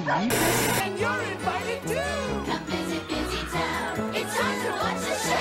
believe 0.00 0.30
this? 0.30 0.78
And 0.82 0.98
you're 0.98 1.22
invited 1.22 1.82
too! 1.82 1.94
Come 1.94 2.64
visit 2.64 3.08
Busy 3.08 3.38
Town. 3.50 4.14
It's 4.14 4.36
time 4.36 4.60
to 4.66 4.70
watch 4.72 5.00
the 5.00 5.16
show. 5.24 5.38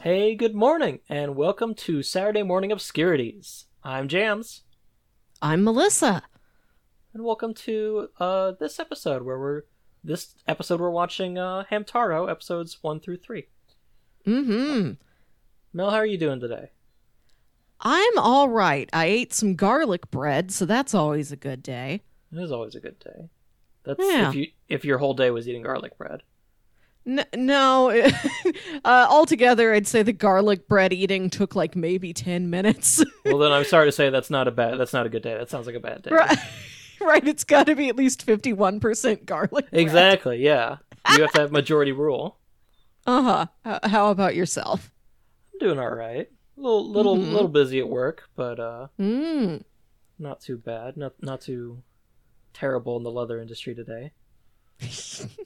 Hey, 0.00 0.34
good 0.34 0.54
morning, 0.54 1.00
and 1.10 1.36
welcome 1.36 1.74
to 1.74 2.02
Saturday 2.02 2.42
Morning 2.42 2.72
Obscurities. 2.72 3.66
I'm 3.84 4.08
Jams, 4.08 4.62
I'm 5.42 5.64
Melissa. 5.64 6.22
and 7.12 7.24
welcome 7.24 7.52
to 7.52 8.08
uh, 8.18 8.52
this 8.58 8.80
episode 8.80 9.22
where 9.22 9.38
we're 9.38 9.62
this 10.02 10.34
episode 10.48 10.80
we're 10.80 10.88
watching 10.88 11.36
uh, 11.36 11.64
Hamtaro 11.70 12.30
episodes 12.30 12.78
one 12.80 13.00
through 13.00 13.18
three. 13.18 13.48
Mm-hmm. 14.26 14.92
Mel, 15.74 15.90
how 15.90 15.96
are 15.96 16.06
you 16.06 16.16
doing 16.16 16.40
today? 16.40 16.70
I'm 17.80 18.18
all 18.18 18.48
right. 18.48 18.88
I 18.92 19.06
ate 19.06 19.32
some 19.34 19.54
garlic 19.54 20.10
bread, 20.10 20.50
so 20.50 20.64
that's 20.66 20.94
always 20.94 21.30
a 21.32 21.36
good 21.36 21.62
day. 21.62 22.02
It 22.32 22.38
is 22.38 22.50
always 22.52 22.74
a 22.74 22.80
good 22.80 22.98
day. 22.98 23.28
That's 23.84 24.00
Yeah. 24.02 24.28
if 24.30 24.34
you 24.34 24.46
if 24.68 24.84
your 24.84 24.98
whole 24.98 25.14
day 25.14 25.30
was 25.30 25.48
eating 25.48 25.62
garlic 25.62 25.96
bread. 25.98 26.22
N- 27.06 27.24
no, 27.36 27.90
uh, 28.84 29.06
altogether, 29.08 29.72
I'd 29.72 29.86
say 29.86 30.02
the 30.02 30.12
garlic 30.12 30.66
bread 30.66 30.92
eating 30.92 31.30
took 31.30 31.54
like 31.54 31.76
maybe 31.76 32.12
10 32.12 32.50
minutes. 32.50 33.02
Well, 33.24 33.38
then 33.38 33.50
I'm 33.52 33.64
sorry 33.64 33.86
to 33.88 33.92
say 33.92 34.08
that's 34.10 34.30
not 34.30 34.46
a 34.48 34.52
bad 34.52 34.78
that's 34.78 34.92
not 34.92 35.04
a 35.06 35.08
good 35.08 35.22
day. 35.22 35.36
That 35.36 35.50
sounds 35.50 35.66
like 35.66 35.74
a 35.76 35.80
bad 35.80 36.02
day. 36.02 36.10
right. 36.12 36.38
right, 37.00 37.26
it's 37.26 37.42
got 37.44 37.66
to 37.66 37.74
be 37.74 37.88
at 37.88 37.96
least 37.96 38.24
51% 38.26 39.24
garlic 39.26 39.50
bread. 39.50 39.68
Exactly. 39.72 40.38
Yeah. 40.38 40.76
You 41.12 41.22
have 41.22 41.32
to 41.32 41.40
have 41.42 41.52
majority 41.52 41.90
rule. 41.92 42.38
Uh-huh. 43.06 43.46
H- 43.66 43.90
how 43.90 44.10
about 44.10 44.34
yourself? 44.36 44.90
I'm 45.52 45.58
doing 45.58 45.78
all 45.80 45.92
right. 45.94 46.28
A 46.56 46.60
little 46.60 46.90
little 46.90 47.16
Mhm. 47.16 47.32
little 47.32 47.48
busy 47.48 47.78
at 47.80 47.88
work, 47.88 48.28
but 48.34 48.58
uh, 48.58 48.88
Mm. 48.98 49.62
not 50.18 50.40
too 50.40 50.56
bad. 50.56 50.96
Not 50.96 51.12
not 51.22 51.40
too 51.42 51.82
terrible 52.54 52.96
in 52.96 53.02
the 53.02 53.10
leather 53.10 53.40
industry 53.40 53.74
today. 53.74 54.12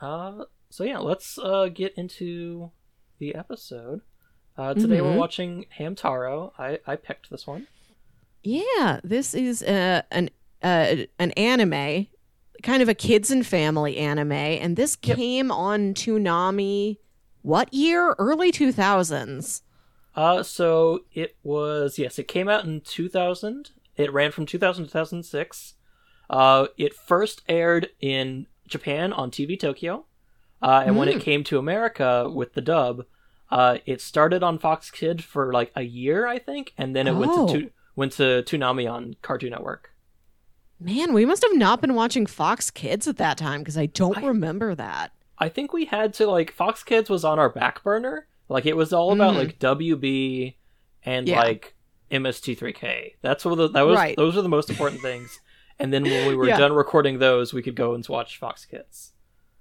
uh, 0.00 0.44
so 0.70 0.84
yeah, 0.84 0.98
let's 0.98 1.38
uh 1.38 1.68
get 1.72 1.94
into 1.96 2.70
the 3.18 3.34
episode. 3.34 4.00
Uh, 4.56 4.74
today 4.74 5.00
we're 5.00 5.10
Mhm. 5.12 5.16
watching 5.16 5.66
Hamtaro. 5.78 6.52
I 6.58 6.78
I 6.86 6.96
picked 6.96 7.30
this 7.30 7.46
one. 7.46 7.66
Yeah, 8.42 9.00
this 9.04 9.34
is 9.34 9.62
uh, 9.62 10.02
an 10.10 10.30
uh, 10.62 11.04
an 11.18 11.30
anime, 11.32 12.06
kind 12.62 12.82
of 12.82 12.88
a 12.88 12.94
kids 12.94 13.30
and 13.30 13.46
family 13.46 13.96
anime, 13.98 14.32
and 14.32 14.76
this 14.76 14.96
Yep. 15.02 15.16
came 15.16 15.50
on 15.50 15.94
Toonami. 15.94 16.98
What 17.42 17.72
year? 17.72 18.14
Early 18.18 18.52
two 18.52 18.72
thousands. 18.72 19.62
Uh, 20.14 20.42
so 20.42 21.00
it 21.14 21.36
was 21.42 21.98
yes, 21.98 22.18
it 22.18 22.28
came 22.28 22.48
out 22.48 22.64
in 22.64 22.80
2000. 22.80 23.70
It 23.96 24.12
ran 24.12 24.30
from 24.32 24.46
2000 24.46 24.84
to 24.84 24.90
2006. 24.90 25.74
Uh, 26.28 26.66
it 26.76 26.94
first 26.94 27.42
aired 27.48 27.88
in 28.00 28.46
Japan 28.68 29.12
on 29.12 29.30
TV 29.30 29.58
Tokyo, 29.58 30.06
uh, 30.62 30.82
and 30.86 30.96
when 30.96 31.08
it 31.08 31.20
came 31.20 31.42
to 31.44 31.58
America 31.58 32.28
with 32.32 32.54
the 32.54 32.60
dub, 32.60 33.04
uh, 33.50 33.78
it 33.84 34.00
started 34.00 34.42
on 34.42 34.58
Fox 34.58 34.90
Kids 34.92 35.24
for 35.24 35.52
like 35.52 35.72
a 35.74 35.82
year, 35.82 36.26
I 36.28 36.38
think, 36.38 36.72
and 36.78 36.94
then 36.94 37.08
it 37.08 37.14
went 37.16 37.32
Oh. 37.34 37.48
to 37.48 37.60
tu- 37.62 37.70
went 37.96 38.12
to 38.12 38.42
Toonami 38.44 38.90
on 38.90 39.16
Cartoon 39.22 39.50
Network. 39.50 39.90
Man, 40.78 41.12
we 41.12 41.26
must 41.26 41.42
have 41.42 41.56
not 41.56 41.80
been 41.80 41.94
watching 41.94 42.26
Fox 42.26 42.70
Kids 42.70 43.08
at 43.08 43.16
that 43.16 43.36
time 43.36 43.60
because 43.60 43.76
I 43.76 43.86
don't 43.86 44.18
I- 44.18 44.26
remember 44.26 44.74
that. 44.76 45.12
I 45.40 45.48
think 45.48 45.72
we 45.72 45.86
had 45.86 46.12
to 46.14 46.26
like 46.30 46.52
Fox 46.52 46.82
Kids 46.84 47.08
was 47.10 47.24
on 47.24 47.38
our 47.38 47.48
back 47.48 47.82
burner. 47.82 48.26
Like 48.48 48.66
it 48.66 48.76
was 48.76 48.92
all 48.92 49.12
about 49.12 49.34
Mhm. 49.34 49.38
like 49.38 49.58
WB 49.58 50.56
and 51.04 51.26
Yeah. 51.28 51.38
like 51.40 51.74
MST3K. 52.10 53.14
That's 53.22 53.44
what 53.44 53.54
the, 53.56 53.68
that 53.68 53.82
was. 53.82 53.96
Right. 53.96 54.16
Those 54.16 54.36
were 54.36 54.42
the 54.42 54.48
most 54.48 54.68
important 54.70 55.00
things. 55.00 55.40
And 55.78 55.92
then 55.92 56.02
when 56.04 56.28
we 56.28 56.36
were 56.36 56.46
Yeah. 56.46 56.58
done 56.58 56.72
recording 56.74 57.18
those, 57.20 57.54
we 57.54 57.62
could 57.62 57.74
go 57.74 57.94
and 57.94 58.06
watch 58.06 58.36
Fox 58.38 58.66
Kids. 58.66 59.12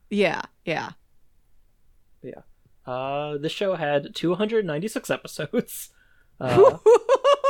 Yeah, 0.09 0.41
yeah. 0.65 0.91
Uh, 2.85 3.37
this 3.37 3.51
show 3.51 3.75
had 3.75 4.15
296 4.15 5.09
episodes. 5.09 5.89
Uh, 6.41 6.77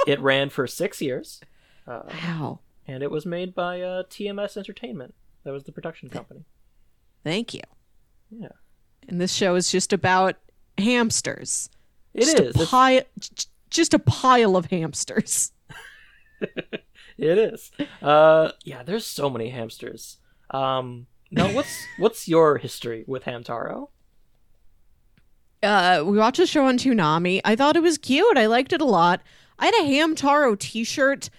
it 0.08 0.20
ran 0.20 0.50
for 0.50 0.66
six 0.66 1.00
years, 1.00 1.40
uh, 1.86 2.02
wow. 2.24 2.60
and 2.88 3.04
it 3.04 3.12
was 3.12 3.24
made 3.24 3.54
by 3.54 3.80
uh, 3.80 4.02
TMS 4.10 4.58
Entertainment. 4.58 5.14
That 5.44 5.52
was 5.54 5.64
the 5.66 5.72
production 5.72 6.10
company. 6.10 6.44
Thank 7.24 7.54
you. 7.54 7.62
Yeah, 8.32 8.48
And 9.08 9.20
this 9.20 9.34
show 9.34 9.56
is 9.56 9.72
just 9.72 9.92
about 9.94 10.36
hamsters. 10.78 11.70
it 12.14 12.22
just 12.22 12.40
is. 12.40 12.62
A 12.62 12.66
pile, 12.66 13.02
just 13.70 13.94
a 13.94 14.00
pile 14.00 14.56
of 14.56 14.66
hamsters. 14.68 15.52
It 17.18 17.38
is. 17.38 17.72
Uh, 18.02 18.52
yeah, 18.64 18.82
there's 18.84 19.06
so 19.06 19.30
many 19.30 19.50
hamsters. 19.50 20.20
Um, 20.52 21.08
now 21.30 21.54
what's 21.54 21.86
what's 21.98 22.30
your 22.30 22.58
history 22.60 23.04
with 23.08 23.26
Hamtaro? 23.26 23.90
uh, 25.62 26.02
we 26.06 26.18
watched 26.18 26.40
a 26.40 26.48
show 26.48 26.66
on 26.66 26.78
Toonami. 26.78 27.42
I 27.44 27.58
thought 27.58 27.76
it 27.76 27.84
was 27.84 27.98
cute. 27.98 28.38
I 28.38 28.46
liked 28.46 28.72
it 28.72 28.80
a 28.80 28.86
lot. 28.86 29.22
I 29.60 29.66
had 29.66 29.76
a 29.82 29.90
Hamtaro 29.90 30.58
T-shirt 30.58 31.30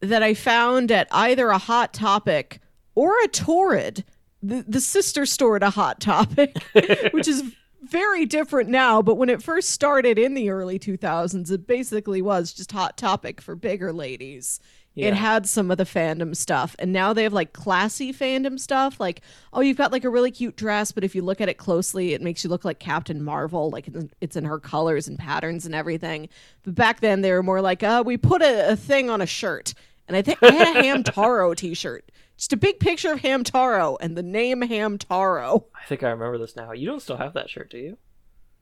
that 0.00 0.22
I 0.22 0.32
found 0.32 0.90
at 0.90 1.06
either 1.10 1.48
a 1.50 1.58
Hot 1.58 1.92
Topic 1.92 2.60
or 2.94 3.12
a 3.22 3.28
Torrid, 3.28 4.04
the 4.42 4.64
the 4.66 4.80
sister 4.80 5.26
store 5.26 5.58
to 5.58 5.70
Hot 5.70 6.00
Topic, 6.00 6.56
which 7.12 7.28
is 7.28 7.42
very 7.82 8.26
different 8.26 8.68
now. 8.68 9.02
But 9.02 9.14
when 9.16 9.28
it 9.30 9.42
first 9.42 9.70
started 9.70 10.18
in 10.18 10.34
the 10.34 10.50
early 10.50 10.78
2000s, 10.78 11.50
it 11.50 11.66
basically 11.66 12.20
was 12.22 12.52
just 12.52 12.72
Hot 12.72 12.96
Topic 12.96 13.40
for 13.40 13.54
bigger 13.54 13.92
ladies. 13.92 14.60
Yeah. 14.94 15.08
It 15.08 15.14
had 15.14 15.46
some 15.46 15.70
of 15.70 15.76
the 15.76 15.84
fandom 15.84 16.34
stuff, 16.34 16.74
and 16.78 16.90
now 16.90 17.12
they 17.12 17.24
have 17.24 17.34
like 17.34 17.52
classy 17.52 18.14
fandom 18.14 18.58
stuff. 18.58 18.98
Like, 18.98 19.20
oh, 19.52 19.60
you've 19.60 19.76
got 19.76 19.92
like 19.92 20.04
a 20.04 20.08
really 20.08 20.30
cute 20.30 20.56
dress, 20.56 20.90
but 20.90 21.04
if 21.04 21.14
you 21.14 21.20
look 21.20 21.42
at 21.42 21.50
it 21.50 21.58
closely, 21.58 22.14
it 22.14 22.22
makes 22.22 22.42
you 22.42 22.48
look 22.48 22.64
like 22.64 22.78
Captain 22.78 23.22
Marvel. 23.22 23.68
Like 23.68 23.88
it's- 23.88 24.36
in 24.36 24.44
her 24.46 24.58
colors 24.58 25.06
and 25.06 25.18
patterns 25.18 25.66
and 25.66 25.74
everything. 25.74 26.28
But 26.62 26.74
back 26.74 27.00
then, 27.00 27.20
they 27.20 27.30
were 27.32 27.42
more 27.42 27.60
like, 27.60 27.82
uh, 27.82 28.02
we 28.06 28.16
put 28.16 28.40
a, 28.40 28.72
a 28.72 28.76
thing 28.76 29.10
on 29.10 29.20
a 29.20 29.26
shirt, 29.26 29.74
and 30.08 30.16
I 30.16 30.22
think 30.22 30.38
I 30.42 30.50
had 30.50 30.76
a 30.78 30.82
Hamtaro 30.84 31.54
T-shirt, 31.54 32.10
just 32.36 32.52
a 32.52 32.56
big 32.56 32.78
picture 32.80 33.12
of 33.12 33.20
Hamtaro 33.20 33.96
and 34.00 34.16
the 34.16 34.22
name 34.22 34.60
Hamtaro. 34.62 35.64
I 35.74 35.86
think 35.86 36.02
I 36.02 36.10
remember 36.10 36.38
this 36.38 36.56
now. 36.56 36.72
You 36.72 36.86
don't 36.86 37.00
still 37.00 37.16
have 37.16 37.34
that 37.34 37.50
shirt, 37.50 37.70
do 37.70 37.78
you? 37.78 37.98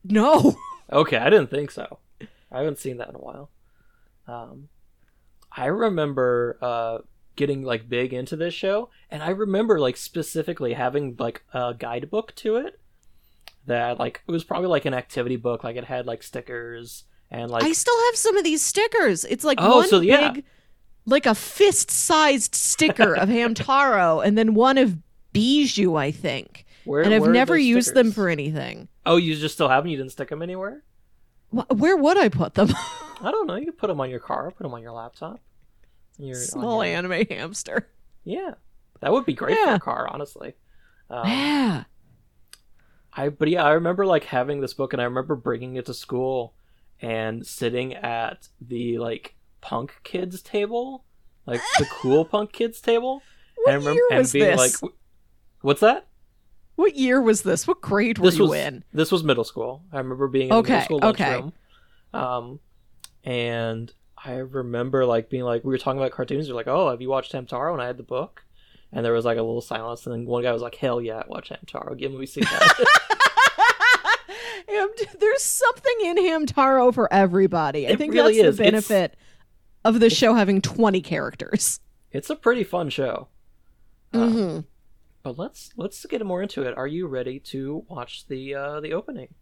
No, 0.03 0.55
Okay, 0.91 1.17
I 1.17 1.29
didn't 1.29 1.49
think 1.49 1.71
so. 1.71 1.99
I 2.51 2.59
haven't 2.59 2.77
seen 2.77 2.97
that 2.97 3.09
in 3.09 3.15
a 3.15 3.19
while. 3.19 3.49
Um, 4.27 4.69
I 5.51 5.65
remember 5.65 6.57
uh, 6.61 6.97
getting 7.35 7.63
like 7.63 7.89
big 7.89 8.13
into 8.13 8.35
this 8.35 8.53
show, 8.53 8.89
and 9.09 9.23
I 9.23 9.29
remember 9.29 9.79
like 9.79 9.97
specifically 9.97 10.73
having 10.73 11.15
like 11.17 11.43
a 11.53 11.73
guidebook 11.77 12.35
to 12.35 12.57
it. 12.57 12.79
That 13.67 13.97
like 13.97 14.21
it 14.27 14.31
was 14.31 14.43
probably 14.43 14.67
like 14.69 14.85
an 14.85 14.93
activity 14.93 15.37
book, 15.37 15.63
like 15.63 15.75
it 15.75 15.85
had 15.85 16.05
like 16.05 16.21
stickers 16.21 17.05
and 17.31 17.49
like 17.49 17.63
I 17.63 17.71
still 17.71 17.99
have 18.05 18.15
some 18.15 18.37
of 18.37 18.43
these 18.43 18.61
stickers. 18.61 19.25
It's 19.25 19.43
like 19.43 19.57
Oh, 19.59 19.77
one 19.77 19.87
so 19.87 20.01
yeah. 20.01 20.31
big, 20.33 20.45
like 21.05 21.25
a 21.25 21.35
fist-sized 21.35 22.55
sticker 22.55 23.13
of 23.15 23.29
Hamtaro, 23.29 24.25
and 24.25 24.37
then 24.37 24.53
one 24.53 24.77
of 24.77 24.97
Bijou, 25.33 25.95
I 25.95 26.11
think. 26.11 26.65
where 26.85 27.01
and 27.03 27.13
I've 27.13 27.27
never 27.27 27.57
used 27.57 27.93
them 27.93 28.11
for 28.11 28.29
anything. 28.29 28.87
Oh, 29.05 29.17
you 29.17 29.35
just 29.35 29.55
still 29.55 29.69
have 29.69 29.83
them? 29.83 29.91
You 29.91 29.97
didn't 29.97 30.11
stick 30.13 30.29
them 30.29 30.41
anywhere? 30.41 30.83
Wh- 31.51 31.69
Where 31.71 31.95
would 31.97 32.17
I 32.17 32.29
put 32.29 32.55
them? 32.55 32.69
I 33.21 33.31
don't 33.31 33.47
know. 33.47 33.55
You 33.55 33.65
could 33.65 33.77
put 33.77 33.87
them 33.87 34.01
on 34.01 34.09
your 34.09 34.19
car, 34.19 34.49
put 34.51 34.63
them 34.63 34.73
on 34.73 34.81
your 34.81 34.91
laptop. 34.93 35.39
Your, 36.17 36.35
Small 36.35 36.83
your- 36.85 36.95
anime 36.97 37.25
hamster. 37.29 37.87
Yeah, 38.23 38.55
that 39.01 39.11
would 39.11 39.25
be 39.25 39.33
great 39.33 39.57
for 39.57 39.73
a 39.73 39.79
car, 39.79 40.07
honestly. 40.09 40.53
Um, 41.09 41.27
yeah. 41.27 41.83
I 43.13 43.29
but 43.29 43.47
yeah, 43.49 43.63
I 43.63 43.71
remember 43.73 44.05
like 44.05 44.23
having 44.25 44.59
this 44.61 44.73
book, 44.73 44.93
and 44.93 45.01
I 45.01 45.05
remember 45.05 45.35
bringing 45.35 45.75
it 45.75 45.85
to 45.85 45.93
school 45.93 46.53
and 47.01 47.45
sitting 47.45 47.93
at 47.93 48.47
the 48.59 48.97
like 48.97 49.35
punk 49.67 49.95
kids 50.03 50.41
table, 50.43 51.03
like 51.47 51.61
the 51.79 51.85
cool 51.85 52.23
punk 52.25 52.51
kids 52.53 52.79
table. 52.81 53.21
What 53.57 53.73
and 53.73 53.75
I 53.75 53.77
remember 53.77 53.93
year 53.95 54.07
and 54.11 54.17
was 54.19 54.33
being 54.33 54.45
this? 54.45 54.83
like, 54.83 54.91
"What's 55.61 55.79
that?" 55.81 56.07
what 56.75 56.95
year 56.95 57.21
was 57.21 57.41
this? 57.43 57.65
What 57.65 57.79
grade 57.81 58.17
were 58.19 58.25
This 58.29 58.37
you 58.37 58.43
was 58.47 58.59
in? 58.59 58.83
this 58.93 59.11
was 59.11 59.23
middle 59.23 59.45
school. 59.45 59.81
I 59.93 59.97
remember 59.99 60.27
being 60.27 60.49
in 60.49 60.49
the 60.49 60.55
Okay, 60.57 60.73
middle 60.73 60.83
school 60.99 61.09
okay. 61.09 61.31
lunchroom, 61.31 61.53
um, 62.13 62.59
and 63.23 63.91
I 64.17 64.33
remember 64.35 65.05
like 65.05 65.29
being 65.29 65.43
like 65.43 65.63
we 65.63 65.69
were 65.71 65.77
talking 65.77 65.99
about 65.99 66.11
cartoons. 66.11 66.47
They're 66.47 66.55
like, 66.55 66.67
"Oh, 66.67 66.89
have 66.89 67.01
you 67.01 67.09
watched 67.09 67.31
Hamtaro?" 67.31 67.71
And 67.73 67.81
I 67.81 67.87
had 67.87 67.95
the 67.97 68.03
book, 68.03 68.43
and 68.91 69.05
there 69.05 69.13
was 69.13 69.23
like 69.25 69.37
a 69.37 69.41
little 69.41 69.61
silence, 69.61 70.05
and 70.05 70.13
then 70.13 70.25
one 70.25 70.43
guy 70.43 70.51
was 70.51 70.61
like, 70.61 70.75
"Hell 70.75 70.99
yeah, 71.01 71.23
watch 71.27 71.49
Hamtaro. 71.49 71.97
Give 71.97 72.11
me 72.11 72.25
see 72.25 72.41
that." 72.41 72.85
There's 75.19 75.43
something 75.43 75.93
in 76.03 76.17
Hamtaro 76.17 76.93
for 76.93 77.11
everybody. 77.11 77.87
I 77.87 77.91
It 77.91 77.97
think 77.97 78.13
really 78.13 78.35
that's 78.37 78.49
is. 78.49 78.57
the 78.57 78.63
It's- 78.65 78.87
benefit 78.87 79.17
of 79.85 80.01
the 80.01 80.09
show 80.09 80.33
having 80.33 80.59
20 80.61 80.99
characters. 81.01 81.79
it's 82.11 82.29
a 82.29 82.35
pretty 82.35 82.63
fun 82.65 82.89
show. 82.89 83.29
Uh, 84.13 84.29
hmm 84.29 84.59
But 85.23 85.37
let's 85.37 85.71
let's 85.77 86.05
get 86.05 86.25
more 86.25 86.41
into 86.41 86.63
it. 86.63 86.77
Are 86.77 86.87
you 86.87 87.07
ready 87.07 87.39
to 87.51 87.85
watch 87.87 88.27
the 88.27 88.53
uh, 88.55 88.79
the 88.81 88.91
opening? 88.93 89.33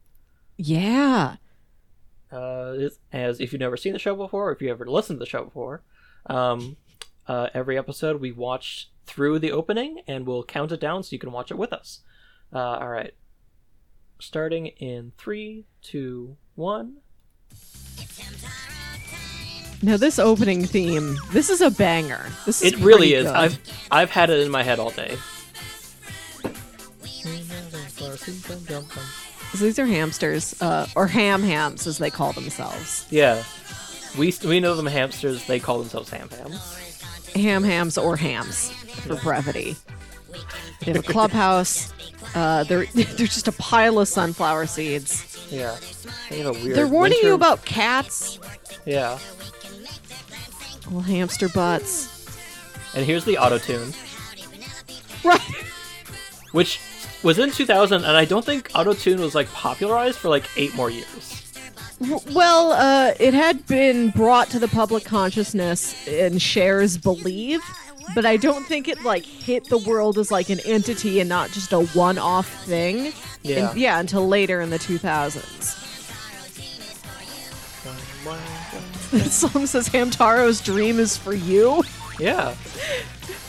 Yeah. 0.58 1.38
uh, 2.32 2.76
as 3.12 3.40
if 3.40 3.52
you've 3.54 3.60
never 3.60 3.78
seen 3.78 3.94
the 3.94 4.00
show 4.00 4.16
before, 4.16 4.50
or 4.50 4.52
if 4.54 4.62
you 4.62 4.70
ever 4.70 4.86
listened 4.86 5.18
to 5.20 5.24
the 5.26 5.30
show 5.30 5.44
before, 5.46 5.82
um, 6.28 6.78
uh, 7.28 7.48
every 7.54 7.78
episode 7.78 8.20
we 8.22 8.32
watch 8.32 8.90
through 9.06 9.38
the 9.40 9.52
opening 9.52 10.02
and 10.08 10.26
we'll 10.26 10.44
count 10.44 10.72
it 10.72 10.80
down 10.80 11.04
so 11.04 11.10
you 11.12 11.20
can 11.20 11.32
watch 11.32 11.52
it 11.52 11.58
with 11.58 11.74
us. 11.74 12.02
Uh, 12.54 12.78
all 12.82 12.88
right. 12.90 13.14
Starting 14.20 14.68
in 14.68 15.12
three, 15.18 15.66
two, 15.82 16.38
one. 16.56 16.98
Now 19.84 19.98
this 19.98 20.18
opening 20.18 20.66
theme, 20.66 21.18
this 21.32 21.50
is 21.50 21.60
a 21.62 21.70
banger. 21.70 22.26
This 22.46 22.62
is 22.62 22.74
It 22.74 22.80
really 22.80 23.14
is. 23.14 23.26
good. 23.26 23.36
I've 23.36 23.60
I've 23.92 24.10
had 24.10 24.30
it 24.30 24.40
in 24.40 24.50
my 24.50 24.64
head 24.64 24.80
all 24.80 24.92
day. 24.92 25.18
So 29.54 29.66
these 29.66 29.78
are 29.78 29.86
hamsters, 29.86 30.60
uh, 30.62 30.88
or 30.96 31.08
ham 31.08 31.44
hams 31.44 31.86
as 31.86 31.98
they 32.00 32.10
call 32.10 32.34
themselves. 32.34 33.06
Yeah, 33.12 33.44
we 34.18 34.34
we 34.46 34.60
know 34.60 34.76
them 34.76 34.88
hamsters. 34.88 35.46
They 35.46 35.60
call 35.60 35.80
themselves 35.80 36.10
ham 36.10 36.30
hams. 36.30 37.30
Ham 37.36 37.64
hams 37.64 37.98
or 37.98 38.16
hams 38.18 38.72
for 38.72 39.16
brevity. 39.18 39.76
They 40.82 40.94
have 40.94 41.04
a 41.08 41.08
clubhouse. 41.08 41.94
Uh, 42.34 42.64
they're 42.64 42.86
they're 42.96 43.28
just 43.28 43.48
a 43.48 43.52
pile 43.54 44.00
of 44.00 44.08
sunflower 44.08 44.66
seeds. 44.68 45.48
Yeah, 45.52 45.76
they 46.30 46.40
have 46.40 46.48
a 46.56 46.60
weird. 46.60 46.76
They're 46.76 46.88
warning 46.88 47.20
you 47.22 47.34
about 47.36 47.64
cats, 47.66 48.40
Yeah, 48.86 49.20
little 50.86 51.02
hamster 51.02 51.50
butts. 51.50 52.10
and 52.96 53.06
here's 53.06 53.26
the 53.26 53.38
auto 53.38 53.58
tune, 53.58 53.94
Right. 55.24 55.40
which 56.52 56.80
was 57.24 57.40
in 57.40 57.52
2000, 57.52 58.04
and 58.04 58.18
I 58.18 58.26
don't 58.26 58.46
think 58.46 58.70
auto 58.76 58.94
tune 58.94 59.20
was 59.22 59.34
like 59.36 59.52
popularized 59.54 60.18
for 60.18 60.30
like 60.30 60.44
eight 60.58 60.76
more 60.76 60.90
years. 60.90 61.40
Well, 62.32 62.74
uh, 62.74 63.14
it 63.20 63.34
had 63.34 63.66
been 63.66 64.10
brought 64.10 64.50
to 64.50 64.60
the 64.60 64.68
public 64.68 65.06
consciousness 65.06 66.06
in 66.08 66.38
Cher's 66.38 66.98
Believe, 66.98 67.62
but 68.14 68.26
I 68.26 68.36
don't 68.36 68.66
think 68.66 68.90
it 68.90 69.02
like 69.04 69.24
hit 69.26 69.70
the 69.70 69.78
world 69.78 70.18
as 70.18 70.30
like 70.30 70.50
an 70.50 70.60
entity 70.66 71.22
and 71.22 71.30
not 71.30 71.52
just 71.52 71.72
a 71.72 71.80
one-off 71.80 72.48
thing. 72.66 73.14
Yeah. 73.42 73.70
And- 73.70 73.80
yeah, 73.80 74.00
until 74.00 74.28
later 74.28 74.60
in 74.60 74.70
the 74.70 74.80
2000s. 74.80 75.80
The 79.24 79.30
song 79.30 79.68
says 79.68 79.90
Hamtaro's 79.90 80.60
dream 80.60 81.00
is 81.00 81.16
for 81.18 81.34
you, 81.36 81.84
Yeah, 82.20 82.56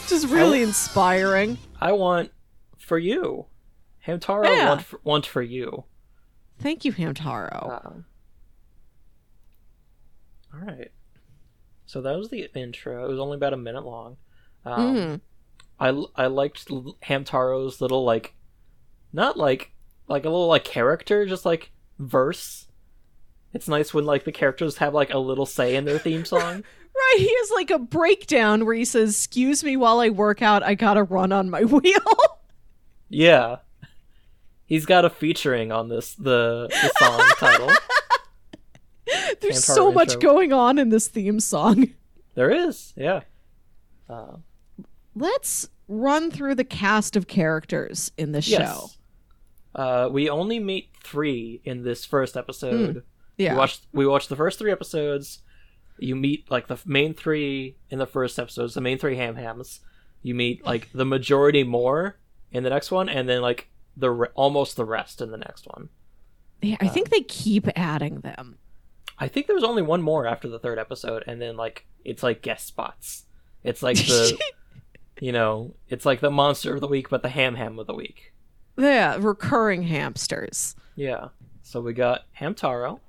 Just 0.09 0.13
is 0.13 0.27
really 0.27 0.63
inspiring. 0.63 1.57
I 1.81 1.93
want 1.93 2.31
for 2.79 2.99
you, 2.99 3.47
Hamtaro 4.07 4.45
Yeah. 4.45 4.69
want 4.69 4.83
for, 4.83 5.01
want 5.05 5.25
for 5.27 5.41
you. 5.43 5.85
Thank 6.59 6.85
you, 6.85 6.93
Hamtaro. 6.93 7.85
Um, 7.87 8.05
all 10.53 10.61
right. 10.61 10.91
So 11.87 12.01
that 12.03 12.17
was 12.17 12.29
the 12.31 12.49
intro. 12.55 13.05
It 13.07 13.09
was 13.09 13.19
only 13.19 13.37
about 13.37 13.53
a 13.55 13.57
minute 13.59 13.85
long. 13.85 14.17
Um, 14.65 14.97
Mhm. 14.97 15.21
I 15.81 16.25
I 16.25 16.27
liked 16.29 16.69
Hamtaro's 16.69 17.81
little 17.81 18.05
like, 18.05 18.35
not 19.13 19.37
like 19.37 19.73
like 20.09 20.25
a 20.25 20.29
little 20.31 20.47
like 20.49 20.65
character, 20.65 21.27
just 21.27 21.45
like 21.45 21.73
verse. 21.99 22.69
It's 23.55 23.69
nice 23.69 23.95
when 23.95 24.05
like 24.05 24.25
the 24.25 24.33
characters 24.33 24.77
have 24.79 24.93
like 24.93 25.15
a 25.15 25.19
little 25.19 25.47
say 25.47 25.77
in 25.77 25.85
their 25.85 25.99
theme 25.99 26.25
song. 26.27 26.65
Right, 26.97 27.17
he 27.19 27.35
has 27.41 27.51
like 27.53 27.71
a 27.71 27.79
breakdown 27.79 28.67
where 28.67 28.75
he 28.75 28.85
says, 28.85 29.11
"Excuse 29.11 29.65
me 29.65 29.77
while 29.77 30.01
I 30.01 30.11
work 30.11 30.43
out. 30.43 30.63
I 30.63 30.75
gotta 30.75 31.03
run 31.03 31.33
on 31.33 31.51
my 31.51 31.63
wheel." 31.65 32.41
yeah, 33.09 33.57
he's 34.67 34.87
got 34.87 35.05
a 35.05 35.11
featuring 35.11 35.73
on 35.73 35.89
this 35.89 36.15
the 36.15 36.69
the 36.71 36.93
song 36.99 37.27
title. 37.39 37.71
There's 39.41 39.65
so 39.65 39.93
much 39.93 40.15
intro. 40.15 40.31
going 40.31 40.53
on 40.53 40.79
in 40.79 40.89
this 40.89 41.09
theme 41.09 41.41
song. 41.41 41.89
There 42.35 42.51
is, 42.51 42.93
yeah. 42.97 43.21
Uh, 44.09 44.37
Let's 45.15 45.69
run 45.87 46.31
through 46.31 46.57
the 46.57 46.65
cast 46.65 47.15
of 47.15 47.29
characters 47.29 48.11
in 48.17 48.33
the 48.33 48.43
show. 48.43 48.91
Uh, 49.75 50.09
we 50.11 50.29
only 50.31 50.59
meet 50.59 50.89
three 51.03 51.61
in 51.65 51.83
this 51.85 52.05
first 52.05 52.37
episode. 52.37 53.05
Yeah. 53.37 53.53
We 53.53 53.59
watched 53.59 53.87
we 53.93 54.07
watched 54.07 54.29
the 54.29 54.37
first 54.37 54.59
three 54.59 54.73
episodes. 54.73 55.41
You 55.99 56.17
meet 56.17 56.51
like 56.51 56.67
the 56.67 56.79
main 56.85 57.15
three 57.15 57.77
in 57.91 57.99
the 57.99 58.07
first 58.07 58.39
episodes, 58.39 58.75
the 58.75 58.81
main 58.81 58.99
three 58.99 59.17
ham 59.17 59.37
hams. 59.37 59.81
You 60.23 60.35
meet 60.35 60.65
like 60.65 60.91
the 60.93 61.05
majority 61.05 61.65
more 61.65 62.19
in 62.51 62.65
the 62.65 62.71
next 62.71 62.91
one, 62.91 63.09
and 63.09 63.29
then 63.29 63.43
like 63.43 63.69
the 63.97 64.11
re- 64.11 64.29
almost 64.35 64.77
the 64.77 64.85
rest 64.85 65.21
in 65.21 65.31
the 65.31 65.37
next 65.37 65.67
one. 65.67 65.91
Yeah, 66.63 66.77
I 66.81 66.89
think 66.89 67.09
um, 67.09 67.11
they 67.13 67.23
keep 67.23 67.69
adding 67.77 68.21
them. 68.21 68.59
I 69.19 69.29
think 69.29 69.47
there 69.47 69.55
was 69.55 69.65
only 69.65 69.83
one 69.83 70.03
more 70.03 70.27
after 70.27 70.49
the 70.49 70.59
third 70.59 70.79
episode, 70.79 71.25
and 71.27 71.41
then 71.41 71.57
like 71.57 71.87
it's 72.05 72.23
like 72.23 72.43
guest 72.43 72.67
spots. 72.67 73.25
It's 73.63 73.83
like 73.83 73.97
the 73.97 74.39
you 75.21 75.33
know, 75.33 75.75
it's 75.89 76.07
like 76.07 76.21
the 76.21 76.31
monster 76.31 76.75
of 76.75 76.81
the 76.81 76.89
week, 76.89 77.09
but 77.11 77.23
the 77.23 77.29
ham 77.29 77.55
ham 77.55 77.79
of 77.79 77.87
the 77.87 77.95
week. 77.95 78.33
yeah, 78.77 79.17
recurring 79.19 79.85
hamsters. 79.85 80.75
Yeah. 80.97 81.29
So 81.63 81.81
we 81.81 81.93
got 81.93 82.25
Hamtaro. 82.41 83.01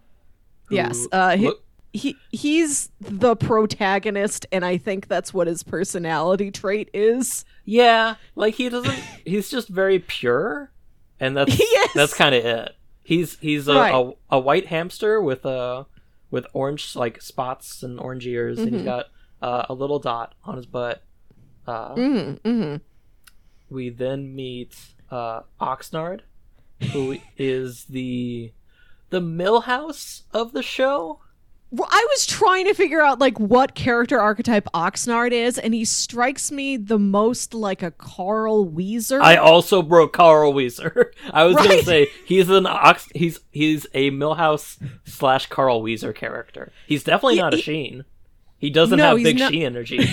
Yes, 0.70 1.08
uh, 1.12 1.38
he, 1.38 1.46
look- 1.48 1.64
he 1.94 2.16
he's 2.32 2.90
the 3.00 3.36
protagonist, 3.36 4.46
and 4.52 4.66
I 4.66 4.78
think 4.78 5.08
that's 5.08 5.34
what 5.34 5.48
his 5.48 5.64
personality 5.64 6.52
trait 6.52 6.90
is. 6.94 7.46
yeah, 7.64 8.16
like 8.36 8.56
he 8.56 8.70
doesn't. 8.70 8.94
he's 9.26 9.50
just 9.50 9.68
very 9.70 10.00
pure, 10.00 10.72
and 11.20 11.38
that's 11.38 11.58
Yes. 11.60 11.92
that's 11.94 12.14
kind 12.14 12.36
of 12.36 12.44
it. 12.46 12.76
He's 13.04 13.38
he's 13.40 13.68
a, 13.68 13.76
Right. 13.76 13.94
a 13.94 14.12
a 14.32 14.40
white 14.40 14.66
hamster 14.68 15.22
with 15.22 15.46
a 15.46 15.86
with 16.32 16.48
orange 16.54 16.96
like 16.96 17.22
spots 17.22 17.84
and 17.84 18.00
orange 18.00 18.26
ears, 18.28 18.58
and 18.60 18.70
he's 18.70 18.78
Mm-hmm. 18.82 18.86
got 18.86 19.06
uh, 19.42 19.66
a 19.70 19.74
little 19.74 20.00
dot 20.00 20.34
on 20.44 20.58
his 20.58 20.66
butt. 20.66 21.04
Uh, 21.68 21.94
Mm-hmm, 21.96 22.48
mm-hmm. 22.50 22.76
we 23.74 23.90
then 23.90 24.36
meet 24.36 24.76
uh, 25.12 25.42
Oxnard, 25.62 26.22
who 26.92 27.18
is 27.38 27.86
the 27.86 28.52
the 29.09 29.21
Milhouse 29.21 30.24
of 30.33 30.52
the 30.54 30.64
show. 30.64 31.19
Well, 31.71 31.90
I 31.92 32.06
was 32.12 32.26
trying 32.26 32.66
to 32.66 32.74
figure 32.74 33.02
out 33.02 33.19
like 33.19 33.38
what 33.40 33.76
character 33.76 34.19
archetype 34.19 34.66
Oxnard 34.74 35.31
is, 35.31 35.57
and 35.57 35.74
he 35.74 35.83
strikes 35.83 36.52
me 36.52 36.78
the 36.78 37.00
most 37.00 37.54
like 37.54 37.83
a 37.83 37.92
Carl 37.92 38.66
Wheezer. 38.66 39.21
I 39.21 39.35
also 39.35 39.81
broke 39.81 40.14
Carl 40.14 40.54
Wheezer. 40.54 41.12
I 41.31 41.44
was 41.44 41.56
gonna 41.57 41.81
say 41.81 42.07
he's 42.26 42.50
an 42.50 42.66
ox. 42.66 43.09
He's 43.14 43.40
he's 43.52 43.88
a 43.94 44.12
Milhouse 44.12 44.78
slash 45.06 45.47
Carl 45.47 45.81
Wheezer 45.81 46.14
character. 46.14 46.71
He's 46.88 47.04
definitely 47.04 47.35
He- 47.35 47.42
not 47.42 47.54
a 47.54 47.57
he- 47.57 47.64
Sheen. 47.64 48.06
He 48.57 48.69
doesn't 48.69 48.97
No, 48.97 49.16
have 49.16 49.24
big 49.24 49.40
not- 49.40 49.52
Sheen 49.52 49.64
energy. 49.64 50.00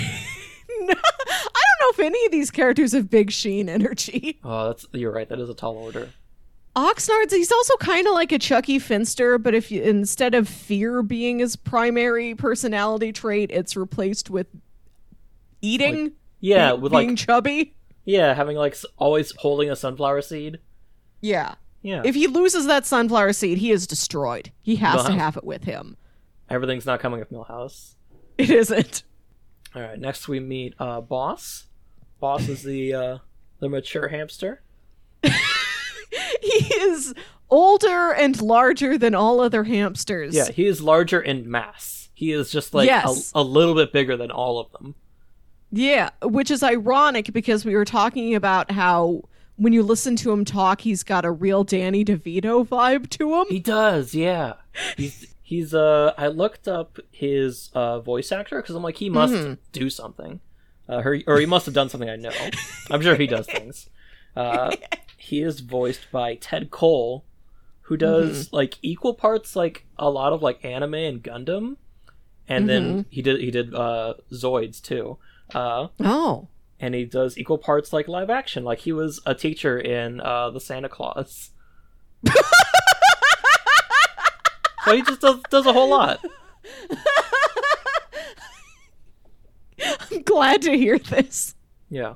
No, 0.80 0.94
I 0.94 0.94
don't 0.94 1.80
know 1.80 1.90
if 1.90 2.00
any 2.00 2.24
of 2.26 2.32
these 2.32 2.50
characters 2.50 2.90
have 2.92 3.08
big 3.08 3.30
Sheen 3.30 3.68
energy. 3.68 4.40
oh, 4.42 4.68
that's 4.68 4.84
you're 4.92 5.12
right. 5.12 5.28
That 5.28 5.38
is 5.38 5.48
a 5.48 5.54
tall 5.54 5.76
order. 5.76 6.08
Oxnard's 6.74 7.34
he's 7.34 7.52
also 7.52 7.76
kind 7.76 8.06
of 8.06 8.14
like 8.14 8.32
a 8.32 8.38
Chuckie 8.38 8.78
Finster, 8.78 9.36
but 9.38 9.54
if 9.54 9.70
you 9.70 9.82
instead 9.82 10.34
of 10.34 10.48
fear 10.48 11.02
being 11.02 11.38
his 11.40 11.54
primary 11.56 12.34
personality 12.34 13.12
trait, 13.12 13.50
it's 13.52 13.76
replaced 13.76 14.30
with 14.30 14.46
eating. 15.60 16.12
Yeah, 16.40 16.74
be- 16.74 16.80
with 16.80 16.92
being 16.92 17.08
like 17.10 17.18
chubby. 17.18 17.74
yeah, 18.04 18.34
having 18.34 18.56
like 18.56 18.76
always 18.96 19.32
holding 19.36 19.70
a 19.70 19.76
sunflower 19.76 20.22
seed. 20.22 20.58
Yeah. 21.20 21.54
Yeah, 21.84 22.02
If 22.04 22.14
he 22.14 22.28
loses 22.28 22.66
that 22.66 22.86
sunflower 22.86 23.32
seed, 23.32 23.58
he 23.58 23.72
is 23.72 23.88
destroyed. 23.88 24.52
He 24.62 24.76
has 24.76 25.04
to 25.04 25.10
have 25.12 25.36
it 25.36 25.42
with 25.42 25.64
him. 25.64 25.96
everything's 26.48 26.86
not 26.86 27.00
coming 27.00 27.18
with 27.18 27.32
Milhouse. 27.32 27.96
It 28.38 28.50
isn't. 28.50 29.02
All 29.74 29.82
right, 29.82 29.98
next 29.98 30.28
we 30.28 30.38
meet 30.38 30.74
uh, 30.78 31.00
Boss. 31.00 31.66
Boss 32.20 32.48
is 32.48 32.62
the 32.62 32.94
uh, 32.94 33.18
the 33.58 33.68
mature 33.68 34.06
hamster. 34.08 34.62
He 36.60 36.74
is 36.74 37.14
older 37.50 38.12
and 38.12 38.40
larger 38.40 38.96
than 38.98 39.14
all 39.14 39.40
other 39.40 39.64
hamsters. 39.64 40.34
Yeah, 40.34 40.50
he 40.50 40.66
is 40.66 40.80
larger 40.82 41.20
in 41.20 41.50
mass. 41.50 42.08
He 42.14 42.32
is 42.32 42.50
just 42.50 42.72
like 42.74 42.86
Yes. 42.86 43.32
a, 43.34 43.40
a 43.40 43.42
little 43.42 43.74
bit 43.74 43.92
bigger 43.92 44.16
than 44.16 44.30
all 44.30 44.58
of 44.58 44.70
them. 44.72 44.94
Yeah, 45.70 46.10
which 46.22 46.50
is 46.50 46.62
ironic 46.62 47.32
because 47.32 47.64
we 47.64 47.74
were 47.74 47.84
talking 47.84 48.34
about 48.34 48.70
how 48.70 49.22
when 49.56 49.72
you 49.72 49.82
listen 49.82 50.16
to 50.16 50.30
him 50.32 50.44
talk, 50.44 50.80
he's 50.82 51.02
got 51.02 51.24
a 51.24 51.30
real 51.30 51.64
Danny 51.64 52.04
DeVito 52.04 52.66
vibe 52.66 53.08
to 53.10 53.34
him. 53.40 53.46
He 53.48 53.58
does, 53.60 54.14
yeah. 54.14 54.54
He's 54.96 55.34
he's 55.42 55.72
uh 55.74 56.12
I 56.16 56.28
looked 56.28 56.68
up 56.68 56.98
his 57.10 57.70
uh 57.74 58.00
voice 58.00 58.32
actor 58.32 58.60
because 58.60 58.74
I'm 58.74 58.82
like 58.82 58.96
he 58.96 59.08
must 59.10 59.32
Mm-hmm. 59.34 59.54
do 59.72 59.88
something. 59.90 60.40
Uh 60.88 61.00
her, 61.02 61.18
or 61.26 61.38
he 61.38 61.46
must 61.46 61.66
have 61.66 61.74
done 61.74 61.88
something 61.88 62.08
I 62.10 62.16
know. 62.16 62.32
I'm 62.90 63.00
sure 63.02 63.14
he 63.14 63.26
does 63.26 63.46
things. 63.58 63.88
Uh 64.36 64.72
he 65.24 65.40
is 65.40 65.60
voiced 65.60 66.10
by 66.10 66.34
Ted 66.34 66.70
Cole 66.70 67.24
who 67.82 67.96
does 67.96 68.46
Mm-hmm. 68.46 68.56
like 68.56 68.78
equal 68.82 69.14
parts 69.14 69.54
like 69.54 69.86
a 69.98 70.10
lot 70.10 70.32
of 70.32 70.42
like 70.42 70.64
anime 70.64 70.94
and 70.94 71.22
Gundam 71.22 71.76
and 72.48 72.66
Mm-hmm. 72.66 72.66
then 72.66 73.06
he 73.10 73.22
did 73.22 73.40
he 73.40 73.50
did 73.50 73.72
uh 73.74 74.14
Zoids 74.32 74.80
too. 74.82 75.18
Uh 75.54 75.88
Oh. 76.00 76.48
and 76.80 76.94
he 76.94 77.04
does 77.04 77.38
equal 77.38 77.58
parts 77.58 77.92
like 77.92 78.08
live 78.08 78.30
action 78.30 78.64
like 78.64 78.80
he 78.80 78.92
was 78.92 79.20
a 79.24 79.34
teacher 79.34 79.78
in 79.78 80.20
uh 80.20 80.50
the 80.50 80.60
Santa 80.60 80.88
Claus. 80.88 81.50
So 84.84 84.96
he 84.96 85.02
just 85.02 85.20
does 85.20 85.40
does 85.48 85.66
a 85.66 85.72
whole 85.72 85.90
lot. 85.90 86.18
I'm 90.10 90.22
glad 90.22 90.62
to 90.62 90.72
hear 90.76 90.98
this. 90.98 91.54
Yeah. 91.88 92.14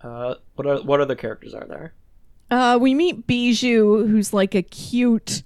Uh, 0.00 0.34
what 0.54 0.66
are 0.66 0.82
what 0.82 1.00
other 1.00 1.14
characters 1.14 1.54
are 1.54 1.66
there? 1.66 1.92
Uh, 2.50 2.78
we 2.80 2.94
meet 2.94 3.26
Bijou, 3.26 4.06
who's 4.06 4.32
like 4.32 4.54
a 4.54 4.62
cute 4.62 5.42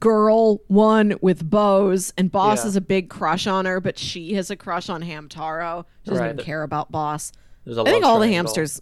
girl 0.00 0.60
one 0.68 1.16
with 1.20 1.48
bows, 1.48 2.12
and 2.18 2.30
Boss 2.30 2.58
Yeah. 2.58 2.64
has 2.64 2.76
a 2.76 2.80
big 2.80 3.08
crush 3.08 3.46
on 3.46 3.64
her, 3.66 3.80
but 3.80 3.98
she 3.98 4.34
has 4.34 4.50
a 4.50 4.56
crush 4.56 4.88
on 4.88 5.02
Hamtaro. 5.02 5.84
She 6.04 6.10
doesn't 6.10 6.24
Right. 6.24 6.32
even 6.34 6.44
care 6.44 6.62
about 6.62 6.90
Boss. 6.92 7.32
There's 7.64 7.78
a 7.78 7.82
I 7.82 7.84
think 7.84 8.04
all 8.04 8.20
the 8.20 8.28
hamsters, 8.28 8.80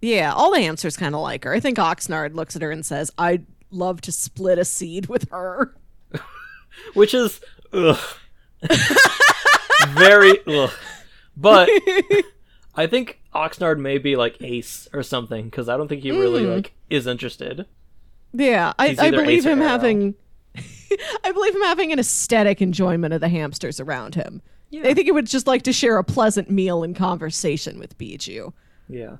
yeah, 0.00 0.32
all 0.32 0.52
the 0.52 0.60
hamsters 0.60 0.96
kind 0.96 1.14
of 1.14 1.20
like 1.20 1.44
her. 1.44 1.52
I 1.52 1.60
think 1.60 1.78
Oxnard 1.78 2.34
looks 2.34 2.54
at 2.56 2.62
her 2.62 2.70
and 2.70 2.84
says, 2.86 3.10
"I'd 3.18 3.44
love 3.70 4.00
to 4.02 4.12
split 4.12 4.58
a 4.58 4.64
seed 4.64 5.06
with 5.06 5.28
her." 5.30 5.74
which 6.94 7.12
is 7.14 7.40
ugh. 7.72 7.98
very 9.90 10.38
ugh. 10.46 10.70
But 11.36 11.68
I 12.74 12.86
think 12.86 13.20
Oxnard 13.34 13.78
may 13.78 13.98
be 13.98 14.16
like 14.16 14.36
Ace 14.42 14.88
or 14.92 15.02
something 15.02 15.46
because 15.46 15.68
I 15.68 15.76
don't 15.76 15.88
think 15.88 16.02
he 16.02 16.10
really 16.10 16.44
Mm. 16.44 16.54
like 16.56 16.74
is 16.90 17.06
interested. 17.06 17.66
Yeah, 18.32 18.72
I, 18.78 18.96
I 18.98 19.10
believe 19.10 19.44
him 19.46 19.58
aro. 19.60 19.68
having. 19.68 20.14
I 21.24 21.32
believe 21.32 21.54
him 21.54 21.62
having 21.62 21.92
an 21.92 21.98
aesthetic 21.98 22.60
enjoyment 22.60 23.14
of 23.14 23.20
the 23.20 23.28
hamsters 23.28 23.80
around 23.80 24.14
him. 24.14 24.42
Yeah. 24.70 24.82
I 24.88 24.94
think 24.94 25.06
he 25.06 25.12
would 25.12 25.26
just 25.26 25.46
like 25.46 25.62
to 25.62 25.72
share 25.72 25.98
a 25.98 26.04
pleasant 26.04 26.50
meal 26.50 26.82
and 26.82 26.94
conversation 26.96 27.78
with 27.78 27.96
Bijou. 27.98 28.52
Yeah. 28.88 29.16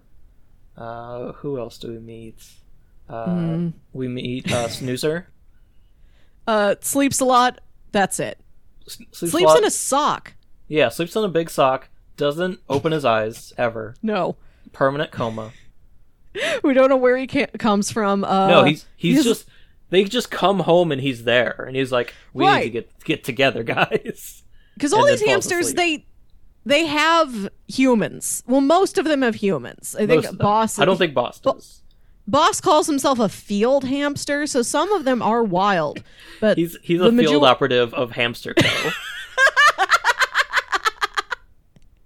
Uh, 0.76 1.32
who 1.32 1.58
else 1.58 1.78
do 1.78 1.88
we 1.88 1.98
meet? 1.98 2.42
Uh, 3.08 3.24
Hmm. 3.26 3.68
We 3.92 4.08
meet 4.08 4.50
uh, 4.52 4.68
Snoozer. 4.68 5.28
Uh, 6.46 6.74
sleeps 6.80 7.20
a 7.20 7.24
lot. 7.24 7.60
That's 7.92 8.18
it. 8.18 8.36
S- 8.86 8.96
sleeps, 9.12 9.30
Sleeps 9.30 9.46
lot- 9.48 9.58
in 9.58 9.64
a 9.64 9.70
sock. 9.70 10.34
yeah, 10.66 10.88
sleeps 10.88 11.14
in 11.14 11.22
a 11.22 11.28
big 11.28 11.48
sock. 11.48 11.88
Doesn't 12.22 12.60
open 12.68 12.92
his 12.92 13.04
eyes 13.04 13.52
ever. 13.58 13.96
No, 14.00 14.36
Permanent 14.72 15.10
coma. 15.10 15.50
we 16.62 16.72
don't 16.72 16.88
know 16.88 16.96
where 16.96 17.16
he 17.16 17.26
comes 17.26 17.90
from. 17.90 18.22
Uh, 18.22 18.46
no, 18.46 18.62
he's 18.64 18.86
he's 18.96 19.14
he's- 19.16 19.24
just 19.24 19.48
they 19.90 20.04
just 20.04 20.30
come 20.30 20.60
home 20.60 20.92
and 20.92 21.00
he's 21.00 21.24
there 21.24 21.64
and 21.66 21.74
he's 21.74 21.90
like, 21.90 22.14
we 22.32 22.46
need 22.46 22.62
to 22.62 22.70
get 22.70 23.04
get 23.04 23.24
together, 23.24 23.62
guys. 23.64 24.44
because 24.74 24.92
all 24.92 25.04
these 25.04 25.20
hamsters 25.20 25.74
they 25.74 26.06
they 26.64 26.86
have 26.86 27.48
humans. 27.66 28.44
Well, 28.46 28.60
most 28.60 28.98
of 28.98 29.04
them 29.04 29.22
have 29.22 29.34
humans. 29.34 29.96
I 29.98 30.06
think 30.06 30.22
Most. 30.22 30.38
Boss. 30.38 30.78
I 30.78 30.84
don't 30.84 30.96
think 30.98 31.14
Boss 31.14 31.40
Bo- 31.40 31.54
does. 31.54 31.82
Boss 32.28 32.60
calls 32.60 32.86
himself 32.86 33.18
a 33.18 33.28
field 33.28 33.82
hamster, 33.84 34.46
so 34.46 34.62
some 34.62 34.92
of 34.92 35.04
them 35.04 35.20
are 35.22 35.42
wild. 35.42 36.04
But 36.40 36.56
He's 36.56 36.76
he's 36.82 37.00
a 37.00 37.06
field 37.10 37.14
major- 37.16 37.44
operative 37.44 37.92
of 37.94 38.12
Hamster 38.12 38.54
Co. 38.54 38.90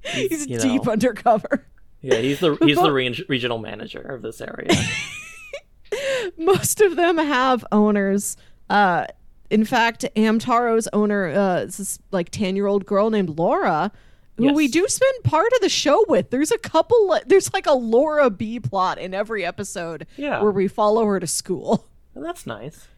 he's 0.07 0.47
you 0.47 0.57
know. 0.57 0.63
deep 0.63 0.89
undercover. 0.89 1.67
yeah, 2.03 2.17
he's 2.17 2.41
the 2.41 2.57
he's 2.63 2.77
the 2.77 2.93
re- 2.93 3.25
regional 3.29 3.59
manager 3.59 4.01
of 4.01 4.23
this 4.23 4.41
area. 4.41 4.69
most 6.37 6.81
of 6.81 6.97
them 6.97 7.19
have 7.19 7.65
owners. 7.73 8.37
Uh, 8.69 9.07
in 9.51 9.65
fact, 9.65 10.05
Amtaro's 10.17 10.89
owner 10.93 11.29
uh, 11.29 11.57
is 11.61 11.77
this 11.77 11.99
like 12.11 12.31
ten 12.31 12.57
year 12.57 12.67
old 12.67 12.85
girl 12.87 13.11
named 13.11 13.39
Laura, 13.39 13.93
who 14.37 14.53
we 14.53 14.67
do 14.69 14.87
spend 14.89 15.25
part 15.25 15.53
of 15.55 15.61
the 15.61 15.69
show 15.69 16.05
with. 16.09 16.31
There's 16.31 16.51
a 16.51 16.59
couple. 16.59 17.17
There's 17.27 17.53
like 17.53 17.67
a 17.67 17.73
Laura 17.75 18.29
B 18.31 18.59
plot 18.61 18.99
in 18.99 19.15
every 19.15 19.45
episode. 19.45 20.07
Yeah. 20.17 20.43
where 20.43 20.53
we 20.53 20.69
follow 20.69 21.05
her 21.07 21.21
to 21.21 21.27
school. 21.27 21.87
and 22.15 22.25
that's 22.25 22.47
nice. 22.47 22.89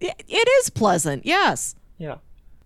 It, 0.00 0.14
it 0.28 0.48
is 0.60 0.70
pleasant. 0.70 1.26
Yes. 1.26 1.74
Yeah. 1.98 2.18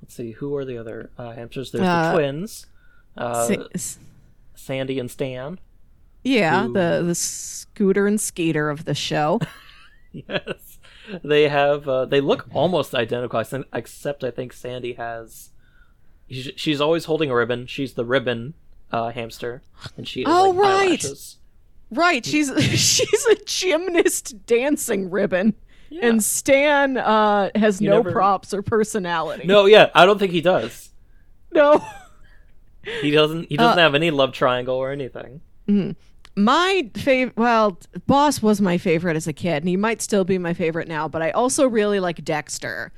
Let's 0.02 0.14
see, 0.14 0.32
who 0.32 0.54
are 0.56 0.64
the 0.66 0.76
other 0.76 1.10
uh, 1.16 1.30
hamsters? 1.32 1.70
There's 1.72 1.86
Uh, 1.86 2.08
the 2.12 2.18
twins, 2.18 2.66
uh, 3.16 3.56
s- 3.74 3.98
Sandy 4.54 4.98
and 4.98 5.10
Stan. 5.10 5.58
yeah, 6.24 6.64
who- 6.66 6.72
the 6.72 7.02
the 7.06 7.14
scooter 7.14 8.06
and 8.06 8.20
skater 8.20 8.70
of 8.70 8.84
the 8.84 8.94
show. 8.94 9.40
Yes, 10.28 10.78
they 11.24 11.48
have. 11.48 11.88
Uh, 11.88 12.04
they 12.04 12.20
look 12.20 12.46
almost 12.52 12.94
identical, 12.94 13.42
except 13.72 14.22
I 14.22 14.30
think 14.30 14.52
Sandy 14.52 14.92
has. 14.94 15.50
she's- 16.30 16.52
She's 16.56 16.80
always 16.82 17.06
holding 17.06 17.30
a 17.30 17.34
ribbon. 17.34 17.66
She's 17.66 17.94
the 17.94 18.04
ribbon 18.04 18.52
uh, 18.90 19.10
hamster, 19.12 19.62
and 19.96 20.06
she 20.06 20.20
has 20.24 20.28
Oh, 20.30 20.50
like, 20.50 20.58
right. 20.62 20.82
eyelashes. 20.88 21.38
Right, 21.90 22.24
she's 22.26 22.50
she's 22.78 23.24
a 23.26 23.36
gymnast 23.46 24.44
dancing 24.46 25.10
ribbon. 25.10 25.54
Yeah. 25.88 26.08
And 26.08 26.22
Stan 26.24 26.98
uh, 26.98 27.48
has 27.54 27.80
You 27.80 27.88
no 27.90 27.96
never- 27.96 28.12
props 28.12 28.52
or 28.52 28.60
personality. 28.62 29.46
No, 29.46 29.64
yeah, 29.64 29.88
I 29.94 30.04
don't 30.04 30.18
think 30.18 30.32
he 30.32 30.40
does. 30.42 30.90
no. 31.52 31.82
He 33.00 33.10
doesn't. 33.10 33.48
He 33.48 33.56
doesn't 33.56 33.78
Uh, 33.78 33.82
have 33.82 33.94
any 33.94 34.10
love 34.10 34.32
triangle 34.32 34.76
or 34.76 34.90
anything. 34.90 35.40
My 36.34 36.90
favorite, 36.94 37.36
well, 37.36 37.78
Boss 38.06 38.40
was 38.40 38.60
my 38.60 38.78
favorite 38.78 39.16
as 39.16 39.26
a 39.26 39.32
kid, 39.34 39.62
and 39.62 39.68
he 39.68 39.76
might 39.76 40.00
still 40.00 40.24
be 40.24 40.38
my 40.38 40.54
favorite 40.54 40.88
now. 40.88 41.06
But 41.06 41.20
I 41.22 41.30
also 41.30 41.66
really 41.68 42.00
like 42.00 42.24
Dexter, 42.24 42.90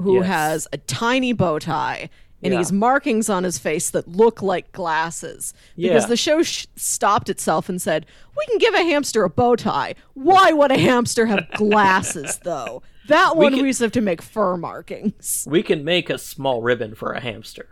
who 0.00 0.16
Yes. 0.16 0.26
has 0.26 0.68
a 0.72 0.76
tiny 0.78 1.32
bow 1.32 1.58
tie 1.58 2.10
and 2.42 2.52
Yeah. 2.52 2.58
he 2.58 2.62
has 2.62 2.72
markings 2.72 3.30
on 3.30 3.42
his 3.44 3.56
face 3.56 3.88
that 3.90 4.06
look 4.06 4.42
like 4.42 4.70
glasses. 4.72 5.54
Because 5.76 6.02
Yeah. 6.02 6.08
the 6.08 6.16
show 6.16 6.42
sh- 6.42 6.66
stopped 6.76 7.30
itself 7.30 7.70
and 7.70 7.80
said, 7.80 8.04
"We 8.36 8.44
can 8.46 8.58
give 8.58 8.74
a 8.74 8.82
hamster 8.84 9.24
a 9.24 9.30
bow 9.30 9.56
tie. 9.56 9.94
Why 10.12 10.52
would 10.52 10.70
a 10.70 10.78
hamster 10.78 11.24
have 11.26 11.50
glasses, 11.52 12.38
though? 12.44 12.82
That 13.08 13.36
We 13.36 13.44
one 13.44 13.54
can- 13.54 13.62
we 13.62 13.70
just 13.70 13.80
have 13.80 13.92
to 13.92 14.02
make 14.02 14.20
fur 14.20 14.58
markings." 14.58 15.46
We 15.50 15.62
can 15.62 15.84
make 15.84 16.10
a 16.10 16.18
small 16.18 16.60
ribbon 16.60 16.94
for 16.94 17.12
a 17.12 17.20
hamster. 17.20 17.68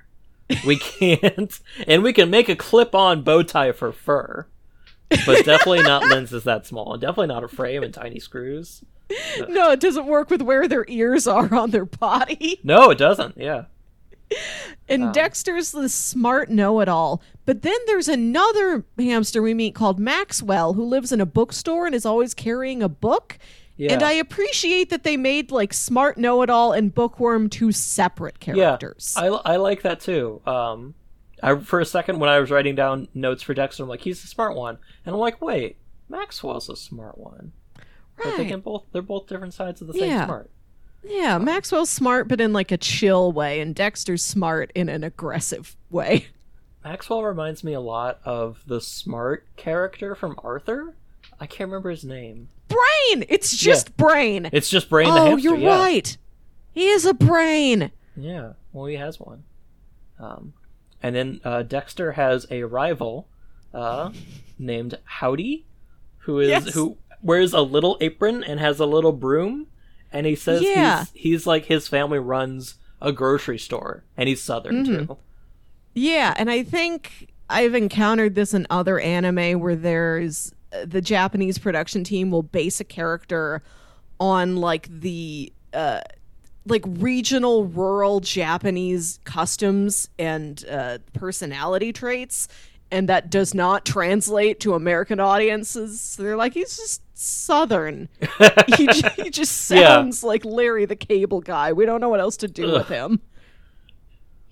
We 0.67 0.77
can't, 0.77 1.59
and 1.87 2.03
we 2.03 2.13
can 2.13 2.31
make 2.31 2.49
a 2.49 2.57
clip-on 2.57 3.23
bow 3.23 3.43
tie 3.43 3.73
for 3.73 3.93
fur, 3.93 4.47
but 5.27 5.45
definitely 5.45 5.83
not 5.83 6.07
lenses 6.11 6.45
that 6.45 6.67
small, 6.67 6.93
and 6.93 7.01
definitely 7.01 7.29
not 7.29 7.45
a 7.45 7.49
frame 7.49 7.83
and 7.83 7.93
tiny 7.93 8.19
screws. 8.19 8.85
No, 9.49 9.73
it 9.73 9.81
doesn't 9.81 10.07
work 10.07 10.31
with 10.31 10.41
where 10.43 10.67
their 10.67 10.87
ears 10.89 11.27
are 11.27 11.53
on 11.55 11.71
their 11.71 11.85
body. 11.85 12.61
No, 12.63 12.91
it 12.91 12.99
doesn't. 12.99 13.37
Yeah, 13.37 13.65
And 14.89 15.05
um, 15.05 15.13
Dexter's 15.13 15.73
the 15.73 15.89
smart 15.89 16.51
know 16.51 16.81
it 16.81 16.89
all. 16.89 17.23
But 17.45 17.63
then 17.63 17.77
there's 17.87 18.09
another 18.09 18.85
hamster 18.99 19.43
we 19.43 19.55
meet 19.55 19.75
called 19.75 19.99
Maxwell 19.99 20.75
who 20.75 20.85
lives 20.85 21.13
in 21.13 21.21
a 21.21 21.27
bookstore 21.27 21.87
and 21.87 21.95
is 21.95 22.07
always 22.07 22.35
carrying 22.35 22.83
a 22.83 22.89
book. 22.89 23.39
Yeah, 23.77 23.93
And 23.95 24.03
I 24.03 24.13
appreciate 24.13 24.91
that 24.91 25.03
they 25.05 25.17
made 25.17 25.51
like 25.51 25.73
smart 25.73 26.19
know 26.19 26.43
it 26.43 26.51
all 26.51 26.73
and 26.73 26.95
bookworm 26.95 27.49
two 27.49 27.73
separate 27.73 28.39
characters. 28.41 29.15
yeah. 29.17 29.23
I, 29.23 29.55
I 29.55 29.57
like 29.57 29.83
that 29.83 30.01
too. 30.01 30.41
Um, 30.47 30.95
I 31.43 31.57
for 31.57 31.81
a 31.81 31.85
second 31.87 32.19
when 32.21 32.29
I 32.31 32.39
was 32.39 32.51
writing 32.51 32.75
down 32.75 33.09
notes 33.15 33.43
for 33.43 33.55
Dexter, 33.55 33.83
I'm 33.83 33.89
like, 33.89 34.01
he's 34.03 34.21
the 34.23 34.29
smart 34.29 34.55
one, 34.57 34.79
and 35.05 35.15
I'm 35.15 35.21
like, 35.21 35.41
wait, 35.43 35.77
Maxwell's 36.09 36.69
a 36.69 36.77
smart 36.77 37.19
one. 37.19 37.53
But 38.23 38.37
They 38.37 38.45
can 38.47 38.61
both 38.61 38.85
they're 38.93 39.03
both 39.03 39.27
different 39.27 39.55
sides 39.55 39.81
of 39.81 39.89
the 39.89 39.95
same 39.95 40.11
Yeah. 40.11 40.27
smart. 40.27 40.51
yeah, 41.03 41.39
Maxwell's 41.39 41.91
smart 41.91 42.29
but 42.29 42.41
in 42.41 42.53
like 42.53 42.71
a 42.71 42.77
chill 42.77 43.33
way, 43.33 43.59
and 43.61 43.75
Dexter's 43.75 44.23
smart 44.23 44.71
in 44.75 44.89
an 44.89 45.03
aggressive 45.03 45.75
way. 45.91 46.27
Maxwell 46.85 47.23
reminds 47.25 47.65
me 47.65 47.73
a 47.73 47.81
lot 47.81 48.21
of 48.25 48.63
the 48.67 48.81
smart 48.81 49.47
character 49.57 50.15
from 50.15 50.39
Arthur. 50.45 50.95
I 51.41 51.47
can't 51.47 51.69
remember 51.71 51.91
his 51.91 52.05
name. 52.05 52.49
Brain! 52.73 53.25
It's 53.29 53.57
just 53.57 53.97
brain. 53.97 54.49
It's 54.53 54.69
just 54.71 54.89
Brain 54.89 55.09
the 55.13 55.21
oh, 55.21 55.25
hamster. 55.27 55.49
you're 55.49 55.59
yeah. 55.59 55.79
right. 55.79 56.17
He 56.73 56.89
is 56.89 57.05
a 57.05 57.15
brain. 57.15 57.91
Yeah, 58.17 58.53
well, 58.73 58.87
he 58.87 58.97
has 58.97 59.21
one. 59.21 59.45
Um, 60.19 60.55
and 61.03 61.15
then 61.17 61.41
uh, 61.45 61.63
Dexter 61.63 62.13
has 62.13 62.47
a 62.51 62.63
rival 62.65 63.29
uh, 63.75 64.11
named 64.59 64.99
Howdy, 65.05 65.67
who 66.19 66.39
is 66.41 66.49
Yes. 66.49 66.75
who 66.75 66.97
wears 67.23 67.53
a 67.53 67.61
little 67.61 67.97
apron 68.01 68.43
and 68.45 68.61
has 68.61 68.79
a 68.81 68.87
little 68.87 69.13
broom, 69.13 69.67
and 70.13 70.27
he 70.27 70.35
says 70.37 70.63
Yeah. 70.63 71.01
he's 71.01 71.23
he's 71.23 71.47
like 71.47 71.67
his 71.67 71.89
family 71.89 72.19
runs 72.19 72.77
a 73.01 73.13
grocery 73.13 73.59
store, 73.59 74.05
and 74.17 74.29
he's 74.29 74.41
Southern 74.43 74.85
Mm-hmm. 74.87 75.07
too. 75.07 75.17
Yeah, 75.95 76.33
and 76.37 76.51
I 76.51 76.63
think 76.63 77.29
I've 77.51 77.75
encountered 77.75 78.35
this 78.35 78.55
in 78.55 78.67
other 78.71 78.99
anime 79.01 79.61
where 79.61 79.77
there's 79.77 80.55
the 80.85 81.01
Japanese 81.01 81.59
production 81.59 82.05
team 82.05 82.31
will 82.31 82.43
base 82.43 82.81
a 82.81 82.85
character 82.85 83.63
on 84.21 84.57
like 84.57 84.89
the 85.01 85.53
uh 85.73 86.01
like 86.67 86.85
regional 86.87 87.65
rural 87.65 88.21
Japanese 88.21 89.19
customs 89.25 90.09
and 90.19 90.65
uh 90.71 90.99
personality 91.13 91.93
traits 91.93 92.47
and 92.91 93.09
that 93.09 93.31
does 93.31 93.55
not 93.55 93.85
translate 93.87 94.61
to 94.61 94.75
American 94.75 95.19
audiences. 95.19 96.01
So 96.01 96.23
they're 96.23 96.37
like 96.37 96.53
he's 96.55 96.77
just 96.77 97.03
southern. 97.15 98.09
he, 98.77 98.87
he 99.17 99.31
just 99.31 99.71
Yeah. 99.71 99.87
sounds 99.89 100.23
like 100.23 100.45
Larry 100.45 100.85
the 100.85 100.95
Cable 100.97 101.41
Guy. 101.41 101.73
We 101.73 101.87
don't 101.87 102.01
know 102.01 102.11
what 102.11 102.21
else 102.21 102.37
to 102.39 102.49
do 102.49 102.71
with 102.71 102.89
him. 102.89 103.21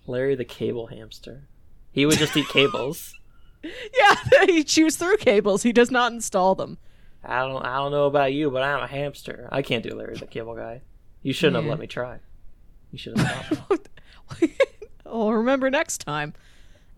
Larry 0.06 0.34
the 0.34 0.44
cable 0.44 0.86
hamster. 0.86 1.46
He 1.92 2.06
would 2.06 2.18
just 2.18 2.36
eat 2.36 2.48
cables. 2.48 3.14
Yeah, 3.98 4.14
he 4.46 4.64
chews 4.64 4.96
through 4.96 5.18
cables. 5.18 5.62
He 5.62 5.72
does 5.72 5.90
not 5.90 6.12
install 6.12 6.54
them. 6.54 6.78
I 7.22 7.40
don't 7.40 7.62
I 7.62 7.76
don't 7.76 7.92
know 7.92 8.06
about 8.06 8.32
you, 8.32 8.50
but 8.50 8.62
I'm 8.62 8.82
a 8.82 8.86
hamster. 8.86 9.48
I 9.52 9.62
can't 9.62 9.82
do 9.82 9.94
Larry 9.94 10.16
the 10.16 10.26
cable 10.26 10.54
guy. 10.54 10.80
You 11.22 11.32
shouldn't 11.32 11.56
have 11.56 11.66
let 11.66 11.78
me 11.78 11.86
try. 11.86 12.20
You 12.90 12.98
should 12.98 13.18
have 13.18 13.58
stopped. 13.58 13.88
I'll 15.04 15.32
remember 15.32 15.70
next 15.70 15.98
time. 15.98 16.32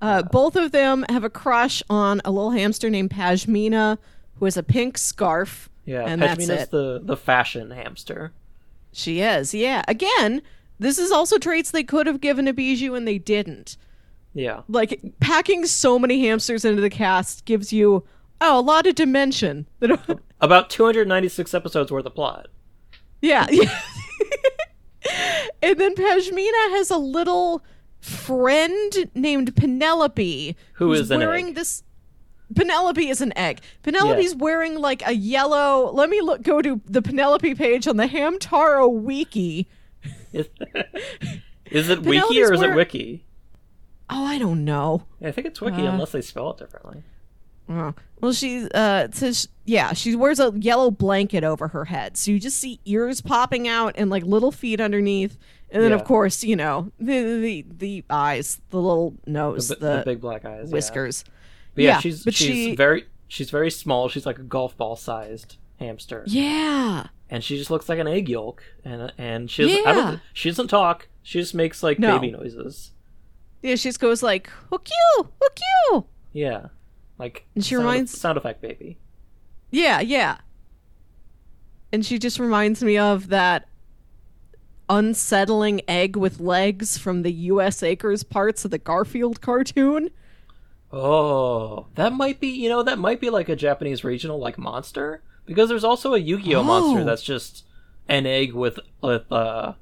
Uh, 0.00 0.23
both 0.23 0.57
of 0.57 0.73
them 0.73 1.04
have 1.09 1.25
a 1.25 1.31
crush 1.31 1.83
on 1.90 2.21
a 2.25 2.31
little 2.31 2.50
hamster 2.50 2.90
named 2.90 3.11
Pashmina, 3.11 3.99
who 4.37 4.45
has 4.45 4.57
a 4.57 4.62
pink 4.62 4.99
scarf. 4.99 5.69
Yeah, 5.85 6.04
and 6.07 6.23
that's 6.23 6.49
it. 6.49 6.71
the 6.71 7.00
the 7.02 7.16
fashion 7.16 7.71
hamster. 7.71 8.33
She 8.92 9.21
is, 9.21 9.54
yeah. 9.54 9.83
Again, 9.88 10.42
this 10.78 10.99
is 10.99 11.11
also 11.11 11.38
traits 11.38 11.71
they 11.71 11.85
could 11.85 12.07
have 12.07 12.21
given 12.21 12.45
to 12.45 12.52
Bijou 12.52 12.95
and 12.95 13.09
they 13.09 13.19
didn't. 13.19 13.76
Yeah. 14.34 14.62
Like 14.68 15.00
packing 15.20 15.66
so 15.66 15.98
many 15.98 16.26
hamsters 16.26 16.64
into 16.64 16.80
the 16.80 16.90
cast 16.90 17.44
gives 17.44 17.72
you 17.72 18.04
oh 18.40 18.58
a 18.58 18.60
lot 18.60 18.86
of 18.86 18.94
dimension. 18.94 19.66
About 20.40 20.70
296 20.70 21.54
episodes 21.54 21.92
worth 21.92 22.06
of 22.06 22.14
plot. 22.14 22.48
yeah. 23.20 23.46
and 25.62 25.78
then 25.78 25.94
Pashmina 25.94 26.70
has 26.70 26.90
a 26.90 26.96
little 26.96 27.62
friend 28.00 29.10
named 29.14 29.54
Penelope 29.54 30.56
Who 30.74 30.88
who's 30.88 31.00
is 31.00 31.10
wearing 31.10 31.54
this 31.54 31.84
Penelope 32.54 33.08
is 33.08 33.20
an 33.20 33.36
egg. 33.36 33.60
Penelope's 33.82 34.34
wearing 34.34 34.78
like 34.78 35.02
a 35.06 35.14
yellow. 35.14 35.90
Let 35.92 36.10
me 36.10 36.20
look. 36.20 36.42
Go 36.42 36.60
to 36.60 36.80
the 36.84 37.02
Penelope 37.02 37.54
page 37.54 37.86
on 37.86 37.96
the 37.96 38.06
Hamtaro 38.06 38.92
wiki. 38.92 39.68
Is, 40.32 40.48
is 41.66 41.88
it 41.88 42.02
wiki 42.02 42.42
or 42.42 42.52
is 42.52 42.62
it 42.62 42.74
wiki? 42.74 43.24
Oh, 44.12 44.25
I 44.25 44.38
don't 44.38 44.64
know. 44.64 45.04
I 45.23 45.31
think 45.33 45.47
it's 45.47 45.61
wiki 45.61 45.87
Uh, 45.87 45.92
unless 45.92 46.12
they 46.12 46.21
spell 46.21 46.50
it 46.50 46.59
differently. 46.59 47.02
Oh. 47.69 47.95
Well, 48.21 48.33
she 48.33 48.69
uh 48.75 49.09
says 49.12 49.49
yeah, 49.64 49.92
she 49.92 50.16
wears 50.16 50.40
a 50.40 50.52
yellow 50.57 50.90
blanket 50.90 51.45
over 51.45 51.69
her 51.69 51.85
head, 51.87 52.16
so 52.16 52.31
you 52.33 52.40
just 52.40 52.59
see 52.59 52.81
ears 52.85 53.21
popping 53.21 53.69
out 53.69 53.95
and 53.97 54.11
like 54.11 54.25
little 54.25 54.50
feet 54.52 54.81
underneath, 54.81 55.38
and 55.71 55.83
then 55.83 55.90
Yeah. 55.90 55.97
of 55.97 56.04
course 56.04 56.42
you 56.45 56.57
know 56.57 56.90
the 56.99 57.23
the 57.40 57.66
the 57.78 58.04
eyes, 58.11 58.61
the 58.71 58.78
little 58.81 59.14
nose, 59.26 59.69
bi- 59.69 59.75
the, 59.76 59.97
the 59.99 60.02
big 60.04 60.21
black 60.21 60.45
eyes. 60.45 60.69
yeah. 60.69 60.73
whiskers. 60.73 61.25
But 61.75 61.85
yeah, 61.85 61.90
Yeah, 61.92 62.00
she's 62.00 62.25
but 62.25 62.35
she's 62.35 62.49
she- 62.49 62.76
very 62.76 63.07
she's 63.28 63.50
very 63.50 63.71
small. 63.71 64.09
She's 64.09 64.26
like 64.26 64.38
a 64.38 64.42
golf 64.45 64.76
ball 64.76 64.97
sized 64.97 65.57
hamster, 65.78 66.25
Yeah, 66.26 67.07
and 67.31 67.42
she 67.42 67.57
just 67.57 67.71
looks 67.71 67.88
like 67.88 67.99
an 68.00 68.09
egg 68.09 68.28
yolk. 68.28 68.62
And 68.85 69.12
and 69.16 69.50
she 69.50 69.62
doesn't, 69.69 69.87
I 69.87 69.95
Yeah. 69.97 70.16
she 70.33 70.50
doesn't 70.50 70.69
talk. 70.69 71.09
She 71.23 71.40
just 71.40 71.54
makes 71.54 71.83
like 71.83 71.99
No. 72.00 72.19
baby 72.19 72.33
noises. 72.33 72.90
Yeah. 73.62 73.75
She 73.76 73.88
just 73.88 74.00
goes 74.00 74.23
like 74.23 74.49
"hook 74.71 74.88
you, 74.88 75.28
hook 75.40 75.59
you." 75.92 76.04
Yeah, 76.33 76.66
like 77.19 77.47
And 77.54 77.64
she 77.64 77.75
sound, 77.75 77.85
reminds- 77.87 78.19
sound 78.19 78.38
effect 78.38 78.61
baby. 78.62 78.99
Yeah, 79.71 80.00
yeah. 80.00 80.38
And 81.92 82.04
she 82.07 82.19
just 82.19 82.38
reminds 82.38 82.83
me 82.83 82.97
of 82.99 83.28
that 83.28 83.69
unsettling 84.88 85.81
egg 85.88 86.16
with 86.16 86.40
legs 86.40 86.99
from 86.99 87.23
the 87.23 87.33
U.S. 87.33 87.83
Acres 87.83 88.23
parts 88.23 88.64
of 88.64 88.71
the 88.71 88.78
Garfield 88.78 89.40
cartoon. 89.40 90.11
Oh, 90.90 91.87
that 91.95 92.12
might 92.12 92.40
be 92.40 92.49
you 92.49 92.69
know 92.69 92.83
that 92.83 92.99
might 92.99 93.21
be 93.21 93.31
like 93.31 93.49
a 93.49 93.57
Japanese 93.57 94.04
regional 94.04 94.38
like 94.38 94.59
monster 94.59 95.23
because 95.47 95.69
there's 95.71 95.85
also 95.85 96.12
a 96.14 96.19
Yu-Gi-Oh 96.19 96.62
monster 96.62 97.00
Oh. 97.00 97.04
that's 97.04 97.23
just 97.23 97.65
an 98.08 98.26
egg 98.26 98.52
with 98.52 98.78
with 99.02 99.30
uh 99.32 99.73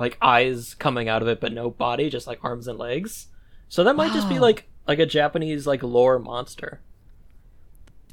like 0.00 0.16
eyes 0.22 0.74
coming 0.74 1.08
out 1.08 1.22
of 1.22 1.28
it 1.28 1.40
but 1.40 1.52
no 1.52 1.70
body, 1.70 2.10
just 2.10 2.26
like 2.26 2.42
arms 2.42 2.66
and 2.66 2.78
legs. 2.78 3.28
So 3.68 3.84
that 3.84 3.94
might 3.94 4.12
just 4.12 4.28
be 4.28 4.40
like 4.40 4.66
like 4.88 4.98
a 4.98 5.06
Japanese 5.06 5.66
like 5.66 5.82
lore 5.82 6.18
monster. 6.18 6.80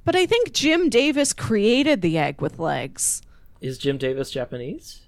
But 0.06 0.16
I 0.16 0.26
think 0.26 0.54
Jim 0.54 0.90
Davis 0.90 1.34
created 1.34 2.02
the 2.02 2.18
egg 2.18 2.42
with 2.42 2.60
legs. 2.60 3.22
Is 3.60 3.78
Jim 3.78 3.98
Davis 3.98 4.30
Japanese? 4.30 5.02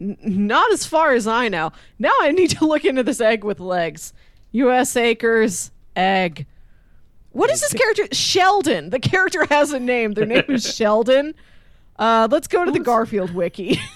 N- 0.00 0.16
not 0.22 0.70
as 0.72 0.86
far 0.86 1.14
as 1.14 1.26
I 1.26 1.48
know. 1.48 1.72
Now 1.98 2.12
I 2.20 2.30
need 2.30 2.50
to 2.50 2.66
look 2.66 2.84
into 2.84 3.02
this 3.02 3.20
egg 3.20 3.42
with 3.42 3.58
legs. 3.58 4.12
U.S. 4.52 4.96
Acres 4.96 5.70
egg. 5.96 6.46
What 7.30 7.50
is 7.50 7.60
this 7.60 7.72
character? 7.72 8.06
Sheldon. 8.12 8.90
The 8.90 9.00
character 9.00 9.44
has 9.46 9.72
a 9.72 9.80
name. 9.80 10.12
Their 10.14 10.26
name 10.26 10.44
is 10.48 10.74
Sheldon. 10.76 11.34
Uh, 11.98 12.28
let's 12.30 12.46
go 12.46 12.64
to 12.64 12.70
the 12.70 12.80
Garfield 12.80 13.34
wiki. 13.34 13.80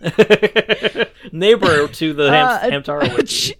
Neighbor 1.32 1.88
to 1.88 2.12
the 2.14 2.30
Ham- 2.30 2.46
Uh, 2.46 2.58
Hamtaro 2.60 3.16
wiki. 3.16 3.54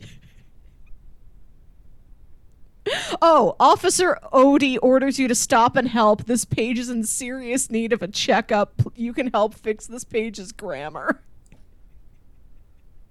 Oh, 3.22 3.54
Officer 3.60 4.18
Odie 4.32 4.78
orders 4.80 5.18
you 5.18 5.28
to 5.28 5.34
stop 5.34 5.76
and 5.76 5.86
help. 5.86 6.24
This 6.24 6.44
page 6.44 6.78
is 6.78 6.88
in 6.88 7.04
serious 7.04 7.70
need 7.70 7.92
of 7.92 8.02
a 8.02 8.08
checkup. 8.08 8.72
You 8.96 9.12
can 9.12 9.28
help 9.28 9.54
fix 9.54 9.86
this 9.86 10.02
page's 10.02 10.50
grammar. 10.52 11.20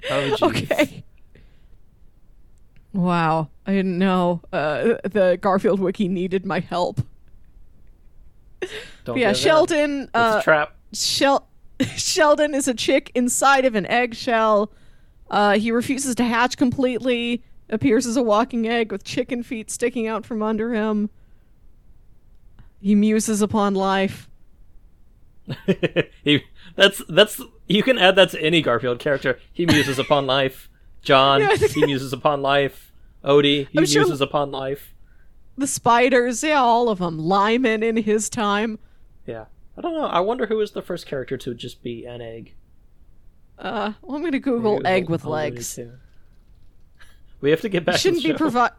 Oh. 0.09 0.37
Okay. 0.43 1.03
Wow, 2.93 3.49
I 3.67 3.73
didn't 3.73 3.99
know 3.99 4.41
uh, 4.51 4.95
the 5.03 5.37
Garfield 5.39 5.79
wiki 5.79 6.07
needed 6.07 6.45
my 6.45 6.59
help. 6.59 7.01
Don't 9.05 9.17
yeah. 9.17 9.33
Sheldon. 9.33 10.03
It's 10.03 10.11
Uh, 10.15 10.37
a 10.39 10.43
trap. 10.43 10.75
Shel- 10.93 11.47
Sheldon 11.95 12.53
is 12.53 12.67
a 12.67 12.73
chick 12.73 13.11
inside 13.15 13.65
of 13.65 13.75
an 13.75 13.85
eggshell. 13.85 14.71
Uh, 15.29 15.57
he 15.57 15.71
refuses 15.71 16.15
to 16.15 16.23
hatch 16.23 16.57
completely. 16.57 17.43
Appears 17.69 18.05
as 18.07 18.17
a 18.17 18.23
walking 18.23 18.67
egg 18.67 18.91
with 18.91 19.03
chicken 19.03 19.43
feet 19.43 19.69
sticking 19.69 20.07
out 20.07 20.25
from 20.25 20.41
under 20.41 20.73
him. 20.73 21.09
He 22.81 22.95
muses 22.95 23.41
upon 23.41 23.75
life. 23.75 24.27
he, 26.23 26.43
that's 26.75 27.01
that's 27.09 27.41
you 27.67 27.83
can 27.83 27.97
add 27.97 28.15
that 28.15 28.29
to 28.31 28.41
any 28.41 28.61
Garfield 28.61 28.99
character. 28.99 29.39
He 29.53 29.65
muses 29.65 29.99
upon 29.99 30.25
life. 30.25 30.69
John, 31.01 31.41
Yeah, 31.41 31.55
he 31.55 31.85
muses 31.85 32.11
upon 32.13 32.41
life. 32.41 32.91
Odie, 33.23 33.67
he 33.69 33.79
I'm 33.79 33.85
sure- 33.85 34.01
muses 34.03 34.21
upon 34.21 34.51
life. 34.51 34.93
The 35.57 35.67
spiders, 35.67 36.41
yeah, 36.41 36.59
all 36.61 36.87
of 36.89 36.99
them. 36.99 37.19
Lyman 37.19 37.83
in 37.83 37.97
his 37.97 38.29
time. 38.29 38.79
Yeah, 39.25 39.45
I 39.79 39.81
don't 39.81 39.93
know. 39.93 40.07
I 40.07 40.19
wonder 40.19 40.45
who 40.45 40.57
was 40.57 40.71
the 40.71 40.81
first 40.81 41.05
character 41.07 41.37
to 41.37 41.53
just 41.53 41.81
be 41.81 42.05
an 42.05 42.19
egg. 42.21 42.53
Uh, 43.57 43.93
well, 44.01 44.17
I'm 44.17 44.23
gonna 44.23 44.39
Google 44.39 44.75
Maybe 44.79 44.87
egg 44.87 45.09
with 45.09 45.23
legs. 45.23 45.73
too. 45.73 45.93
We 47.39 47.49
have 47.51 47.61
to 47.61 47.69
get 47.69 47.85
back. 47.85 47.95
Shouldn't 47.97 48.21
to 48.23 48.27
the 48.27 48.33
be 48.33 48.37
provide. 48.37 48.71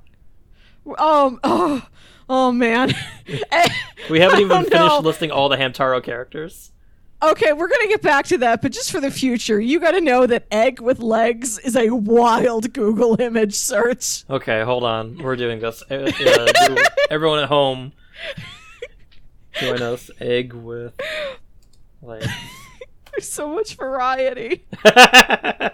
Oh, 0.86 1.38
oh, 1.42 1.86
oh, 2.28 2.52
man. 2.52 2.92
We 4.10 4.18
haven't 4.20 4.40
even 4.40 4.52
Oh, 4.52 4.62
finished 4.64 4.72
no. 4.74 4.98
listing 5.00 5.30
all 5.30 5.48
the 5.48 5.56
Hamtaro 5.56 6.02
characters. 6.02 6.72
Okay, 7.22 7.52
we're 7.52 7.68
gonna 7.68 7.86
get 7.88 8.02
back 8.02 8.26
to 8.26 8.38
that, 8.38 8.60
but 8.60 8.72
just 8.72 8.90
for 8.90 9.00
the 9.00 9.10
future, 9.10 9.60
you 9.60 9.78
gotta 9.78 10.00
know 10.00 10.26
that 10.26 10.46
egg 10.50 10.80
with 10.80 10.98
legs 10.98 11.58
is 11.60 11.76
a 11.76 11.90
wild 11.90 12.72
Google 12.72 13.20
image 13.20 13.54
search. 13.54 14.24
Okay, 14.28 14.62
hold 14.64 14.82
on. 14.84 15.18
We're 15.18 15.36
doing 15.36 15.60
this. 15.60 15.82
Uh, 15.90 16.10
everyone 17.10 17.38
at 17.40 17.48
home, 17.48 17.92
join 19.60 19.82
us. 19.82 20.10
Egg 20.20 20.52
with 20.52 20.92
legs. 22.02 22.26
There's 23.12 23.28
so 23.30 23.48
much 23.54 23.74
variety. 23.76 24.64
oh 24.84 25.70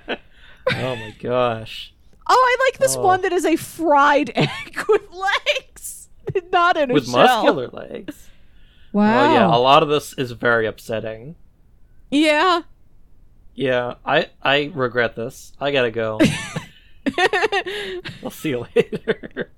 my 0.71 1.15
gosh. 1.21 1.93
Oh, 2.29 2.35
I 2.59 2.67
like 2.71 2.79
this 2.81 2.97
Oh. 2.97 3.03
one 3.03 3.23
that 3.23 3.33
is 3.33 3.45
a 3.45 3.57
fried 3.57 4.33
egg 4.35 4.79
with 4.89 5.03
legs, 5.13 6.09
not 6.53 6.77
in 6.77 6.91
a 6.91 6.95
With 6.95 7.09
muscular 7.09 7.69
legs. 7.69 8.29
Wow. 8.93 9.31
Oh 9.31 9.33
yeah, 9.35 9.47
a 9.47 9.59
lot 9.59 9.83
of 9.83 9.89
this 9.89 10.13
is 10.15 10.33
very 10.33 10.67
upsetting. 10.67 11.37
yeah. 12.11 12.63
Yeah, 13.55 13.95
I 14.05 14.29
I 14.43 14.71
regret 14.75 15.17
this. 15.17 15.53
I 15.61 15.71
gotta 15.71 15.91
go. 15.91 16.19
I'll 18.23 18.31
see 18.31 18.51
you 18.51 18.67
later. 18.77 19.51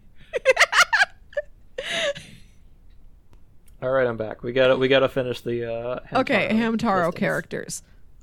All 3.80 3.90
right, 3.90 4.06
I'm 4.06 4.16
back. 4.16 4.42
We 4.42 4.52
gotta 4.52 4.76
we 4.76 4.88
gotta 4.88 5.08
finish 5.08 5.40
the 5.40 5.72
uh. 5.72 6.00
okay, 6.20 6.48
Hamtaro 6.52 7.06
listings. 7.06 7.14
characters. 7.14 7.82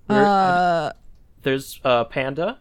Uh, 0.10 0.92
There's 1.44 1.80
uh 1.84 2.04
Panda, 2.06 2.60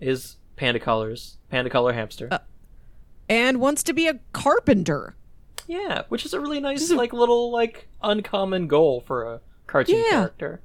is 0.00 0.36
Panda 0.56 0.78
colors, 0.78 1.38
Panda 1.50 1.68
color 1.70 1.92
hamster. 1.92 2.28
Uh, 2.30 2.38
and 3.28 3.60
wants 3.60 3.82
to 3.84 3.92
be 3.92 4.06
a 4.06 4.20
carpenter. 4.32 5.16
yeah, 5.66 6.02
which 6.08 6.24
is 6.24 6.32
a 6.32 6.40
really 6.40 6.60
nice 6.60 6.90
a- 6.90 6.94
like 6.96 7.12
little 7.12 7.50
like 7.50 7.88
uncommon 8.02 8.68
goal 8.68 9.00
for 9.00 9.24
a 9.24 9.40
cartoon 9.66 9.96
Yeah. 9.96 10.10
character. 10.10 10.60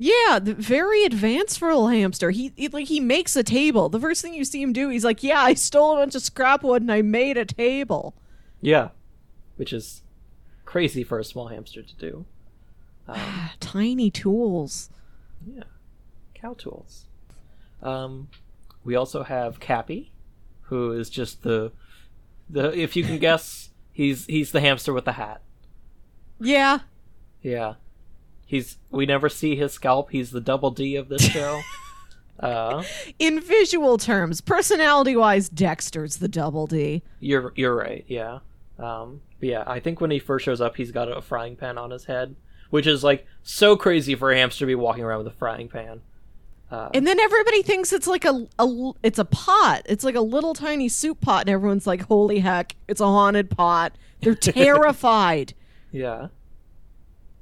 Yeah, 0.00 0.38
the, 0.40 0.54
very 0.54 1.04
advanced 1.04 1.58
for 1.58 1.68
a 1.70 1.74
little 1.74 1.88
hamster. 1.88 2.30
He, 2.30 2.52
he 2.56 2.68
like 2.68 2.86
he 2.86 3.00
makes 3.00 3.34
a 3.36 3.42
table. 3.42 3.88
The 3.88 3.98
first 4.00 4.22
thing 4.22 4.32
you 4.34 4.44
see 4.44 4.62
him 4.62 4.72
do, 4.72 4.88
he's 4.90 5.04
like, 5.04 5.22
"Yeah, 5.24 5.40
I 5.42 5.54
stole 5.54 5.94
a 5.94 5.96
bunch 6.00 6.14
of 6.14 6.22
scrap 6.22 6.62
wood 6.62 6.82
and 6.82 6.90
I 6.92 7.02
made 7.02 7.36
a 7.36 7.44
table." 7.44 8.14
Yeah, 8.60 8.88
which 9.56 9.72
is 9.72 10.02
crazy 10.68 11.02
for 11.02 11.18
a 11.18 11.24
small 11.24 11.48
hamster 11.48 11.82
to 11.82 11.94
do. 11.96 12.26
Um, 13.08 13.48
Tiny 13.60 14.10
tools. 14.10 14.90
yeah, 15.46 15.62
cow 16.34 16.52
tools. 16.52 17.06
Um, 17.82 18.28
we 18.84 18.94
also 18.94 19.22
have 19.22 19.60
Cappy, 19.60 20.12
who 20.62 20.92
is 20.92 21.08
just 21.08 21.42
the 21.42 21.72
the 22.50 22.78
if 22.78 22.96
you 22.96 23.02
can 23.02 23.18
guess, 23.28 23.70
he's 23.92 24.26
he's 24.26 24.52
the 24.52 24.60
hamster 24.60 24.92
with 24.92 25.06
the 25.06 25.12
hat. 25.12 25.40
Yeah, 26.38 26.80
Yeah, 27.40 27.74
He's 28.44 28.76
we 28.90 29.06
never 29.06 29.30
see 29.30 29.56
his 29.56 29.72
scalp. 29.72 30.10
He's 30.10 30.30
the 30.32 30.40
double 30.42 30.70
D 30.70 30.96
of 30.96 31.08
this 31.08 31.22
show. 31.24 31.62
uh, 32.40 32.82
In 33.18 33.40
visual 33.40 33.96
terms, 33.96 34.42
personality 34.42 35.16
wise, 35.16 35.48
Dexter's 35.48 36.18
the 36.18 36.28
double 36.28 36.66
D. 36.66 37.02
you're 37.20 37.54
you're 37.56 37.74
right. 37.74 38.04
Yeah. 38.06 38.40
Um, 38.78 39.22
but 39.40 39.48
yeah, 39.48 39.64
I 39.66 39.80
think 39.80 40.00
when 40.00 40.10
he 40.10 40.18
first 40.18 40.44
shows 40.44 40.60
up, 40.60 40.76
he's 40.76 40.90
got 40.90 41.10
a 41.10 41.22
frying 41.22 41.56
pan 41.56 41.78
on 41.78 41.90
his 41.90 42.04
head, 42.04 42.36
which 42.70 42.86
is 42.86 43.04
like 43.04 43.26
so 43.42 43.76
crazy 43.76 44.14
for 44.14 44.30
a 44.30 44.36
hamster 44.36 44.60
to 44.60 44.66
be 44.66 44.74
walking 44.74 45.04
around 45.04 45.18
with 45.18 45.32
a 45.32 45.36
frying 45.36 45.68
pan. 45.68 46.00
And 46.92 47.06
then 47.06 47.18
everybody 47.18 47.62
thinks 47.62 47.92
it's 47.92 48.06
like 48.06 48.24
a, 48.26 48.46
a 48.58 48.92
it's 49.02 49.18
a 49.18 49.24
pot. 49.24 49.82
It's 49.86 50.04
like 50.04 50.16
a 50.16 50.20
little 50.20 50.52
tiny 50.52 50.88
soup 50.88 51.20
pot, 51.20 51.42
and 51.42 51.50
everyone's 51.50 51.86
like, 51.86 52.02
"Holy 52.02 52.40
heck, 52.40 52.74
it's 52.86 53.00
a 53.00 53.06
haunted 53.06 53.48
pot!" 53.50 53.96
They're 54.20 54.34
terrified. 54.34 55.54
Yeah. 55.90 56.28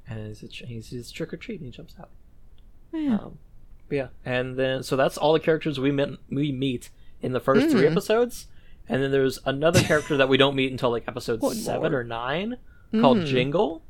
And 0.09 0.27
he's 0.27 0.39
he's, 0.39 0.87
he's 0.87 1.11
trick 1.11 1.33
or 1.33 1.37
treat, 1.37 1.59
and 1.59 1.65
he 1.65 1.71
jumps 1.71 1.95
out. 1.99 2.09
Yeah. 2.93 3.15
Um, 3.15 3.39
yeah, 3.89 4.07
and 4.25 4.57
then 4.57 4.83
so 4.83 4.95
that's 4.95 5.17
all 5.17 5.33
the 5.33 5.39
characters 5.39 5.79
we 5.79 5.91
met 5.91 6.09
we 6.29 6.51
meet 6.51 6.89
in 7.21 7.33
the 7.33 7.41
1st 7.41 7.71
three 7.71 7.87
episodes, 7.87 8.47
and 8.89 9.01
then 9.03 9.11
there's 9.11 9.39
another 9.45 9.81
character 9.81 10.17
that 10.17 10.29
we 10.29 10.37
don't 10.37 10.55
meet 10.55 10.71
until 10.71 10.91
like 10.91 11.03
episode 11.07 11.41
seven 11.53 11.93
or 11.93 12.03
nine, 12.03 12.57
called 12.91 13.25
Jingle, 13.25 13.81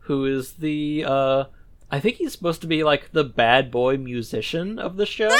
who 0.00 0.24
is 0.26 0.52
the 0.54 1.04
uh, 1.06 1.44
I 1.90 2.00
think 2.00 2.16
he's 2.16 2.32
supposed 2.32 2.60
to 2.62 2.66
be 2.66 2.84
like 2.84 3.12
the 3.12 3.24
bad 3.24 3.70
boy 3.70 3.96
musician 3.96 4.78
of 4.78 4.96
the 4.96 5.06
show. 5.06 5.34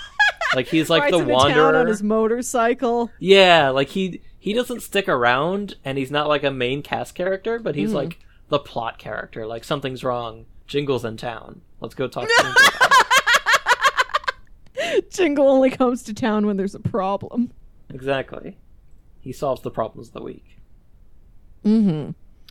like 0.54 0.68
he's 0.68 0.90
like 0.90 1.04
Rides 1.04 1.18
the 1.18 1.24
wanderer. 1.24 1.76
on 1.76 1.86
his 1.86 2.02
motorcycle. 2.02 3.10
Yeah, 3.18 3.70
like 3.70 3.88
he 3.88 4.20
he 4.38 4.52
doesn't 4.52 4.80
stick 4.80 5.08
around 5.08 5.76
and 5.84 5.96
he's 5.98 6.10
not 6.10 6.28
like 6.28 6.44
a 6.44 6.50
main 6.50 6.82
cast 6.82 7.14
character, 7.14 7.58
but 7.58 7.74
Hmm. 7.74 7.80
he's 7.80 7.92
like 7.92 8.18
the 8.50 8.58
plot 8.58 8.98
character. 8.98 9.46
Like 9.46 9.64
something's 9.64 10.04
wrong. 10.04 10.44
Jingle's 10.66 11.04
in 11.04 11.16
town. 11.16 11.60
Let's 11.80 11.94
go 11.94 12.08
talk 12.08 12.28
to 12.28 12.42
Jingle. 12.42 12.62
Jingle 15.10 15.48
only 15.48 15.70
comes 15.70 16.02
to 16.04 16.14
town 16.14 16.46
when 16.46 16.56
there's 16.56 16.74
a 16.74 16.80
problem. 16.80 17.52
Exactly. 17.90 18.56
He 19.20 19.32
solves 19.32 19.62
the 19.62 19.70
problems 19.70 20.08
of 20.08 20.14
the 20.14 20.22
week. 20.22 20.58
Mm-hmm. 21.64 22.10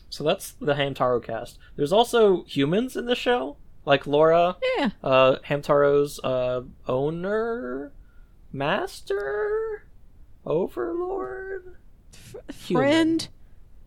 So 0.09 0.23
that's 0.23 0.51
the 0.51 0.73
Hamtaro 0.73 1.23
cast. 1.23 1.57
There's 1.75 1.91
also 1.93 2.43
humans 2.45 2.95
in 2.95 3.05
the 3.05 3.15
show, 3.15 3.57
like 3.85 4.05
Laura, 4.07 4.57
Yeah. 4.77 4.89
uh, 5.03 5.37
Hamtaro's 5.47 6.19
uh, 6.23 6.61
owner, 6.87 7.91
master, 8.51 9.85
overlord. 10.45 11.75
Human. 12.65 12.83
Friend. 12.83 13.27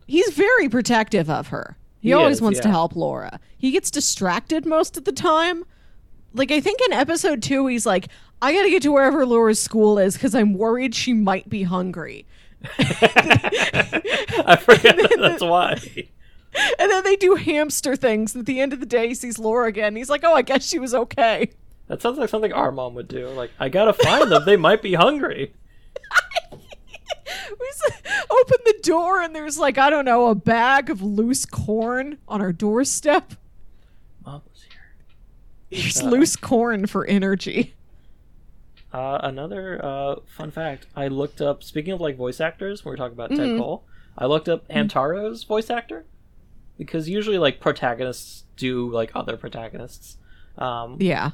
He's 0.05 0.29
very 0.33 0.69
protective 0.69 1.29
of 1.29 1.47
her. 1.47 1.77
He, 1.99 2.09
He 2.09 2.13
always 2.13 2.37
is, 2.37 2.41
wants 2.41 2.59
to 2.61 2.69
help 2.69 2.95
Laura. 2.95 3.39
He 3.57 3.71
gets 3.71 3.91
distracted 3.91 4.65
most 4.65 4.97
of 4.97 5.03
the 5.05 5.11
time. 5.11 5.65
Like 6.33 6.51
I 6.51 6.59
think 6.61 6.79
in 6.85 6.93
episode 6.93 7.41
two, 7.41 7.67
he's 7.67 7.85
like, 7.85 8.07
"I 8.41 8.53
got 8.53 8.63
to 8.63 8.69
get 8.69 8.83
to 8.83 8.91
wherever 8.91 9.25
Laura's 9.25 9.61
school 9.61 9.97
is 9.99 10.13
because 10.13 10.35
I'm 10.35 10.53
worried 10.53 10.95
she 10.95 11.13
might 11.13 11.49
be 11.49 11.63
hungry." 11.63 12.25
I 12.79 14.57
forget 14.61 14.97
that 14.97 15.17
that's 15.19 15.43
why. 15.43 15.79
And 16.79 16.91
then 16.91 17.03
they 17.03 17.15
do 17.15 17.35
hamster 17.35 17.95
things. 17.95 18.35
At 18.35 18.45
the 18.45 18.59
end 18.59 18.73
of 18.73 18.79
the 18.79 18.85
day, 18.85 19.09
he 19.09 19.13
sees 19.15 19.37
Laura 19.37 19.67
again. 19.67 19.95
He's 19.95 20.09
like, 20.09 20.23
"Oh, 20.23 20.33
I 20.33 20.41
guess 20.41 20.67
she 20.67 20.79
was 20.79 20.93
okay." 20.93 21.51
That 21.87 22.01
sounds 22.01 22.17
like 22.17 22.29
something 22.29 22.51
our 22.51 22.71
mom 22.71 22.95
would 22.95 23.07
do. 23.07 23.27
Like, 23.29 23.51
I 23.59 23.69
gotta 23.69 23.93
find 23.93 24.31
them. 24.31 24.43
They 24.45 24.57
might 24.57 24.81
be 24.81 24.93
hungry. 24.93 25.53
We 27.59 27.71
open 28.29 28.57
the 28.65 28.79
door 28.83 29.21
and 29.21 29.35
there's 29.35 29.57
like 29.57 29.77
I 29.77 29.89
don't 29.89 30.05
know 30.05 30.27
a 30.27 30.35
bag 30.35 30.89
of 30.89 31.01
loose 31.01 31.45
corn 31.45 32.17
on 32.27 32.41
our 32.41 32.53
doorstep. 32.53 33.33
Mom 34.25 34.41
was 34.49 34.63
here. 34.63 35.83
Use 35.83 36.01
uh, 36.01 36.05
loose 36.05 36.35
corn 36.35 36.87
for 36.87 37.05
energy. 37.05 37.73
Uh, 38.97 39.19
another 39.23 39.79
uh, 39.83 40.15
fun 40.25 40.49
fact: 40.51 40.87
I 40.95 41.07
looked 41.07 41.39
up. 41.41 41.63
Speaking 41.63 41.93
of 41.93 42.01
like 42.01 42.17
voice 42.17 42.39
actors, 42.41 42.83
when 42.83 42.91
we're 42.91 42.97
talking 42.97 43.13
about 43.13 43.29
Ted 43.29 43.57
Cole, 43.59 43.83
I 44.17 44.25
looked 44.25 44.49
up 44.49 44.67
Hamtaro's 44.69 45.43
voice 45.43 45.69
actor 45.69 46.05
because 46.77 47.07
usually 47.07 47.37
like 47.37 47.59
protagonists 47.59 48.43
do 48.55 48.89
like 48.91 49.11
other 49.13 49.37
protagonists, 49.37 50.17
um, 50.57 50.97
Yeah. 50.99 51.31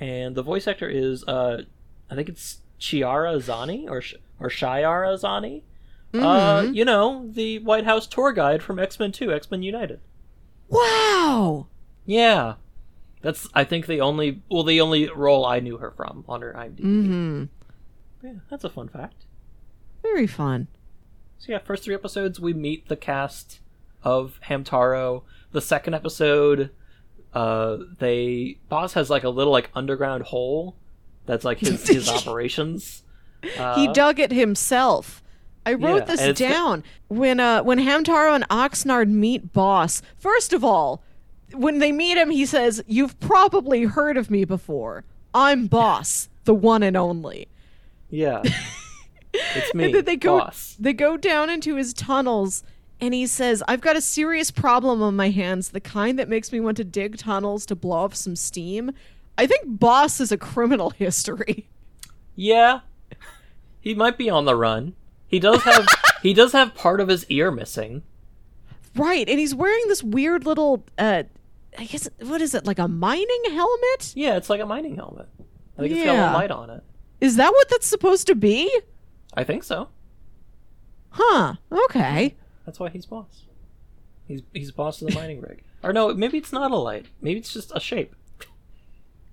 and 0.00 0.34
the 0.34 0.42
voice 0.42 0.66
actor 0.66 0.88
is 0.88 1.22
uh, 1.24 1.62
I 2.10 2.14
think 2.16 2.28
it's 2.28 2.62
Chiara 2.78 3.38
Zanni 3.40 3.86
or 3.88 4.00
Sh- 4.00 4.14
or 4.40 4.48
Shiara 4.48 5.14
Zani. 5.20 5.62
Uh, 6.14 6.66
you 6.72 6.84
know 6.84 7.28
the 7.30 7.58
White 7.60 7.84
House 7.84 8.06
tour 8.06 8.32
guide 8.32 8.62
from 8.62 8.78
X 8.78 8.98
Men 8.98 9.12
Two, 9.12 9.32
X 9.32 9.50
Men 9.50 9.62
United. 9.62 10.00
Wow. 10.68 11.66
Yeah, 12.04 12.54
that's 13.26 13.48
I 13.54 13.64
think 13.64 13.86
the 13.86 14.00
only 14.00 14.40
well 14.48 14.62
the 14.62 14.80
only 14.80 15.08
role 15.10 15.44
I 15.44 15.58
knew 15.58 15.78
her 15.78 15.90
from 15.90 16.24
on 16.28 16.42
her 16.42 16.52
IMDb. 16.56 16.80
Mm-hmm. 16.80 17.44
Yeah, 18.22 18.32
that's 18.48 18.62
a 18.62 18.70
fun 18.70 18.88
fact. 18.88 19.24
Very 20.00 20.28
fun. 20.28 20.68
So 21.38 21.50
yeah, 21.50 21.58
first 21.58 21.82
three 21.82 21.94
episodes 21.94 22.38
we 22.38 22.54
meet 22.54 22.86
the 22.88 22.94
cast 22.94 23.58
of 24.04 24.38
Hamtaro. 24.48 25.24
The 25.50 25.60
second 25.60 25.94
episode, 25.94 26.70
uh, 27.34 27.78
they 27.98 28.58
boss 28.68 28.92
has 28.92 29.10
like 29.10 29.24
a 29.24 29.28
little 29.28 29.52
like 29.52 29.70
underground 29.74 30.22
hole 30.22 30.76
that's 31.26 31.44
like 31.44 31.58
his 31.58 31.84
his 31.88 32.08
operations. 32.08 33.02
Uh, 33.58 33.74
he 33.74 33.88
dug 33.92 34.20
it 34.20 34.30
himself. 34.30 35.20
I 35.64 35.74
wrote 35.74 36.08
Yeah, 36.08 36.14
this 36.14 36.38
down 36.38 36.84
when 37.08 37.40
uh 37.40 37.64
when 37.64 37.80
Hamtaro 37.80 38.36
and 38.36 38.48
Oxnard 38.48 39.08
meet 39.08 39.52
Boss. 39.52 40.00
First 40.16 40.52
of 40.52 40.62
all, 40.62 41.02
when 41.54 41.78
they 41.78 41.92
meet 41.92 42.16
him, 42.16 42.30
he 42.30 42.44
says, 42.46 42.82
"You've 42.86 43.18
probably 43.20 43.84
heard 43.84 44.16
of 44.16 44.30
me 44.30 44.44
before. 44.44 45.04
I'm 45.34 45.66
Boss, 45.66 46.28
the 46.44 46.54
one 46.54 46.82
and 46.82 46.96
only." 46.96 47.48
yeah, 48.08 48.42
it's 49.34 49.74
me, 49.74 49.86
and 49.86 49.94
then 49.94 50.04
they 50.04 50.16
go 50.16 50.38
boss. 50.38 50.76
they 50.78 50.92
go 50.92 51.16
down 51.16 51.50
into 51.50 51.76
his 51.76 51.92
tunnels 51.92 52.62
and 53.00 53.12
he 53.12 53.26
says 53.26 53.62
i've 53.68 53.80
got 53.82 53.96
a 53.96 54.00
serious 54.00 54.50
problem 54.50 55.02
on 55.02 55.14
my 55.16 55.28
hands 55.28 55.70
the 55.70 55.80
kind 55.80 56.18
that 56.18 56.28
makes 56.30 56.50
me 56.52 56.60
want 56.60 56.76
to 56.78 56.84
dig 56.84 57.18
tunnels 57.18 57.66
to 57.66 57.74
blow 57.74 57.96
off 58.04 58.14
some 58.14 58.34
steam 58.36 58.90
i 59.36 59.46
think 59.46 59.62
boss 59.66 60.18
is 60.20 60.30
a 60.32 60.38
criminal 60.38 60.90
history 60.98 61.68
Yeah, 62.36 62.80
he 63.80 63.94
might 63.94 64.16
be 64.16 64.30
on 64.30 64.44
the 64.46 64.54
run. 64.56 64.94
He 65.26 65.38
does 65.40 65.62
have 65.64 65.86
he 66.22 66.32
does 66.32 66.52
have 66.52 66.74
part 66.74 67.00
of 67.00 67.08
his 67.08 67.26
ear 67.28 67.50
missing. 67.50 68.02
right 68.94 69.28
and 69.28 69.38
he's 69.38 69.54
wearing 69.54 69.84
this 69.88 70.02
weird 70.02 70.46
little 70.46 70.84
uh 70.96 71.24
i 71.78 71.84
guess 71.84 72.08
what 72.20 72.40
is 72.40 72.54
it 72.54 72.64
like 72.66 72.78
a 72.78 72.88
mining 72.88 73.42
helmet 73.50 74.12
Yeah, 74.14 74.36
it's 74.36 74.48
like 74.50 74.60
a 74.60 74.66
mining 74.66 74.96
helmet. 74.96 75.28
I 75.78 75.82
think 75.82 75.92
it's 75.94 76.04
got 76.04 76.32
a 76.32 76.36
light 76.36 76.50
on 76.50 76.70
it. 76.70 76.82
is 77.20 77.36
that 77.36 77.50
what 77.52 77.68
that's 77.68 77.86
supposed 77.86 78.26
to 78.28 78.34
be 78.34 78.70
I 79.34 79.44
think 79.44 79.62
so. 79.64 79.88
huh 81.10 81.54
okay 81.70 82.34
That's 82.64 82.80
why 82.80 82.88
he's 82.90 83.06
boss. 83.06 83.44
He's 84.26 84.42
he's 84.52 84.70
boss 84.72 85.00
of 85.02 85.08
the 85.08 85.14
mining 85.14 85.40
rig. 85.40 85.62
Or 85.82 85.92
no, 85.92 86.12
maybe 86.14 86.38
it's 86.38 86.52
not 86.52 86.70
a 86.72 86.76
light. 86.76 87.06
Maybe 87.20 87.38
it's 87.38 87.52
just 87.52 87.70
a 87.74 87.80
shape. 87.80 88.14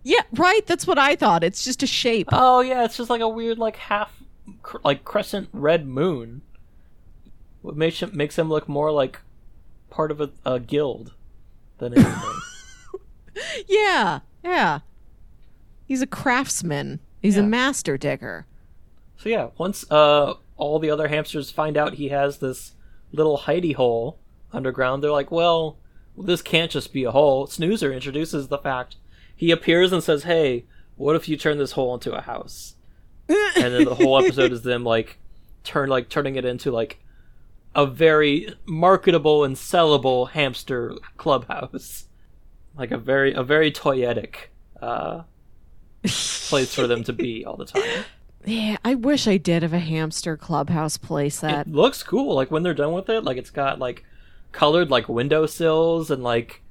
yeah 0.04 0.22
right 0.34 0.66
that's 0.68 0.86
what 0.86 1.00
i 1.00 1.16
thought 1.16 1.44
it's 1.44 1.64
just 1.64 1.82
a 1.82 1.88
shape 1.88 2.28
Oh 2.32 2.60
yeah, 2.62 2.84
it's 2.84 2.98
just 2.98 3.10
like 3.10 3.22
a 3.22 3.28
weird 3.30 3.58
like 3.58 3.78
half 3.78 4.12
cr- 4.62 4.78
like 4.84 5.04
crescent 5.06 5.48
red 5.54 5.88
moon. 5.88 6.42
What 7.62 7.78
makes 7.78 8.02
him 8.02 8.12
makes 8.14 8.38
him 8.38 8.50
look 8.50 8.68
more 8.68 8.92
like 8.92 9.22
part 9.90 10.12
of 10.12 10.20
a, 10.20 10.30
a 10.46 10.60
guild 10.60 11.14
than 11.84 11.94
anything. 11.94 12.40
yeah 13.68 14.20
yeah 14.44 14.80
he's 15.86 16.02
a 16.02 16.08
craftsman 16.08 17.00
he's 17.22 17.38
a 17.38 17.44
master 17.44 17.98
digger 17.98 18.46
so 19.24 19.30
yeah, 19.30 19.50
once 19.58 19.90
uh 19.90 20.34
all 20.58 20.80
the 20.80 20.90
other 20.90 21.08
hamsters 21.08 21.50
find 21.50 21.78
out 21.78 21.94
he 21.94 22.10
has 22.10 22.40
this 22.40 22.74
little 23.14 23.38
hidey 23.40 23.74
hole 23.74 24.20
underground, 24.52 25.02
they're 25.02 25.12
like, 25.12 25.32
well, 25.32 25.78
this 26.18 26.42
can't 26.42 26.70
just 26.70 26.92
be 26.92 27.06
a 27.06 27.12
hole. 27.12 27.48
Snoozer 27.48 27.94
introduces 27.94 28.50
the 28.50 28.58
fact. 28.58 28.98
He 29.34 29.50
appears 29.50 29.94
and 29.94 30.04
says, 30.04 30.24
"Hey, 30.24 30.66
what 30.98 31.16
if 31.16 31.30
you 31.30 31.38
turn 31.38 31.58
this 31.58 31.72
hole 31.72 31.94
into 31.94 32.14
a 32.14 32.20
house?" 32.22 32.76
and 33.30 33.74
then 33.74 33.86
the 33.86 33.96
whole 33.96 34.22
episode 34.22 34.52
is 34.52 34.62
them 34.64 34.84
like 34.84 35.18
turn 35.64 35.88
like 35.88 36.10
turning 36.10 36.36
it 36.36 36.44
into 36.44 36.70
like 36.70 37.00
a 37.76 37.86
very 37.86 38.54
marketable 38.66 39.44
and 39.44 39.56
sellable 39.56 40.30
hamster 40.30 40.94
clubhouse 41.18 42.06
like 42.78 42.92
a 42.92 42.98
very 42.98 43.34
a 43.34 43.44
very 43.44 43.72
toyetic 43.72 44.36
uh 44.82 45.22
place 46.04 46.74
for 46.74 46.88
them 46.88 47.04
to 47.04 47.14
be 47.14 47.44
all 47.48 47.56
the 47.58 47.66
time 47.66 48.04
Yeah, 48.46 48.78
I 48.84 48.96
wish 48.96 49.28
I 49.28 49.38
did 49.38 49.64
have 49.64 49.74
a 49.74 49.80
hamster 49.80 50.36
clubhouse 50.38 50.98
playset. 50.98 51.62
it 51.62 51.68
looks 51.72 52.04
cool 52.04 52.36
like 52.36 52.52
when 52.52 52.64
they're 52.64 52.74
done 52.74 52.94
with 52.94 53.10
it 53.10 53.24
like 53.24 53.38
it's 53.38 53.50
got 53.50 53.80
like 53.80 54.04
colored 54.52 54.90
like 54.92 55.08
windowsills 55.10 56.12
and 56.12 56.22
like 56.24 56.62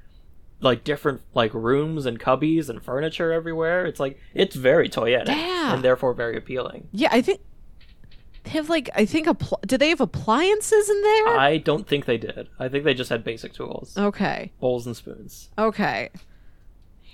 like 0.61 0.85
different 0.85 1.21
like 1.35 1.53
rooms 1.55 2.07
and 2.07 2.21
cubbies 2.21 2.69
and 2.69 2.85
furniture 2.85 3.33
everywhere 3.33 3.85
it's 3.87 3.99
like 3.99 4.21
it's 4.35 4.55
very 4.55 4.89
toyetic 4.89 5.27
Yeah. 5.29 5.75
and 5.75 5.83
therefore 5.83 6.15
very 6.15 6.37
appealing 6.37 6.87
Yeah, 6.93 7.09
I 7.11 7.23
think 7.23 7.41
They 8.45 8.51
have 8.51 8.69
like 8.69 8.91
I 8.95 9.05
think 9.05 9.27
appl- 9.29 9.61
do 9.67 9.77
they 9.79 9.89
have 9.91 10.01
appliances 10.01 10.89
in 10.91 11.03
there? 11.03 11.29
I 11.39 11.59
don't 11.59 11.87
think 11.87 12.07
they 12.07 12.19
did. 12.19 12.49
I 12.59 12.69
think 12.69 12.85
they 12.85 12.95
just 12.95 13.11
had 13.11 13.23
basic 13.25 13.53
tools, 13.53 13.97
okay. 13.97 14.53
bowls 14.61 14.87
and 14.87 14.97
spoons. 14.97 15.51
Okay. 15.57 16.11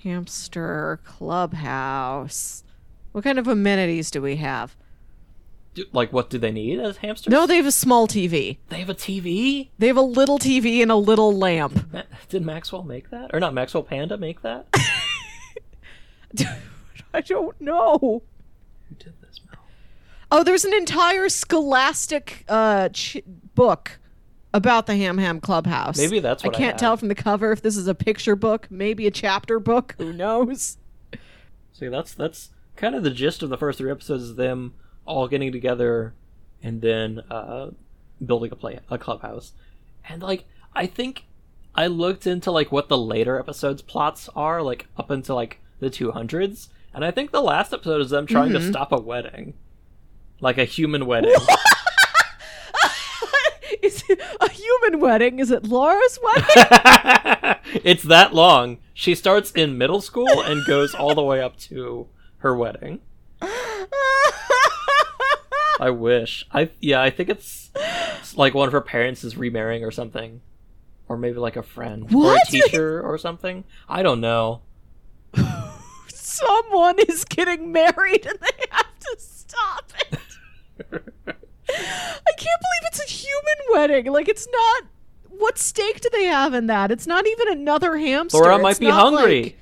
Hamster 0.03 0.99
clubhouse. 1.03 2.63
What 3.11 3.23
kind 3.23 3.37
of 3.37 3.47
amenities 3.47 4.09
do 4.11 4.21
we 4.21 4.37
have? 4.37 4.75
Do, 5.75 5.85
like, 5.93 6.11
what 6.11 6.29
do 6.31 6.37
they 6.39 6.51
need 6.51 6.79
as 6.79 6.97
hamsters? 6.97 7.31
No, 7.31 7.45
they 7.45 7.57
have 7.57 7.65
a 7.67 7.71
small 7.71 8.07
TV. 8.07 8.57
they 8.69 8.79
have 8.79 8.89
a 8.89 8.95
TV. 8.95 9.69
They 9.77 9.87
have 9.87 9.97
a 9.97 10.01
little 10.01 10.39
TV 10.39 10.81
and 10.81 10.89
a 10.91 10.95
little 10.95 11.35
lamp. 11.35 11.91
Ma- 11.93 12.03
Did 12.29 12.43
Maxwell 12.45 12.83
make 12.83 13.09
that, 13.11 13.31
or 13.33 13.39
not 13.39 13.53
Maxwell 13.53 13.83
Panda 13.83 14.17
make 14.17 14.41
that? 14.41 14.67
I 17.13 17.21
don't 17.21 17.59
know. 17.61 18.23
Who 18.89 18.95
did? 18.95 19.13
Oh, 20.31 20.43
there's 20.43 20.65
an 20.65 20.73
entire 20.73 21.27
scholastic 21.29 22.45
uh, 22.47 22.89
ch- 22.89 23.17
book 23.55 23.99
about 24.53 24.85
the 24.87 24.95
Ham 24.95 25.17
Ham 25.17 25.39
Clubhouse. 25.39 25.97
Maybe 25.97 26.19
that's 26.19 26.43
what 26.43 26.53
I 26.53 26.57
I 26.57 26.59
can't 26.59 26.71
had. 26.73 26.79
tell 26.79 26.97
from 26.97 27.07
the 27.07 27.15
cover 27.15 27.51
if 27.51 27.61
this 27.61 27.75
is 27.77 27.87
a 27.87 27.95
picture 27.95 28.35
book, 28.35 28.67
maybe 28.69 29.07
a 29.07 29.11
chapter 29.11 29.59
book. 29.59 29.95
Who 29.97 30.13
knows? 30.13 30.77
See, 31.73 31.87
that's 31.87 32.13
that's 32.13 32.49
kind 32.75 32.95
of 32.95 33.03
the 33.03 33.09
gist 33.11 33.41
of 33.43 33.49
the 33.49 33.57
first 33.57 33.77
three 33.79 33.91
episodes: 33.91 34.23
is 34.23 34.35
them 34.35 34.73
all 35.05 35.27
getting 35.27 35.51
together 35.51 36.13
and 36.61 36.81
then 36.81 37.19
uh, 37.31 37.71
building 38.23 38.51
a 38.51 38.55
play 38.55 38.79
a 38.89 38.97
clubhouse. 38.97 39.53
And 40.07 40.21
like, 40.21 40.45
I 40.75 40.85
think 40.85 41.25
I 41.73 41.87
looked 41.87 42.27
into 42.27 42.51
like 42.51 42.71
what 42.71 42.89
the 42.89 42.97
later 42.97 43.39
episodes 43.39 43.81
plots 43.81 44.29
are, 44.35 44.61
like 44.61 44.87
up 44.97 45.09
into 45.09 45.33
like 45.33 45.59
the 45.79 45.89
two 45.89 46.11
hundreds, 46.11 46.69
and 46.93 47.03
I 47.05 47.11
think 47.11 47.31
the 47.31 47.41
last 47.41 47.73
episode 47.73 48.01
is 48.01 48.09
them 48.09 48.25
trying 48.27 48.51
to 48.53 48.61
stop 48.61 48.91
a 48.91 48.99
wedding, 48.99 49.53
like 50.41 50.57
a 50.57 50.65
human 50.65 51.05
wedding. 51.05 51.35
is 53.81 54.03
it 54.09 54.19
a 54.39 54.49
human 54.49 54.99
wedding? 54.99 55.39
Is 55.39 55.51
it 55.51 55.65
Laura's 55.65 56.19
wedding? 56.23 56.45
it's 57.83 58.03
that 58.03 58.33
long. 58.33 58.77
She 58.93 59.15
starts 59.15 59.51
in 59.51 59.77
middle 59.77 60.01
school 60.01 60.41
and 60.41 60.65
goes 60.65 60.93
all 60.93 61.15
the 61.15 61.23
way 61.23 61.41
up 61.41 61.57
to 61.59 62.07
her 62.37 62.55
wedding. 62.55 62.99
I 65.79 65.91
wish. 65.91 66.45
I 66.51 66.71
yeah, 66.81 67.01
I 67.01 67.09
think 67.09 67.29
it's, 67.29 67.69
it's 68.19 68.37
like 68.37 68.53
one 68.53 68.67
of 68.67 68.73
her 68.73 68.81
parents 68.81 69.23
is 69.23 69.37
remarrying 69.37 69.83
or 69.83 69.91
something. 69.91 70.41
Or 71.07 71.17
maybe 71.17 71.37
like 71.37 71.55
a 71.55 71.63
friend 71.63 72.13
or 72.13 72.35
a 72.35 72.39
teacher 72.45 73.01
or 73.01 73.17
something. 73.17 73.63
I 73.87 74.03
don't 74.03 74.21
know. 74.21 74.61
Someone 76.07 76.99
is 76.99 77.25
getting 77.25 77.71
married 77.71 78.27
and 78.27 78.37
they 78.39 78.65
have 78.69 78.99
to 78.99 79.15
stop 79.17 79.91
it. 80.11 80.18
I 80.79 82.31
can't 82.37 82.61
believe 82.61 82.83
it's 82.87 82.99
a 83.03 83.07
human 83.07 83.55
wedding. 83.71 84.05
Like 84.11 84.27
it's 84.29 84.47
not. 84.51 84.83
What 85.29 85.57
stake 85.57 86.01
do 86.01 86.09
they 86.11 86.25
have 86.25 86.53
in 86.53 86.67
that? 86.67 86.91
It's 86.91 87.07
not 87.07 87.25
even 87.25 87.49
another 87.49 87.95
hamster. 87.97 88.39
Laura 88.39 88.55
It's 88.55 88.63
might 88.63 88.79
be 88.79 88.89
hungry. 88.89 89.55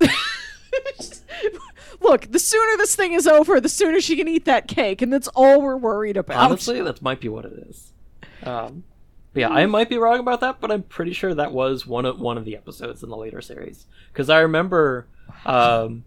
like- 0.00 0.10
Look, 2.00 2.30
the 2.30 2.38
sooner 2.38 2.76
this 2.76 2.94
thing 2.94 3.12
is 3.14 3.26
over, 3.26 3.60
the 3.60 3.68
sooner 3.68 4.00
she 4.00 4.16
can 4.16 4.28
eat 4.28 4.44
that 4.44 4.68
cake, 4.68 5.00
and 5.02 5.12
that's 5.12 5.28
all 5.28 5.60
we're 5.62 5.76
worried 5.78 6.16
about. 6.16 6.36
Honestly, 6.50 6.80
that 6.82 7.00
might 7.02 7.20
be 7.20 7.28
what 7.28 7.44
it 7.46 7.52
is. 7.68 7.92
Um, 8.42 8.84
yeah, 9.34 9.48
I 9.48 9.66
might 9.66 9.88
be 9.88 9.96
wrong 9.98 10.20
about 10.20 10.40
that, 10.40 10.60
but 10.60 10.70
I'm 10.70 10.82
pretty 10.82 11.12
sure 11.12 11.34
that 11.34 11.52
was 11.52 11.86
one 11.86 12.04
of 12.04 12.20
one 12.20 12.38
of 12.38 12.44
the 12.44 12.54
episodes 12.56 13.02
in 13.02 13.08
the 13.08 13.16
later 13.16 13.40
series 13.40 13.86
because 14.12 14.28
I 14.30 14.40
remember 14.40 15.06
um, 15.46 16.04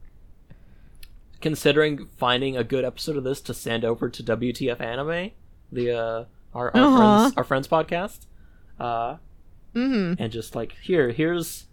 considering 1.41 2.07
finding 2.17 2.55
a 2.57 2.63
good 2.63 2.83
episode 2.85 3.15
of 3.17 3.23
this 3.23 3.41
to 3.41 3.53
send 3.53 3.85
over 3.85 4.09
to 4.09 4.23
WTF 4.23 4.79
Anime, 4.81 5.31
the 5.71 5.91
uh, 5.91 6.25
our 6.53 6.75
our 6.75 6.77
Uh-huh. 6.77 6.97
friends 7.21 7.37
our 7.37 7.43
friends 7.43 7.67
podcast, 7.67 8.19
uh, 8.79 9.17
Mhm. 9.75 10.15
and 10.19 10.31
just 10.31 10.55
like 10.55 10.73
here 10.81 11.09
here's 11.11 11.65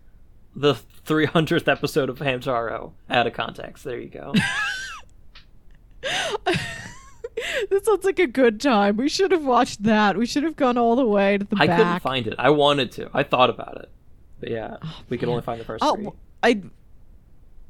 the 0.55 0.74
300th 1.05 1.68
episode 1.68 2.09
of 2.09 2.18
Hamtaro 2.18 2.92
out 3.11 3.26
of 3.26 3.33
context. 3.35 3.85
There 3.85 3.98
you 3.98 4.09
go. 4.09 4.33
this 7.70 7.85
sounds 7.85 8.05
like 8.05 8.18
a 8.18 8.26
good 8.26 8.61
time. 8.61 8.96
We 8.96 9.09
should 9.09 9.33
have 9.33 9.44
watched 9.44 9.83
that. 9.83 10.16
We 10.16 10.26
should 10.26 10.42
have 10.44 10.57
gone 10.57 10.79
all 10.79 10.96
the 10.96 11.05
way 11.07 11.38
to 11.38 11.44
the 11.44 11.57
I 11.59 11.66
back. 11.66 11.79
couldn't 11.79 12.00
find 12.00 12.26
it. 12.26 12.35
I 12.38 12.50
wanted 12.50 12.92
to. 12.92 13.11
I 13.12 13.22
thought 13.22 13.50
about 13.50 13.76
it, 13.79 13.90
but 14.40 14.50
yeah, 14.50 14.76
we 15.09 15.18
could 15.18 15.29
only 15.29 15.42
find 15.42 15.61
the 15.61 15.64
first 15.64 15.85
Oh, 15.85 15.94
three. 15.96 16.09
I 16.42 16.62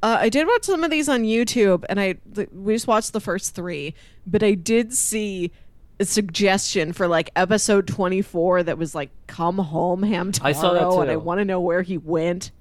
uh, 0.03 0.17
I 0.21 0.29
did 0.29 0.47
watch 0.47 0.63
some 0.63 0.83
of 0.83 0.91
these 0.91 1.09
on 1.09 1.23
YouTube, 1.23 1.83
and 1.89 1.99
I 1.99 2.15
th- 2.33 2.49
we 2.53 2.73
just 2.73 2.87
watched 2.87 3.13
the 3.13 3.19
first 3.19 3.55
three, 3.55 3.93
but 4.25 4.43
I 4.43 4.53
did 4.53 4.93
see 4.93 5.51
a 5.99 6.05
suggestion 6.05 6.93
for 6.93 7.07
like 7.07 7.29
episode 7.35 7.87
twenty 7.87 8.21
four 8.21 8.61
that 8.63 8.77
was 8.77 8.93
like 8.93 9.09
"Come 9.27 9.57
home, 9.57 10.01
Hamtaro," 10.03 10.45
I 10.45 10.51
saw 10.51 10.73
that 10.73 10.87
and 11.01 11.09
I 11.11 11.15
want 11.15 11.39
to 11.39 11.45
know 11.45 11.59
where 11.59 11.81
he 11.81 11.97
went. 11.97 12.51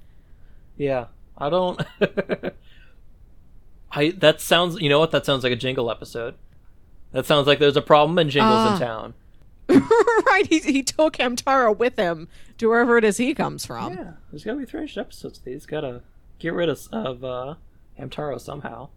Yeah, 0.79 1.07
I 1.37 1.51
don't. 1.51 1.81
I 3.93 4.11
that 4.19 4.41
sounds. 4.41 4.81
You 4.81 4.89
know 4.89 4.99
what? 4.99 5.11
That 5.11 5.25
sounds 5.27 5.45
like 5.45 5.53
a 5.53 5.57
Jingle 5.57 5.91
episode. 5.91 6.35
That 7.13 7.27
sounds 7.27 7.47
like 7.47 7.59
there's 7.59 7.77
a 7.77 7.83
problem 7.83 8.19
and 8.19 8.31
Jingle's 8.31 8.55
Ah. 8.55 8.75
in 8.75 8.81
town. 8.81 9.15
right, 10.27 10.47
he 10.49 10.59
he 10.61 10.83
took 10.83 11.15
Hamtaro 11.17 11.77
with 11.77 11.97
him 11.99 12.29
to 12.59 12.69
wherever 12.69 12.97
it 12.99 13.05
is 13.05 13.17
he 13.17 13.35
comes 13.35 13.65
from. 13.67 13.95
Yeah, 13.95 14.13
there's 14.31 14.45
gotta 14.45 14.59
be 14.59 14.65
300 14.65 14.99
episodes. 15.01 15.41
He's 15.45 15.67
gotta 15.67 16.03
get 16.39 16.53
rid 16.53 16.69
of 16.69 16.81
of 16.93 17.25
uh, 17.25 17.55
Hamtaro 17.99 18.41
somehow. 18.41 18.89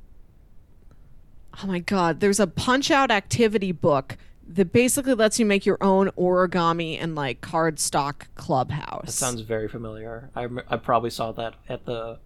Oh 1.64 1.68
my 1.68 1.80
god, 1.80 2.20
there's 2.20 2.40
a 2.40 2.48
punch 2.48 2.92
out 2.92 3.12
activity 3.12 3.72
book 3.72 4.18
that 4.48 4.72
basically 4.72 5.14
lets 5.14 5.40
you 5.40 5.46
make 5.46 5.66
your 5.66 5.78
own 5.82 6.10
origami 6.12 6.98
and 7.00 7.16
like 7.16 7.42
cardstock 7.42 8.24
clubhouse. 8.36 9.06
That 9.06 9.12
sounds 9.12 9.42
very 9.42 9.68
familiar. 9.68 10.30
I 10.36 10.48
I 10.68 10.78
probably 10.78 11.10
saw 11.10 11.32
that 11.34 11.56
at 11.68 11.86
the 11.86 12.20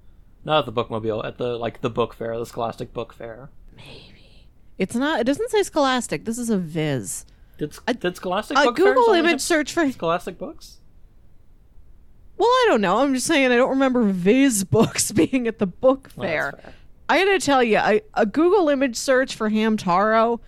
not 0.46 0.60
at 0.60 0.74
the 0.74 0.84
bookmobile 0.84 1.26
at 1.26 1.38
the 1.38 1.58
like 1.58 1.82
the 1.82 1.90
book 1.90 2.14
fair, 2.14 2.38
the 2.38 2.46
Scholastic 2.46 2.94
Book 2.94 3.14
Fair. 3.14 3.50
Maybe 3.76 4.48
it's 4.78 4.96
not. 4.96 5.20
It 5.20 5.24
doesn't 5.26 5.50
say 5.52 5.64
Scholastic. 5.64 6.26
This 6.26 6.38
is 6.38 6.50
a 6.50 6.58
Viz. 6.58 7.26
Did 7.58 7.78
did 8.00 8.16
Scholastic 8.16 8.58
A 8.58 8.72
Google 8.72 9.14
image 9.14 9.42
search 9.42 9.74
for. 9.74 9.90
Scholastic 9.92 10.38
books? 10.38 10.80
Well, 12.44 12.52
I 12.52 12.66
don't 12.68 12.82
know. 12.82 12.98
I'm 12.98 13.14
just 13.14 13.26
saying. 13.26 13.54
I 13.54 13.56
don't 13.56 13.70
remember 13.70 14.04
Viz 14.04 14.66
books 14.66 15.12
being 15.14 15.48
at 15.48 15.60
the 15.60 15.66
book 15.66 16.10
fair. 16.10 16.60
fair. 16.62 16.74
I 17.08 17.24
gotta 17.24 17.40
tell 17.40 17.64
you, 17.64 17.78
I, 17.78 18.02
a 18.16 18.26
Google 18.26 18.68
image 18.68 18.98
search 18.98 19.34
for 19.34 19.50
Hamtaro, 19.50 20.42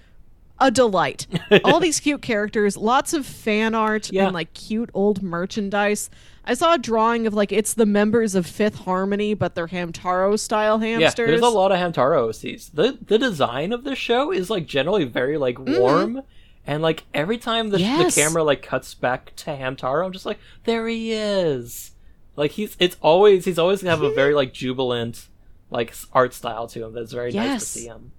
a 0.59 0.71
delight. 0.71 1.25
All 1.63 1.79
these 1.79 2.01
cute 2.01 2.21
characters, 2.21 2.75
lots 2.75 3.13
of 3.13 3.25
fan 3.25 3.73
art 3.73 4.11
Yeah. 4.11 4.25
and 4.25 4.33
like 4.33 4.53
cute 4.53 4.89
old 4.93 5.23
merchandise. 5.23 6.09
I 6.43 6.53
saw 6.53 6.73
a 6.73 6.77
drawing 6.77 7.27
of 7.27 7.33
like 7.33 7.53
it's 7.53 7.75
the 7.75 7.85
members 7.85 8.35
of 8.35 8.45
Fifth 8.45 8.75
Harmony, 8.75 9.33
but 9.33 9.55
they're 9.55 9.67
Hamtaro 9.69 10.37
style 10.37 10.79
hamsters. 10.79 11.27
Yeah, 11.29 11.31
there's 11.31 11.41
a 11.41 11.47
lot 11.47 11.71
of 11.71 11.77
Hamtaro 11.77 12.27
OCs. 12.27 12.71
The 12.73 12.97
the 13.01 13.17
design 13.17 13.71
of 13.71 13.85
the 13.85 13.95
show 13.95 14.33
is 14.33 14.49
like 14.49 14.65
generally 14.65 15.05
very 15.05 15.37
like 15.37 15.55
mm-hmm. 15.55 15.79
warm, 15.79 16.21
and 16.65 16.81
like 16.81 17.03
every 17.13 17.37
time 17.37 17.69
the. 17.69 17.79
Yes. 17.79 18.15
the 18.15 18.21
camera 18.21 18.43
like 18.43 18.61
cuts 18.61 18.93
back 18.93 19.35
to 19.37 19.51
Hamtaro, 19.51 20.05
I'm 20.05 20.11
just 20.11 20.25
like, 20.25 20.39
there 20.63 20.87
he 20.87 21.11
is. 21.13 21.91
Like 22.35 22.51
he's 22.51 22.75
it's 22.79 22.97
always 23.01 23.45
he's 23.45 23.59
always 23.59 23.81
gonna 23.81 23.95
have 23.95 24.03
a 24.03 24.13
very 24.13 24.33
like 24.33 24.53
jubilant 24.53 25.27
like 25.69 25.93
art 26.13 26.33
style 26.33 26.67
to 26.67 26.85
him. 26.85 26.93
That's 26.93 27.13
very 27.13 27.31
nice 27.31 27.61
to 27.61 27.65
see 27.65 27.85
him. 27.87 28.11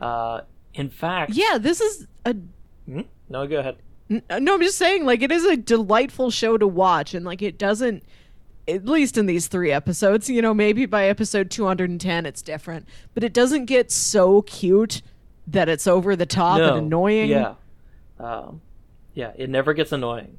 Uh, 0.00 0.42
in 0.74 0.90
fact, 0.90 1.32
Yeah, 1.34 1.58
this 1.58 1.80
is 1.80 2.06
a 2.24 2.36
Hmm? 2.86 3.00
No, 3.28 3.46
go 3.46 3.58
ahead. 3.58 3.76
N- 4.08 4.22
No, 4.40 4.54
I'm 4.54 4.60
just 4.60 4.78
saying, 4.78 5.04
like, 5.04 5.22
it 5.22 5.32
is 5.32 5.44
a 5.44 5.56
delightful 5.56 6.30
show 6.30 6.56
to 6.56 6.66
watch, 6.66 7.14
and 7.14 7.24
like, 7.24 7.42
it 7.42 7.58
doesn't, 7.58 8.04
at 8.68 8.84
least 8.86 9.18
in 9.18 9.26
these 9.26 9.48
three 9.48 9.72
episodes, 9.72 10.30
you 10.30 10.40
know, 10.40 10.54
maybe 10.54 10.86
by 10.86 11.06
episode 11.06 11.50
210 11.50 12.26
it's 12.26 12.42
different, 12.42 12.86
but 13.14 13.24
it 13.24 13.32
doesn't 13.32 13.64
get 13.64 13.90
so 13.90 14.42
cute 14.42 15.02
that 15.48 15.68
it's 15.68 15.86
over 15.86 16.14
the 16.16 16.26
top 16.26 16.58
no, 16.58 16.76
and 16.76 16.86
annoying. 16.86 17.28
Yeah, 17.28 17.54
um, 18.18 18.60
yeah, 19.14 19.32
it 19.36 19.50
never 19.50 19.74
gets 19.74 19.92
annoying. 19.92 20.38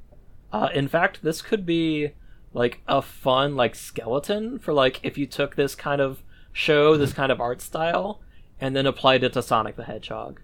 Uh, 0.52 0.70
in 0.74 0.88
fact, 0.88 1.24
this 1.24 1.42
could 1.42 1.66
be 1.66 2.12
like 2.54 2.82
a 2.88 3.02
fun 3.02 3.56
like 3.56 3.76
skeleton 3.76 4.58
for 4.60 4.74
like 4.74 5.00
if 5.04 5.18
you 5.18 5.26
took 5.28 5.56
this 5.56 5.76
kind 5.76 6.02
of 6.02 6.24
show, 6.54 6.98
this 6.98 7.14
kind 7.14 7.32
of 7.32 7.40
art 7.42 7.62
style, 7.62 8.22
and 8.60 8.76
then 8.76 8.86
applied 8.86 9.24
it 9.24 9.34
to 9.34 9.42
Sonic 9.42 9.76
the 9.76 9.84
Hedgehog. 9.84 10.42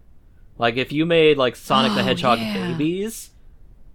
Like 0.58 0.76
if 0.78 0.92
you 0.92 1.06
made 1.06 1.38
like 1.38 1.56
Sonic 1.56 1.94
the 1.94 2.02
Oh, 2.02 2.04
Hedgehog 2.04 2.40
yeah. 2.40 2.72
babies 2.72 3.32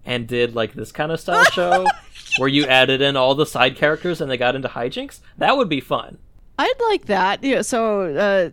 and 0.04 0.26
did 0.26 0.54
like 0.54 0.72
this 0.74 0.90
kind 0.90 1.12
of 1.12 1.20
style 1.20 1.44
show 1.44 1.86
where 2.38 2.48
you 2.48 2.64
added 2.66 3.00
in 3.00 3.16
all 3.16 3.34
the 3.34 3.46
side 3.46 3.76
characters 3.76 4.20
and 4.20 4.30
they 4.30 4.36
got 4.36 4.56
into 4.56 4.68
hijinks, 4.68 5.20
that 5.36 5.56
would 5.56 5.68
be 5.68 5.80
fun. 5.80 6.18
I'd 6.58 6.74
like 6.88 7.04
that. 7.06 7.44
Yeah, 7.44 7.62
so, 7.62 8.52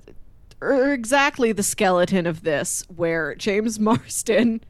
uh, 0.62 0.78
exactly 0.92 1.52
the 1.52 1.64
skeleton 1.64 2.28
of 2.28 2.44
this, 2.44 2.86
where 2.96 3.34
James 3.36 3.80
Marsden 3.80 4.62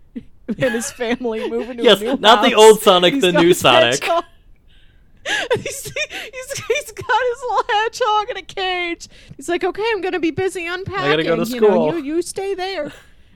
and 0.57 0.73
his 0.73 0.91
family 0.91 1.49
move 1.49 1.69
into 1.69 1.83
Yes, 1.83 2.01
a 2.01 2.03
new 2.03 2.17
not 2.17 2.43
the 2.47 2.53
old 2.55 2.81
Sonic, 2.81 3.13
He's 3.15 3.21
the 3.21 3.31
new 3.31 3.53
Sonic. 3.53 4.03
he's, 5.55 5.83
he's, 5.83 6.63
he's 6.67 6.91
got 6.91 7.21
his 7.31 7.41
little 7.41 7.63
hedgehog 7.67 8.29
in 8.29 8.37
a 8.37 8.41
cage. 8.43 9.07
He's 9.35 9.49
like, 9.49 9.63
okay, 9.63 9.83
I'm 9.91 10.01
gonna 10.01 10.19
be 10.19 10.31
busy 10.31 10.67
unpacking. 10.67 11.09
gotta 11.11 11.23
go 11.23 11.35
to 11.43 11.45
You 11.51 11.61
know, 11.61 11.67
school." 11.69 11.97
you, 11.97 12.15
you 12.15 12.21
stay 12.21 12.53
there. 12.53 12.91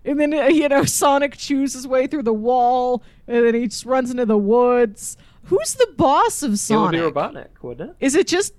And 0.06 0.20
then 0.20 0.34
uh, 0.34 0.48
you 0.48 0.70
know 0.70 0.84
Sonic 0.86 1.36
chews 1.38 1.74
his 1.74 1.88
way 1.88 2.08
through 2.08 2.24
the 2.24 2.34
wall, 2.34 3.04
and 3.28 3.46
then 3.46 3.54
he 3.56 3.68
just 3.68 3.86
runs 3.86 4.12
into 4.12 4.26
the 4.26 4.38
woods. 4.38 5.18
Who's 5.46 5.74
the 5.74 5.88
boss 5.98 6.44
of 6.44 6.50
It 6.50 6.52
would 6.52 6.60
Sonic? 6.60 7.02
be 7.02 7.06
Robotnik, 7.06 7.48
wouldn't 7.62 7.90
it? 7.92 7.96
Is 8.00 8.16
it 8.16 8.28
just? 8.28 8.54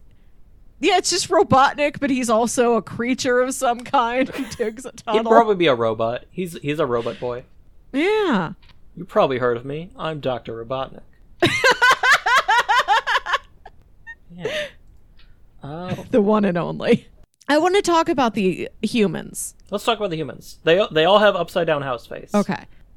Yeah, 0.80 0.96
it's 0.96 1.10
just 1.10 1.28
Robotnik, 1.28 2.00
but 2.00 2.10
he's 2.10 2.28
also 2.30 2.74
a 2.74 2.82
creature 2.82 3.40
of 3.40 3.54
some 3.54 3.80
kind 3.80 4.28
who 4.28 4.44
digs 4.56 4.84
a 4.86 4.92
tunnel. 4.92 5.22
He'd 5.22 5.28
probably 5.28 5.54
be 5.56 5.66
a 5.66 5.74
robot. 5.74 6.24
He's 6.30 6.54
he's 6.60 6.78
a 6.78 6.86
robot 6.86 7.20
boy. 7.20 7.44
Yeah. 7.92 8.52
You 8.96 9.04
probably 9.04 9.38
heard 9.38 9.56
of 9.56 9.64
me. 9.64 9.90
I'm 9.96 10.20
Doctor 10.20 10.64
Robotnik. 10.64 11.02
yeah. 14.32 14.66
Oh, 15.62 16.04
the 16.10 16.20
one 16.20 16.44
and 16.44 16.58
only. 16.58 17.06
I 17.48 17.58
want 17.58 17.74
to 17.74 17.82
talk 17.82 18.08
about 18.08 18.34
the 18.34 18.68
humans. 18.82 19.54
let's 19.70 19.84
talk 19.84 19.98
about 19.98 20.10
the 20.10 20.16
humans. 20.16 20.58
They 20.64 20.86
they 20.92 21.04
all 21.04 21.18
have 21.18 21.34
upside 21.36 21.66
down 21.66 21.82
house 21.82 22.06
face. 22.06 22.32
Okay. 22.34 22.64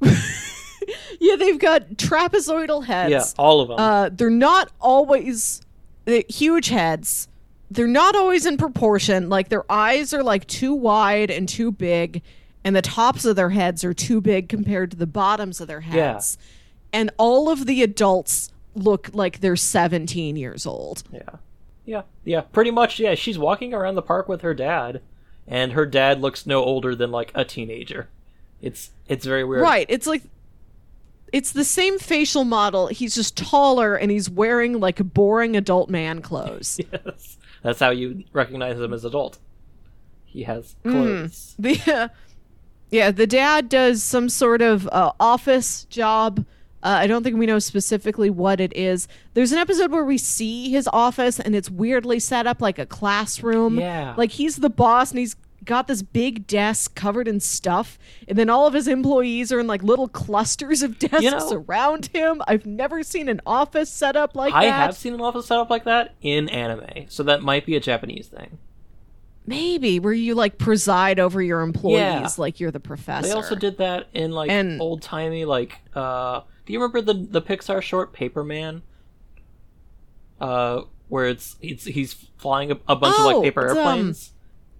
yeah, 1.20 1.36
they've 1.36 1.58
got 1.58 1.90
trapezoidal 1.90 2.84
heads. 2.84 3.10
Yeah, 3.10 3.24
all 3.36 3.60
of 3.60 3.68
them. 3.68 3.78
Uh, 3.78 4.10
they're 4.12 4.30
not 4.30 4.70
always 4.80 5.60
huge 6.06 6.68
heads. 6.68 7.28
They're 7.70 7.86
not 7.86 8.14
always 8.14 8.46
in 8.46 8.56
proportion. 8.56 9.28
Like 9.28 9.48
their 9.48 9.70
eyes 9.70 10.14
are 10.14 10.22
like 10.22 10.46
too 10.46 10.74
wide 10.74 11.30
and 11.30 11.48
too 11.48 11.72
big, 11.72 12.22
and 12.64 12.74
the 12.74 12.82
tops 12.82 13.24
of 13.24 13.36
their 13.36 13.50
heads 13.50 13.84
are 13.84 13.94
too 13.94 14.20
big 14.20 14.48
compared 14.48 14.90
to 14.90 14.96
the 14.96 15.06
bottoms 15.06 15.60
of 15.60 15.68
their 15.68 15.82
heads. 15.82 16.38
And 16.92 17.10
all 17.18 17.50
of 17.50 17.66
the 17.66 17.82
adults 17.82 18.50
look 18.74 19.10
like 19.12 19.40
they're 19.40 19.56
17 19.56 20.36
years 20.36 20.66
old. 20.66 21.02
Yeah. 21.12 21.20
Yeah. 21.84 22.02
Yeah. 22.24 22.40
Pretty 22.40 22.70
much, 22.70 22.98
yeah. 22.98 23.14
She's 23.14 23.38
walking 23.38 23.74
around 23.74 23.94
the 23.96 24.02
park 24.02 24.28
with 24.28 24.40
her 24.40 24.54
dad, 24.54 25.02
and 25.46 25.72
her 25.72 25.86
dad 25.86 26.20
looks 26.20 26.46
no 26.46 26.64
older 26.64 26.94
than 26.94 27.10
like 27.10 27.30
a 27.34 27.44
teenager. 27.44 28.08
It's 28.62 28.90
it's 29.08 29.26
very 29.26 29.44
weird. 29.44 29.62
Right. 29.62 29.86
It's 29.90 30.06
like 30.06 30.22
it's 31.32 31.52
the 31.52 31.64
same 31.64 31.98
facial 31.98 32.44
model. 32.44 32.86
He's 32.86 33.14
just 33.14 33.36
taller 33.36 33.96
and 33.96 34.10
he's 34.10 34.30
wearing 34.30 34.80
like 34.80 35.12
boring 35.12 35.56
adult 35.56 35.90
man 35.90 36.22
clothes. 36.22 36.80
Yes. 36.92 37.36
That's 37.62 37.80
how 37.80 37.90
you 37.90 38.24
recognize 38.34 38.78
him 38.78 38.92
as 38.92 39.06
adult. 39.06 39.38
He 40.26 40.42
has 40.42 40.76
clothes. 40.82 41.54
the 41.58 41.80
uh, 41.86 42.08
yeah, 42.94 43.10
the 43.10 43.26
dad 43.26 43.68
does 43.68 44.04
some 44.04 44.28
sort 44.28 44.62
of 44.62 44.88
uh, 44.92 45.10
office 45.18 45.84
job. 45.86 46.46
Uh, 46.80 46.98
I 47.00 47.08
don't 47.08 47.24
think 47.24 47.36
we 47.36 47.46
know 47.46 47.58
specifically 47.58 48.30
what 48.30 48.60
it 48.60 48.74
is. 48.76 49.08
There's 49.32 49.50
an 49.50 49.58
episode 49.58 49.90
where 49.90 50.04
we 50.04 50.16
see 50.16 50.70
his 50.70 50.88
office 50.92 51.40
and 51.40 51.56
it's 51.56 51.68
weirdly 51.68 52.20
set 52.20 52.46
up 52.46 52.62
like 52.62 52.78
a 52.78 52.86
classroom. 52.86 53.80
Yeah. 53.80 54.14
Like 54.16 54.30
he's 54.30 54.56
the 54.56 54.70
boss 54.70 55.10
and 55.10 55.18
he's 55.18 55.34
got 55.64 55.88
this 55.88 56.02
big 56.02 56.46
desk 56.46 56.94
covered 56.94 57.26
in 57.26 57.40
stuff 57.40 57.98
and 58.28 58.38
then 58.38 58.48
all 58.48 58.66
of 58.66 58.74
his 58.74 58.86
employees 58.86 59.50
are 59.50 59.58
in 59.58 59.66
like 59.66 59.82
little 59.82 60.06
clusters 60.06 60.82
of 60.82 60.96
desks 61.00 61.22
know- 61.50 61.64
around 61.66 62.06
him. 62.06 62.42
I've 62.46 62.64
never 62.64 63.02
seen 63.02 63.28
an 63.28 63.40
office 63.44 63.90
set 63.90 64.14
up 64.14 64.36
like 64.36 64.54
I 64.54 64.66
that. 64.66 64.72
I 64.72 64.84
have 64.84 64.96
seen 64.96 65.14
an 65.14 65.20
office 65.20 65.46
set 65.46 65.58
up 65.58 65.68
like 65.68 65.84
that 65.84 66.14
in 66.22 66.48
anime, 66.48 67.06
so 67.08 67.24
that 67.24 67.42
might 67.42 67.66
be 67.66 67.74
a 67.74 67.80
Japanese 67.80 68.28
thing. 68.28 68.58
Maybe 69.46 69.98
where 70.00 70.12
you 70.12 70.34
like 70.34 70.56
preside 70.58 71.20
over 71.20 71.42
your 71.42 71.60
employees 71.60 71.98
Yeah. 71.98 72.28
like 72.38 72.60
you're 72.60 72.70
the 72.70 72.80
professor. 72.80 73.28
They 73.28 73.34
also 73.34 73.54
did 73.54 73.76
that 73.78 74.08
in 74.14 74.32
like 74.32 74.50
And- 74.50 74.80
old 74.80 75.02
timey 75.02 75.44
like 75.44 75.80
uh 75.94 76.40
do 76.66 76.72
you 76.72 76.78
remember 76.80 77.00
the 77.02 77.14
the 77.14 77.42
Pixar 77.42 77.82
short 77.82 78.14
Paperman? 78.14 78.82
Uh 80.40 80.82
where 81.08 81.26
it's 81.26 81.56
it's 81.60 81.84
he's 81.84 82.14
flying 82.38 82.70
a, 82.72 82.78
a 82.88 82.96
bunch 82.96 83.14
of 83.18 83.20
Oh, 83.24 83.38
like 83.40 83.44
paper 83.44 83.62
it's, 83.66 83.72
um, 83.72 83.78
airplanes. 83.78 84.32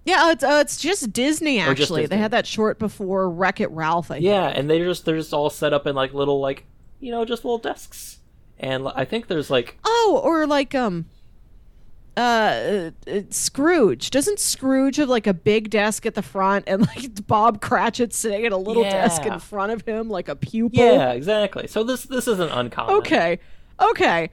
Yeah, 0.03 0.31
it's 0.31 0.43
uh, 0.43 0.59
it's 0.61 0.77
just 0.77 1.13
Disney 1.13 1.59
Or 1.59 1.73
just 1.73 1.83
actually. 1.89 2.01
Disney. 2.03 2.15
They 2.15 2.21
had 2.21 2.31
that 2.31 2.45
short 2.45 2.77
before 2.77 3.29
Wreck 3.29 3.59
It 3.61 3.71
Ralph. 3.71 4.11
I 4.11 4.15
think. 4.15 4.25
Yeah, 4.25 4.47
and 4.47 4.69
they're 4.69 4.85
just 4.85 5.05
they're 5.05 5.17
just 5.17 5.33
all 5.33 5.49
set 5.49 5.73
up 5.73 5.87
in 5.87 5.95
like 5.95 6.13
little 6.13 6.39
like 6.39 6.65
you 6.99 7.11
know 7.11 7.25
just 7.25 7.43
little 7.45 7.57
desks, 7.57 8.19
and 8.59 8.87
I 8.95 9.05
think 9.05 9.27
there's 9.27 9.49
like 9.49 9.77
Oh, 9.83 10.21
or 10.23 10.45
like 10.45 10.75
um, 10.75 11.05
uh, 12.17 12.91
uh, 13.07 13.21
Scrooge. 13.29 14.09
Doesn't 14.09 14.39
Scrooge 14.39 14.97
have 14.97 15.09
like 15.09 15.27
a 15.27 15.33
big 15.33 15.69
desk 15.69 16.05
at 16.05 16.15
the 16.15 16.21
front 16.21 16.65
and 16.67 16.81
like 16.87 17.25
Bob 17.27 17.61
Cratchit 17.61 18.13
sitting 18.13 18.45
at 18.45 18.51
a 18.51 18.57
little 18.57 18.83
desk 18.83 19.25
in 19.25 19.39
front 19.39 19.71
of 19.71 19.81
him 19.85 20.09
like 20.09 20.27
a 20.29 20.35
pupil? 20.35 20.83
yeah 20.83 21.11
exactly. 21.11 21.67
So 21.67 21.83
this 21.83 22.03
this 22.03 22.27
isn't 22.27 22.51
uncommon. 22.51 22.95
Okay. 22.97 23.39
Okay. 23.79 24.29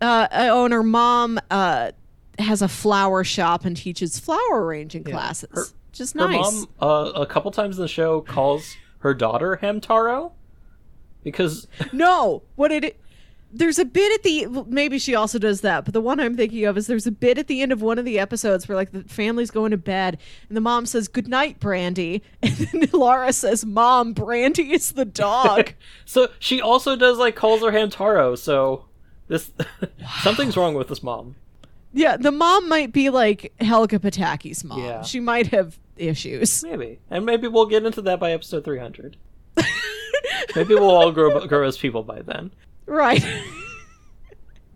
Uh, 0.00 0.26
oh, 0.32 0.64
and 0.64 0.74
her 0.74 0.82
mom 0.82 1.38
uh 1.50 1.92
has 2.38 2.62
a 2.62 2.68
flower 2.68 3.22
shop 3.24 3.64
and 3.64 3.76
teaches 3.76 4.18
flower 4.18 4.64
arranging 4.64 5.04
classes. 5.04 5.48
Her- 5.52 5.64
just 5.92 6.14
Her 6.14 6.26
nice. 6.28 6.40
mom 6.40 6.68
uh, 6.80 7.12
a 7.14 7.26
couple 7.26 7.50
times 7.50 7.76
in 7.76 7.82
the 7.82 7.88
show 7.88 8.22
calls 8.22 8.76
her 9.00 9.12
daughter 9.12 9.58
Hamtaro 9.62 10.32
because 11.22 11.66
No, 11.92 12.42
what 12.56 12.72
it 12.72 12.98
there's 13.52 13.78
a 13.78 13.84
bit 13.84 14.12
at 14.14 14.22
the 14.22 14.64
maybe 14.66 14.98
she 14.98 15.14
also 15.14 15.38
does 15.38 15.60
that, 15.60 15.84
but 15.84 15.92
the 15.92 16.00
one 16.00 16.18
I'm 16.18 16.36
thinking 16.36 16.64
of 16.64 16.78
is 16.78 16.86
there's 16.86 17.06
a 17.06 17.12
bit 17.12 17.38
at 17.38 17.46
the 17.46 17.60
end 17.60 17.70
of 17.70 17.82
one 17.82 17.98
of 17.98 18.04
the 18.04 18.18
episodes 18.18 18.66
where 18.66 18.76
like 18.76 18.92
the 18.92 19.04
family's 19.04 19.50
going 19.50 19.72
to 19.72 19.76
bed 19.76 20.18
and 20.48 20.56
the 20.56 20.60
mom 20.60 20.86
says 20.86 21.06
good 21.06 21.28
night, 21.28 21.60
Brandy, 21.60 22.22
and 22.42 22.56
then 22.56 22.88
Laura 22.92 23.32
says, 23.32 23.64
"Mom, 23.64 24.14
Brandy 24.14 24.72
is 24.72 24.92
the 24.92 25.04
dog." 25.04 25.74
so 26.04 26.28
she 26.38 26.60
also 26.60 26.96
does 26.96 27.18
like 27.18 27.36
calls 27.36 27.60
her 27.60 27.70
Hamtaro. 27.70 28.38
So 28.38 28.86
this 29.28 29.50
something's 30.22 30.56
wrong 30.56 30.74
with 30.74 30.88
this 30.88 31.02
mom. 31.02 31.36
yeah, 31.92 32.16
the 32.16 32.32
mom 32.32 32.68
might 32.68 32.92
be 32.92 33.10
like 33.10 33.52
Helga 33.60 33.98
Pataki's 33.98 34.64
mom. 34.64 34.82
Yeah. 34.82 35.02
She 35.02 35.20
might 35.20 35.48
have 35.48 35.78
issues. 35.96 36.64
Maybe, 36.64 37.00
and 37.10 37.26
maybe 37.26 37.48
we'll 37.48 37.66
get 37.66 37.84
into 37.84 38.00
that 38.02 38.18
by 38.18 38.32
episode 38.32 38.64
three 38.64 38.78
hundred. 38.78 39.18
maybe 40.56 40.74
we'll 40.74 40.90
all 40.90 41.12
grow 41.12 41.46
grow 41.46 41.66
as 41.66 41.76
people 41.76 42.02
by 42.02 42.22
then. 42.22 42.50
Right. 42.86 43.24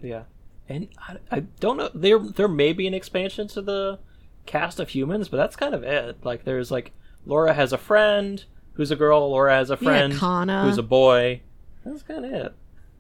Yeah, 0.03 0.25
and 0.69 0.89
I, 0.99 1.17
I 1.31 1.41
don't 1.41 1.77
know. 1.79 1.91
There 1.95 2.19
there 2.19 2.49
may 2.49 2.73
be 2.73 2.87
an 2.87 2.95
expansion 2.95 3.49
to 3.49 3.63
the 3.63 3.99
cast 4.45 4.79
of 4.79 4.91
humans, 4.91 5.29
but 5.29 5.39
that's 5.39 5.57
kind 5.57 5.75
of 5.75 5.83
it. 5.83 6.19
Like 6.25 6.45
there's 6.45 6.71
like 6.71 6.93
Laura 7.25 7.55
has 7.55 7.73
a 7.73 7.79
friend 7.79 8.45
who's 8.75 8.91
a 8.91 8.97
girl. 8.97 9.31
Laura 9.31 9.55
has 9.55 9.71
a 9.71 9.77
friend 9.77 10.13
Kana. 10.15 10.65
who's 10.65 10.79
a 10.79 10.83
boy. 10.83 11.41
That's 11.85 12.03
kind 12.03 12.25
of 12.25 12.33
it. 12.33 12.55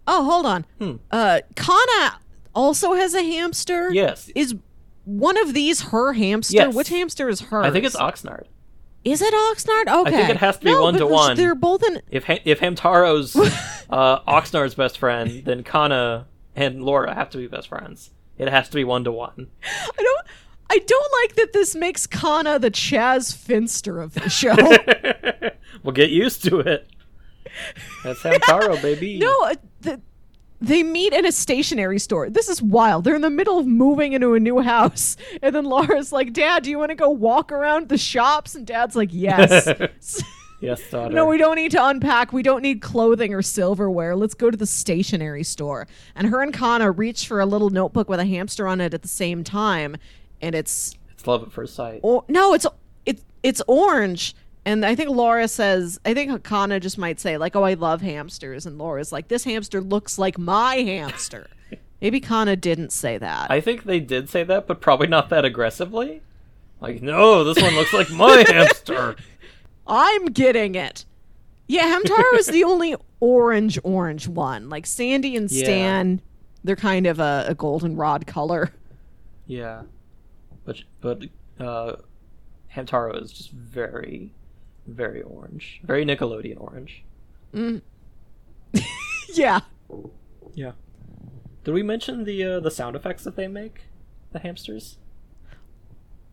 oh, 0.09 0.25
hold 0.25 0.47
on. 0.47 0.64
Hmm. 0.81 0.97
Uh 1.11 1.40
Kana 1.55 2.19
also 2.55 2.95
has 2.95 3.14
a 3.14 3.23
hamster? 3.23 3.92
Yes, 3.92 4.31
Is 4.35 4.55
one 5.05 5.37
of 5.37 5.53
these 5.55 5.83
her 5.83 6.14
hamster? 6.14 6.55
Yes. 6.57 6.75
Which 6.75 6.88
hamster 6.88 7.29
is 7.29 7.40
hers? 7.42 7.66
I 7.66 7.71
think 7.71 7.85
it's 7.85 7.97
Oxnard. 7.97 8.45
Is 9.07 9.23
it 9.23 9.33
Oxnard? 9.33 10.01
Okay. 10.01 10.14
I 10.14 10.16
think 10.19 10.31
it 10.31 10.37
has 10.38 10.59
to 10.59 10.64
be 10.64 10.73
No, 10.73 10.83
one 10.83 10.95
to 10.95 11.07
one. 11.07 11.37
They're 11.37 11.55
both 11.55 11.85
in. 11.85 12.03
If 12.11 12.25
ha- 12.25 12.40
if 12.45 12.59
Hamtaro's 12.59 13.37
uh, 13.90 14.19
Oxnard's 14.21 14.75
best 14.75 14.99
friend, 14.99 15.45
then 15.45 15.62
Kana 15.62 16.27
and 16.57 16.83
Laura 16.83 17.14
have 17.14 17.31
to 17.31 17.38
be 17.38 17.47
best 17.47 17.69
friends. 17.69 18.11
It 18.37 18.49
has 18.49 18.69
to 18.69 18.75
be 18.75 18.83
one 18.83 19.05
to 19.05 19.12
one. 19.12 19.47
I 19.64 20.03
don't. 20.03 20.27
I 20.69 20.79
don't 20.79 21.12
like 21.23 21.37
that 21.37 21.53
this 21.53 21.77
makes 21.77 22.09
Kana 22.09 22.59
the 22.59 22.71
Chas 22.71 23.31
Finster 23.33 24.01
of 24.01 24.14
the 24.14 24.29
show. 24.29 24.57
we'll 25.85 25.92
get 25.92 26.11
used 26.11 26.42
to 26.47 26.59
it. 26.59 26.88
That's 28.03 28.21
Hamtaro, 28.25 28.83
baby. 28.83 29.19
no, 29.19 29.45
uh, 29.45 29.55
the, 29.83 30.01
they 30.61 30.83
meet 30.83 31.12
in 31.12 31.27
a 31.27 31.33
stationery 31.33 31.99
store. 31.99 32.31
This 32.31 32.49
is 32.49 32.62
wild. 32.62 33.05
They're 33.05 33.14
in 33.14 33.23
the 33.23 33.31
middle 33.31 33.59
of 33.59 33.66
moving 33.66 34.12
into 34.12 34.35
a 34.35 34.40
new 34.40 34.61
house, 34.61 35.16
and 35.42 35.55
then 35.55 35.64
Laura's 35.64 36.12
like, 36.12 36.33
"Dad, 36.33 36.62
do 36.62 36.71
you 36.71 36.79
want 36.79 36.90
to 36.90 36.95
go 36.95 37.11
walk 37.11 37.53
around 37.53 37.88
the 37.88 37.99
shops?" 37.99 38.55
And 38.55 38.66
Dad's 38.66 38.97
like, 38.97 39.11
"Yes." 39.12 39.69
yes, 40.61 40.81
daughter. 40.90 41.15
No, 41.15 41.27
we 41.27 41.37
don't 41.38 41.57
need 41.57 41.73
to 41.73 41.85
unpack. 41.87 42.33
We 42.33 42.42
don't 42.42 42.63
need 42.63 42.81
clothing 42.81 43.35
or 43.35 43.42
silverware. 43.42 44.17
Let's 44.17 44.35
go 44.35 44.50
to 44.50 44.57
the 44.57 44.67
stationery 44.67 45.42
store. 45.44 45.87
And 46.15 46.29
her 46.29 46.42
and 46.42 46.52
Kana 46.54 46.90
reach 46.90 47.27
for 47.27 47.40
a 47.40 47.46
little 47.46 47.71
notebook 47.71 48.09
with 48.09 48.21
a 48.21 48.25
hamster 48.27 48.67
on 48.67 48.81
it 48.81 48.94
at 48.94 49.02
the 49.02 49.09
same 49.09 49.44
time, 49.44 49.96
and 50.40 50.54
it's 50.54 50.94
It's 51.13 51.27
love 51.27 51.42
at 51.42 51.52
first 51.52 51.75
sight. 51.75 52.00
or 52.02 52.25
no, 52.29 52.54
it's 52.54 52.67
it's 53.04 53.23
it's 53.42 53.63
orange. 53.69 54.35
And 54.67 54.85
I 54.85 54.94
think 54.96 55.08
Laura 55.10 55.46
says, 55.46 55.98
I 56.04 56.12
think 56.12 56.42
Kana 56.42 56.81
just 56.81 56.98
might 56.98 57.21
say 57.21 57.38
like, 57.38 57.54
"Oh, 57.54 57.62
I 57.62 57.75
love 57.75 58.02
hamsters," 58.02 58.67
and 58.67 58.77
Laura's 58.77 59.12
like, 59.12 59.29
"This 59.29 59.44
hamster 59.44 59.81
looks 59.81 60.19
like 60.19 60.37
my 60.38 60.75
hamster." 60.77 61.46
Maybe 62.02 62.21
Kana 62.21 62.56
didn't 62.56 62.90
say 62.92 63.17
that. 63.17 63.50
I 63.50 63.60
think 63.60 63.85
they 63.85 64.00
did 64.00 64.29
say 64.29 64.42
that, 64.42 64.67
but 64.67 64.81
probably 64.81 65.06
not 65.06 65.31
that 65.31 65.44
aggressively. 65.44 66.21
Like, 66.81 67.00
no, 67.00 67.42
this 67.44 67.62
one 67.62 67.75
looks 67.75 67.92
like 67.94 68.10
my 68.10 68.44
hamster. 68.48 69.17
I'm 69.87 70.27
getting 70.27 70.75
it. 70.75 71.04
Yeah, 71.69 71.96
Hamtaro 71.96 72.38
is 72.38 72.48
the 72.48 72.64
only 72.73 72.96
orange 73.21 73.79
orange 73.85 74.29
one. 74.29 74.69
Like 74.69 74.85
Sandy 74.85 75.37
and 75.37 75.50
Yeah. 75.50 75.64
Stan, 75.64 76.21
they're 76.64 76.77
kind 76.77 77.06
of 77.06 77.19
a, 77.21 77.46
a 77.48 77.54
goldenrod 77.54 78.27
color. 78.27 78.73
Yeah, 79.46 79.83
but 80.64 80.83
but 81.00 81.23
uh, 81.60 81.96
Hamtaro 82.75 83.23
is 83.23 83.33
just 83.33 83.50
very, 83.52 84.33
very 84.87 85.22
orange, 85.22 85.80
very 85.84 86.04
Nickelodeon 86.04 86.60
orange. 86.60 87.04
Yeah. 89.34 89.60
Yeah. 90.54 90.72
Did 91.64 91.74
we 91.74 91.82
mention 91.82 92.24
the 92.24 92.44
uh, 92.44 92.60
the 92.60 92.70
sound 92.70 92.96
effects 92.96 93.24
that 93.24 93.37
they 93.37 93.48
make? 93.48 93.82
The 94.32 94.38
hamsters. 94.38 94.98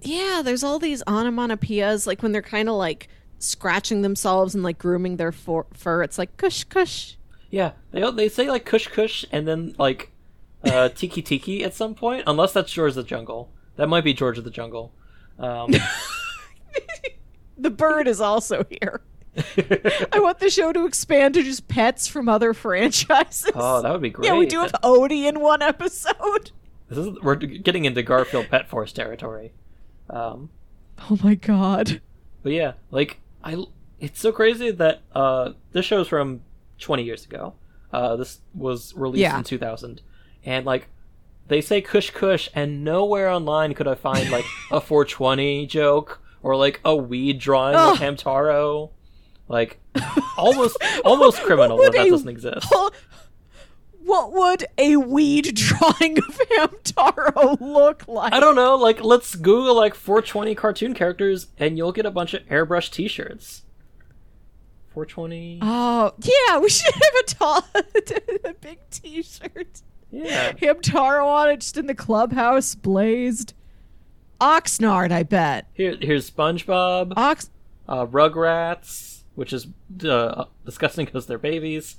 Yeah, 0.01 0.41
there's 0.43 0.63
all 0.63 0.79
these 0.79 1.03
onomatopoeias, 1.03 2.05
like 2.07 2.21
when 2.21 2.31
they're 2.33 2.41
kind 2.41 2.69
of 2.69 2.75
like 2.75 3.07
scratching 3.39 4.01
themselves 4.03 4.53
and 4.53 4.63
like 4.63 4.77
grooming 4.77 5.17
their 5.17 5.31
for- 5.31 5.65
fur. 5.73 6.03
It's 6.03 6.17
like 6.17 6.37
kush 6.37 6.63
kush. 6.65 7.15
Yeah, 7.49 7.71
they 7.91 8.09
they 8.11 8.29
say 8.29 8.49
like 8.49 8.65
kush 8.65 8.87
kush 8.87 9.25
and 9.31 9.47
then 9.47 9.75
like 9.77 10.11
uh, 10.63 10.89
tiki 10.95 11.21
tiki 11.21 11.63
at 11.63 11.73
some 11.73 11.95
point, 11.95 12.23
unless 12.27 12.53
that's 12.53 12.71
George 12.71 12.93
the 12.93 13.03
Jungle. 13.03 13.49
That 13.75 13.87
might 13.89 14.03
be 14.03 14.13
George 14.13 14.37
of 14.37 14.43
the 14.43 14.51
Jungle. 14.51 14.93
Um, 15.39 15.73
The 17.57 17.69
bird 17.69 18.07
is 18.07 18.19
also 18.21 18.65
here. 18.69 19.01
I 20.13 20.19
want 20.19 20.39
the 20.39 20.49
show 20.49 20.71
to 20.73 20.85
expand 20.85 21.33
to 21.33 21.43
just 21.43 21.67
pets 21.67 22.07
from 22.07 22.29
other 22.29 22.53
franchises. 22.53 23.49
oh, 23.55 23.81
that 23.81 23.91
would 23.91 24.01
be 24.01 24.09
great. 24.09 24.27
yeah, 24.27 24.37
we 24.37 24.45
do 24.45 24.59
have 24.59 24.73
Odie 24.83 25.27
in 25.27 25.39
one 25.39 25.61
episode. 25.61 26.51
This 26.89 26.97
is 26.99 27.19
we're 27.21 27.35
getting 27.35 27.85
into 27.85 28.03
Garfield 28.03 28.49
Pet 28.49 28.69
Force 28.69 28.91
territory. 28.93 29.53
Um, 30.09 30.49
Oh 31.09 31.17
my 31.23 31.33
god. 31.35 32.01
but 32.43 32.51
yeah, 32.51 32.73
like 32.91 33.19
I, 33.43 33.63
it's 33.99 34.19
so 34.19 34.31
crazy 34.31 34.69
that 34.71 35.01
uh, 35.15 35.53
this 35.71 35.85
show's 35.85 36.07
from 36.07 36.41
20 36.79 37.03
years 37.03 37.25
ago. 37.25 37.55
Uh, 37.91 38.15
this 38.15 38.39
was 38.53 38.93
released 38.95 39.21
Yeah. 39.21 39.37
in 39.37 39.43
2000, 39.43 40.01
and 40.45 40.65
like 40.65 40.87
they 41.47 41.61
say 41.61 41.81
kush 41.81 42.11
kush, 42.11 42.49
and 42.53 42.83
nowhere 42.83 43.29
online 43.29 43.73
could 43.73 43.87
I 43.87 43.95
find 43.95 44.29
like 44.29 44.45
a 44.71 44.79
420 44.81 45.65
joke 45.67 46.21
or 46.43 46.55
like 46.55 46.79
a 46.85 46.95
weed 46.95 47.39
drawing 47.39 47.75
of 47.75 47.97
Hamtaro. 47.97 48.91
Like 49.47 49.79
almost 50.37 50.77
almost 51.03 51.41
criminal 51.41 51.77
that 51.77 51.93
that 51.93 52.05
a- 52.05 52.09
doesn't 52.09 52.29
exist. 52.29 52.71
What 54.05 54.33
would 54.33 54.65
a 54.77 54.97
weed 54.97 55.55
drawing 55.55 56.17
of 56.17 56.37
Hamtaro 56.51 57.57
look 57.61 58.05
like? 58.07 58.33
I 58.33 58.41
don't 58.41 58.55
know. 58.55 58.75
Like, 58.75 59.01
let's 59.01 59.33
Google 59.33 59.75
like 59.75 59.95
420 59.95 60.55
cartoon 60.55 60.93
characters, 60.93 61.47
and 61.57 61.77
you'll 61.77 61.93
get 61.93 62.05
a 62.05 62.11
bunch 62.11 62.33
of 62.33 62.43
airbrush 62.47 62.91
T-shirts. 62.91 63.63
420. 64.93 65.59
Oh, 65.61 66.13
yeah, 66.19 66.59
we 66.59 66.67
should 66.69 66.93
have 66.93 67.13
a 67.21 67.23
tall, 67.23 67.67
a 68.43 68.53
big 68.59 68.79
T-shirt. 68.91 69.81
Yeah. 70.11 70.51
Hamtaro 70.51 71.25
on 71.25 71.49
it, 71.51 71.61
just 71.61 71.77
in 71.77 71.87
the 71.87 71.95
clubhouse, 71.95 72.75
blazed. 72.75 73.53
Oxnard, 74.43 75.11
I 75.11 75.23
bet. 75.23 75.67
Here, 75.73 75.97
here's 76.01 76.29
SpongeBob, 76.29 77.13
Ox. 77.15 77.49
uh, 77.87 78.05
Rugrats, 78.05 79.21
which 79.35 79.53
is 79.53 79.67
uh, 80.07 80.45
disgusting 80.65 81.05
because 81.05 81.27
they're 81.27 81.37
babies. 81.37 81.95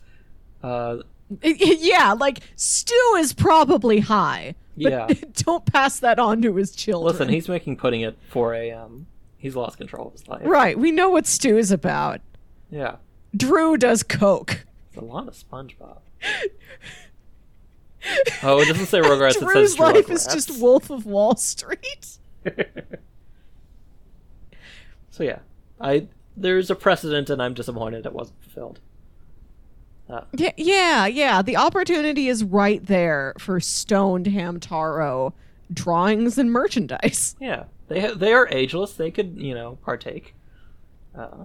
Uh, 0.62 0.98
Yeah, 1.42 2.12
like 2.12 2.40
Stu 2.54 2.94
is 3.18 3.32
probably 3.32 4.00
high, 4.00 4.54
Yeah. 4.76 5.08
don't 5.34 5.64
pass 5.64 5.98
that 6.00 6.18
on 6.18 6.42
to 6.42 6.54
his 6.56 6.74
children. 6.76 7.12
listen, 7.12 7.28
he's 7.30 7.48
making 7.48 7.76
pudding 7.78 8.04
at 8.04 8.14
4 8.28 8.54
a.m. 8.54 9.06
He's 9.38 9.56
lost 9.56 9.78
control 9.78 10.08
of 10.08 10.12
his 10.12 10.28
life. 10.28 10.42
right. 10.44 10.78
We 10.78 10.90
know 10.90 11.08
what 11.10 11.26
Stu 11.26 11.56
is 11.58 11.70
about. 11.70 12.20
Yeah. 12.70 12.96
Drew 13.36 13.76
does 13.76 14.02
coke. 14.02 14.64
It's 14.88 14.96
a 14.96 15.04
lot 15.04 15.28
of 15.28 15.34
SpongeBob. 15.34 15.98
oh, 18.42 18.60
it 18.60 18.68
doesn't 18.68 18.86
say 18.86 19.00
Rugrats. 19.00 19.36
it 19.36 19.40
Drew's 19.40 19.72
says 19.72 19.78
life 19.78 20.10
is 20.10 20.26
just 20.26 20.60
Wolf 20.60 20.90
of 20.90 21.06
Wall 21.06 21.36
Street. 21.36 22.18
So 25.10 25.22
yeah, 25.22 25.38
I 25.80 26.08
there's 26.36 26.70
a 26.70 26.74
precedent, 26.74 27.30
and 27.30 27.42
I'm 27.42 27.54
disappointed 27.54 28.06
it 28.06 28.12
wasn't 28.12 28.42
fulfilled. 28.42 28.80
Yeah, 30.34 30.50
yeah, 30.56 31.06
yeah. 31.06 31.42
The 31.42 31.56
opportunity 31.56 32.28
is 32.28 32.44
right 32.44 32.84
there 32.84 33.34
for 33.38 33.58
stoned 33.58 34.26
Hamtaro 34.26 35.32
drawings 35.72 36.36
and 36.38 36.50
merchandise. 36.52 37.36
Yeah, 37.40 37.64
they 37.88 38.00
ha- 38.00 38.14
they 38.14 38.32
are 38.32 38.46
ageless. 38.50 38.94
They 38.94 39.10
could 39.10 39.36
you 39.38 39.54
know 39.54 39.78
partake. 39.84 40.34
Uh, 41.16 41.44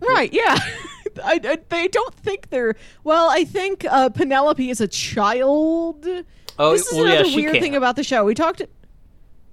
Right, 0.00 0.32
yeah. 0.32 0.56
I, 1.22 1.40
I, 1.44 1.58
they 1.68 1.86
don't 1.86 2.12
think 2.14 2.50
they're. 2.50 2.74
Well, 3.04 3.30
I 3.30 3.44
think 3.44 3.84
uh, 3.88 4.08
Penelope 4.08 4.68
is 4.68 4.80
a 4.80 4.88
child. 4.88 6.04
oh 6.58 6.72
this 6.72 6.86
is 6.88 6.94
well, 6.98 7.06
another 7.06 7.26
she 7.28 7.36
weird 7.36 7.52
can't. 7.52 7.62
thing 7.62 7.76
about 7.76 7.94
the 7.94 8.02
show. 8.02 8.24
We 8.24 8.34
talked. 8.34 8.62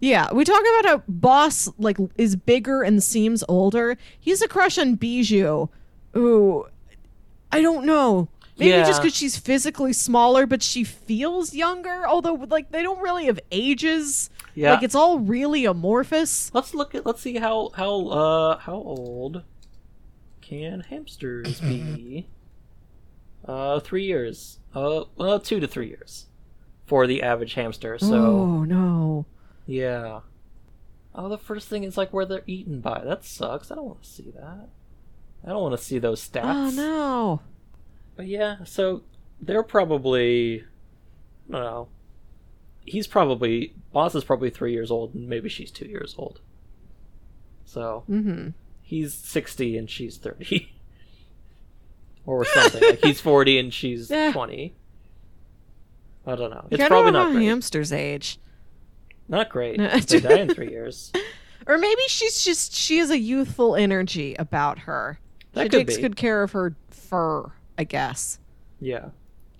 Yeah, 0.01 0.33
we 0.33 0.43
talk 0.43 0.59
about 0.59 0.85
how 0.89 1.03
Boss 1.07 1.69
like 1.77 1.97
is 2.17 2.35
bigger 2.35 2.81
and 2.81 3.01
seems 3.01 3.43
older. 3.47 3.97
He's 4.19 4.41
a 4.41 4.47
crush 4.47 4.77
on 4.77 4.95
Bijou. 4.95 5.67
Ooh, 6.17 6.65
I 7.51 7.61
don't 7.61 7.85
know. 7.85 8.27
Maybe 8.57 8.85
just 8.85 9.01
because 9.01 9.15
she's 9.15 9.37
physically 9.37 9.93
smaller, 9.93 10.45
but 10.45 10.61
she 10.61 10.83
feels 10.83 11.53
younger. 11.53 12.07
Although, 12.07 12.33
like, 12.33 12.71
they 12.71 12.83
don't 12.83 13.01
really 13.01 13.25
have 13.25 13.39
ages. 13.51 14.29
Yeah. 14.53 14.73
Like, 14.73 14.83
it's 14.83 14.93
all 14.93 15.19
really 15.19 15.65
amorphous. 15.65 16.53
Let's 16.53 16.73
look 16.73 16.93
at. 16.93 17.05
Let's 17.05 17.21
see 17.21 17.37
how 17.37 17.71
how 17.75 18.07
uh 18.07 18.57
how 18.59 18.75
old 18.75 19.43
can 20.41 20.81
hamsters 20.81 21.59
be? 21.61 22.27
uh, 23.47 23.79
three 23.79 24.05
years. 24.05 24.59
Uh, 24.75 25.05
well, 25.15 25.39
two 25.39 25.59
to 25.59 25.67
three 25.67 25.87
years 25.87 26.27
for 26.85 27.07
the 27.07 27.23
average 27.23 27.53
hamster. 27.53 27.97
So 27.97 28.13
oh 28.13 28.63
no. 28.63 29.25
Yeah. 29.71 30.19
Oh, 31.13 31.27
the 31.27 31.37
first 31.37 31.67
thing 31.67 31.83
is 31.83 31.97
like 31.97 32.13
where 32.13 32.25
they're 32.25 32.43
eaten 32.47 32.79
by. 32.79 33.01
That 33.03 33.25
sucks. 33.25 33.69
I 33.71 33.75
don't 33.75 33.85
want 33.85 34.03
to 34.03 34.09
see 34.09 34.31
that. 34.35 34.69
I 35.45 35.49
don't 35.49 35.61
want 35.61 35.77
to 35.77 35.83
see 35.83 35.99
those 35.99 36.27
stats. 36.27 36.43
Oh 36.45 36.69
no. 36.69 37.41
But 38.15 38.27
yeah, 38.27 38.63
so 38.63 39.03
they're 39.41 39.63
probably 39.63 40.63
I 41.49 41.51
don't 41.53 41.61
know. 41.63 41.87
He's 42.85 43.07
probably 43.07 43.73
boss 43.91 44.15
is 44.15 44.23
probably 44.23 44.49
three 44.49 44.71
years 44.73 44.89
old 44.91 45.13
and 45.13 45.27
maybe 45.27 45.49
she's 45.49 45.71
two 45.71 45.87
years 45.87 46.15
old. 46.17 46.39
So 47.65 48.03
Mm-hmm. 48.09 48.49
he's 48.81 49.13
sixty 49.13 49.77
and 49.77 49.89
she's 49.89 50.17
thirty. 50.17 50.73
or 52.25 52.45
something. 52.53 52.81
like 52.81 53.03
he's 53.03 53.19
forty 53.19 53.57
and 53.59 53.73
she's 53.73 54.09
Yeah. 54.09 54.31
twenty. 54.31 54.75
I 56.25 56.35
don't 56.35 56.51
know. 56.51 56.67
It's 56.69 56.87
probably 56.87 57.11
know 57.11 57.23
not 57.25 57.31
great. 57.33 57.45
hamsters 57.45 57.91
age. 57.91 58.37
Not 59.31 59.49
great. 59.49 59.79
They 60.07 60.19
die 60.19 60.39
in 60.39 60.53
three 60.53 60.69
years. 60.69 61.11
Or 61.67 61.77
maybe 61.77 62.01
she's 62.07 62.43
just 62.43 62.73
she 62.73 62.97
has 62.97 63.11
a 63.11 63.19
youthful 63.19 63.75
energy 63.75 64.33
about 64.39 64.79
her. 64.79 65.19
That 65.53 65.65
she 65.65 65.69
takes 65.69 65.95
be. 65.95 66.01
good 66.01 66.15
care 66.15 66.41
of 66.41 66.53
her 66.53 66.75
fur, 66.89 67.51
I 67.77 67.83
guess. 67.83 68.39
Yeah. 68.79 69.09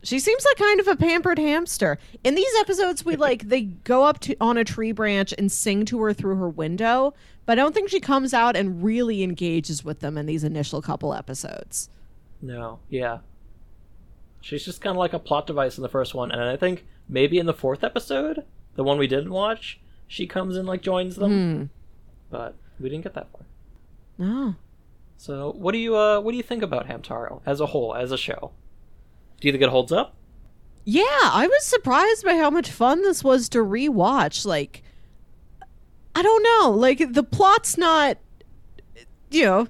She 0.01 0.17
seems 0.17 0.43
like 0.43 0.57
kind 0.57 0.79
of 0.79 0.87
a 0.87 0.95
pampered 0.95 1.37
hamster. 1.37 1.99
In 2.23 2.33
these 2.33 2.51
episodes, 2.59 3.05
we 3.05 3.15
like 3.27 3.49
they 3.49 3.61
go 3.61 4.03
up 4.03 4.19
to 4.21 4.35
on 4.41 4.57
a 4.57 4.63
tree 4.63 4.91
branch 4.91 5.31
and 5.37 5.51
sing 5.51 5.85
to 5.85 6.01
her 6.01 6.11
through 6.11 6.37
her 6.37 6.49
window, 6.49 7.13
but 7.45 7.59
I 7.59 7.61
don't 7.61 7.73
think 7.73 7.89
she 7.89 7.99
comes 7.99 8.33
out 8.33 8.55
and 8.55 8.83
really 8.83 9.21
engages 9.21 9.85
with 9.85 9.99
them 9.99 10.17
in 10.17 10.25
these 10.25 10.43
initial 10.43 10.81
couple 10.81 11.13
episodes. 11.13 11.87
No. 12.41 12.79
Yeah. 12.89 13.19
She's 14.41 14.65
just 14.65 14.81
kind 14.81 14.95
of 14.95 14.97
like 14.99 15.13
a 15.13 15.19
plot 15.19 15.45
device 15.45 15.77
in 15.77 15.83
the 15.83 15.87
first 15.87 16.15
one, 16.15 16.31
and 16.31 16.41
I 16.41 16.57
think 16.57 16.83
maybe 17.07 17.37
in 17.37 17.45
the 17.45 17.53
fourth 17.53 17.83
episode, 17.83 18.43
the 18.75 18.83
one 18.83 18.97
we 18.97 19.07
didn't 19.07 19.31
watch, 19.31 19.79
she 20.07 20.27
comes 20.27 20.57
and 20.57 20.67
like 20.67 20.81
joins 20.81 21.15
them. 21.15 21.31
Hmm. 21.31 21.63
But 22.29 22.55
we 22.79 22.89
didn't 22.89 23.03
get 23.03 23.13
that 23.13 23.31
far. 23.31 23.41
No. 24.17 24.55
So, 25.17 25.53
what 25.57 25.73
do 25.73 25.77
you 25.77 25.95
uh, 25.95 26.19
what 26.19 26.31
do 26.31 26.37
you 26.37 26.43
think 26.43 26.63
about 26.63 26.87
Hamtaro 26.87 27.41
as 27.45 27.59
a 27.59 27.67
whole, 27.67 27.93
as 27.93 28.11
a 28.11 28.17
show? 28.17 28.51
Do 29.39 29.47
you 29.47 29.51
think 29.51 29.63
it 29.63 29.69
holds 29.69 29.91
up? 29.91 30.15
Yeah, 30.83 31.03
I 31.05 31.47
was 31.47 31.65
surprised 31.65 32.25
by 32.25 32.37
how 32.37 32.49
much 32.49 32.71
fun 32.71 33.03
this 33.03 33.23
was 33.23 33.49
to 33.49 33.59
rewatch. 33.59 34.45
Like, 34.45 34.83
I 36.15 36.21
don't 36.21 36.43
know. 36.43 36.71
Like, 36.71 37.13
the 37.13 37.23
plot's 37.23 37.77
not, 37.77 38.17
you 39.29 39.45
know, 39.45 39.67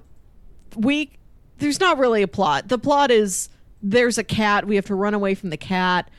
weak. 0.76 1.18
There's 1.58 1.80
not 1.80 1.98
really 1.98 2.22
a 2.22 2.28
plot. 2.28 2.68
The 2.68 2.78
plot 2.78 3.10
is 3.10 3.50
there's 3.82 4.16
a 4.16 4.24
cat. 4.24 4.66
We 4.66 4.76
have 4.76 4.86
to 4.86 4.94
run 4.94 5.12
away 5.14 5.34
from 5.34 5.50
the 5.50 5.56
cat. 5.56 6.10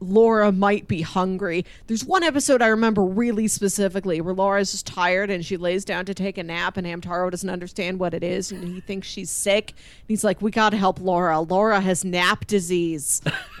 Laura 0.00 0.50
might 0.50 0.88
be 0.88 1.02
hungry. 1.02 1.64
There's 1.86 2.04
one 2.04 2.22
episode 2.22 2.62
I 2.62 2.68
remember 2.68 3.04
really 3.04 3.46
specifically 3.48 4.20
where 4.20 4.34
Laura's 4.34 4.72
just 4.72 4.86
tired 4.86 5.30
and 5.30 5.44
she 5.44 5.56
lays 5.56 5.84
down 5.84 6.06
to 6.06 6.14
take 6.14 6.38
a 6.38 6.42
nap, 6.42 6.76
and 6.76 6.86
Hamtaro 6.86 7.30
doesn't 7.30 7.48
understand 7.48 8.00
what 8.00 8.14
it 8.14 8.24
is, 8.24 8.50
and 8.50 8.66
he 8.66 8.80
thinks 8.80 9.06
she's 9.06 9.30
sick. 9.30 9.70
And 9.70 10.08
he's 10.08 10.24
like, 10.24 10.40
"We 10.40 10.50
gotta 10.50 10.76
help 10.76 11.00
Laura. 11.00 11.40
Laura 11.40 11.80
has 11.80 12.04
nap 12.04 12.46
disease." 12.46 13.20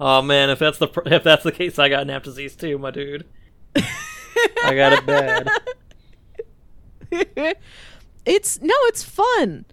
oh 0.00 0.22
man, 0.22 0.50
if 0.50 0.58
that's 0.58 0.78
the 0.78 0.88
pr- 0.88 1.06
if 1.06 1.24
that's 1.24 1.44
the 1.44 1.52
case, 1.52 1.78
I 1.78 1.88
got 1.88 2.06
nap 2.06 2.22
disease 2.22 2.54
too, 2.54 2.78
my 2.78 2.90
dude. 2.90 3.26
I 3.76 4.74
got 4.74 4.92
it 4.92 5.06
bad. 5.06 5.48
it's 8.24 8.60
no, 8.60 8.74
it's 8.82 9.02
fun. 9.02 9.64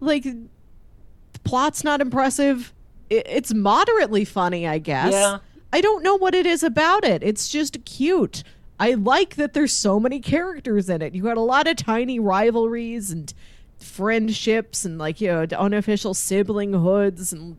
Like 0.00 0.22
the 0.22 1.40
plot's 1.44 1.82
not 1.82 2.00
impressive. 2.00 2.72
It's 3.10 3.54
moderately 3.54 4.24
funny, 4.24 4.66
I 4.66 4.78
guess. 4.78 5.12
Yeah. 5.12 5.38
I 5.72 5.80
don't 5.80 6.02
know 6.02 6.16
what 6.16 6.34
it 6.34 6.46
is 6.46 6.62
about 6.62 7.04
it. 7.04 7.22
It's 7.22 7.48
just 7.48 7.84
cute. 7.84 8.42
I 8.80 8.94
like 8.94 9.36
that 9.36 9.54
there's 9.54 9.72
so 9.72 9.98
many 9.98 10.20
characters 10.20 10.88
in 10.88 11.02
it. 11.02 11.14
You 11.14 11.22
got 11.22 11.36
a 11.36 11.42
lot 11.42 11.66
of 11.66 11.76
tiny 11.76 12.18
rivalries 12.18 13.10
and 13.10 13.32
friendships 13.78 14.84
and 14.84 14.98
like, 14.98 15.20
you 15.20 15.28
know, 15.28 15.46
unofficial 15.56 16.14
sibling 16.14 16.72
hoods 16.72 17.32
and 17.32 17.58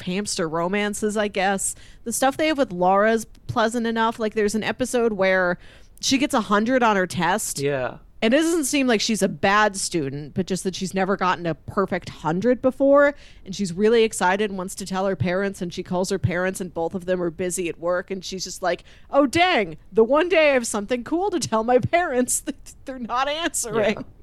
hamster 0.00 0.48
romances, 0.48 1.16
I 1.16 1.28
guess. 1.28 1.74
The 2.04 2.12
stuff 2.12 2.36
they 2.36 2.48
have 2.48 2.58
with 2.58 2.72
Laura's 2.72 3.24
pleasant 3.46 3.86
enough. 3.86 4.18
Like 4.18 4.34
there's 4.34 4.54
an 4.54 4.62
episode 4.62 5.14
where 5.14 5.58
she 6.00 6.18
gets 6.18 6.34
a 6.34 6.42
hundred 6.42 6.82
on 6.82 6.96
her 6.96 7.06
test 7.06 7.58
Yeah. 7.60 7.98
And 8.24 8.32
it 8.32 8.38
doesn't 8.38 8.64
seem 8.64 8.86
like 8.86 9.02
she's 9.02 9.20
a 9.20 9.28
bad 9.28 9.76
student, 9.76 10.32
but 10.32 10.46
just 10.46 10.64
that 10.64 10.74
she's 10.74 10.94
never 10.94 11.14
gotten 11.14 11.44
a 11.44 11.54
perfect 11.54 12.08
hundred 12.08 12.62
before. 12.62 13.14
And 13.44 13.54
she's 13.54 13.70
really 13.74 14.02
excited 14.02 14.50
and 14.50 14.56
wants 14.56 14.74
to 14.76 14.86
tell 14.86 15.04
her 15.04 15.14
parents. 15.14 15.60
And 15.60 15.74
she 15.74 15.82
calls 15.82 16.08
her 16.08 16.18
parents, 16.18 16.58
and 16.58 16.72
both 16.72 16.94
of 16.94 17.04
them 17.04 17.20
are 17.20 17.30
busy 17.30 17.68
at 17.68 17.78
work. 17.78 18.10
And 18.10 18.24
she's 18.24 18.42
just 18.44 18.62
like, 18.62 18.82
oh, 19.10 19.26
dang, 19.26 19.76
the 19.92 20.02
one 20.04 20.30
day 20.30 20.50
I 20.50 20.54
have 20.54 20.66
something 20.66 21.04
cool 21.04 21.28
to 21.32 21.38
tell 21.38 21.64
my 21.64 21.78
parents 21.92 22.42
they're 22.86 22.98
not 22.98 23.28
answering. 23.28 24.04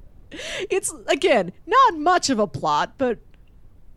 It's, 0.70 0.94
again, 1.08 1.52
not 1.68 1.98
much 2.00 2.30
of 2.30 2.40
a 2.40 2.48
plot, 2.48 2.94
but 2.98 3.20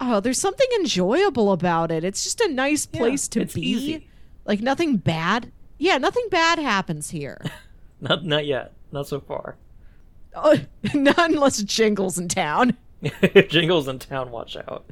oh, 0.01 0.19
there's 0.19 0.41
something 0.41 0.67
enjoyable 0.75 1.53
about 1.53 1.93
it. 1.93 2.03
It's 2.03 2.25
just 2.25 2.41
a 2.41 2.49
nice 2.53 2.89
Yeah, 2.93 2.99
place 2.99 3.29
to 3.29 3.47
be. 3.47 3.63
easy. 3.63 4.09
Like, 4.45 4.61
nothing 4.61 4.97
bad. 4.97 5.53
Yeah, 5.79 5.97
nothing 5.99 6.27
bad 6.31 6.59
happens 6.59 7.11
here. 7.11 7.41
Not 8.01 8.25
not 8.25 8.45
yet. 8.47 8.73
Not 8.91 9.07
so 9.07 9.21
far. 9.21 9.55
Oh, 10.35 10.59
not 10.95 11.31
unless 11.31 11.63
Jingle's 11.63 12.19
in 12.19 12.29
town. 12.29 12.77
Jingles 13.49 13.89
in 13.89 13.99
town, 13.99 14.31
watch 14.31 14.57
out. 14.57 14.85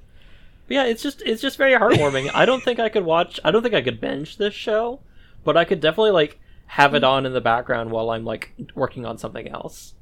But 0.67 0.75
yeah, 0.75 0.85
it's 0.85 1.03
just 1.03 1.23
it's 1.23 1.43
just 1.43 1.57
very 1.57 1.73
heartwarming. 1.73 2.31
I 2.35 2.47
don't 2.47 2.63
think 2.63 2.79
I 2.79 2.89
could 2.89 3.05
watch. 3.05 3.41
I 3.45 3.51
don't 3.51 3.63
think 3.63 3.75
I 3.75 3.83
could 3.83 4.01
binge 4.01 4.37
this 4.37 4.55
show, 4.55 5.01
but 5.45 5.57
I 5.57 5.65
could 5.65 5.81
definitely 5.81 6.13
like 6.13 6.39
have 6.67 6.95
it 6.95 7.05
on 7.05 7.27
in 7.27 7.33
the 7.33 7.41
background 7.41 7.91
while 7.91 8.11
I'm 8.11 8.25
like 8.25 8.55
working 8.75 9.05
on 9.05 9.19
something 9.19 9.49
else. 9.49 9.95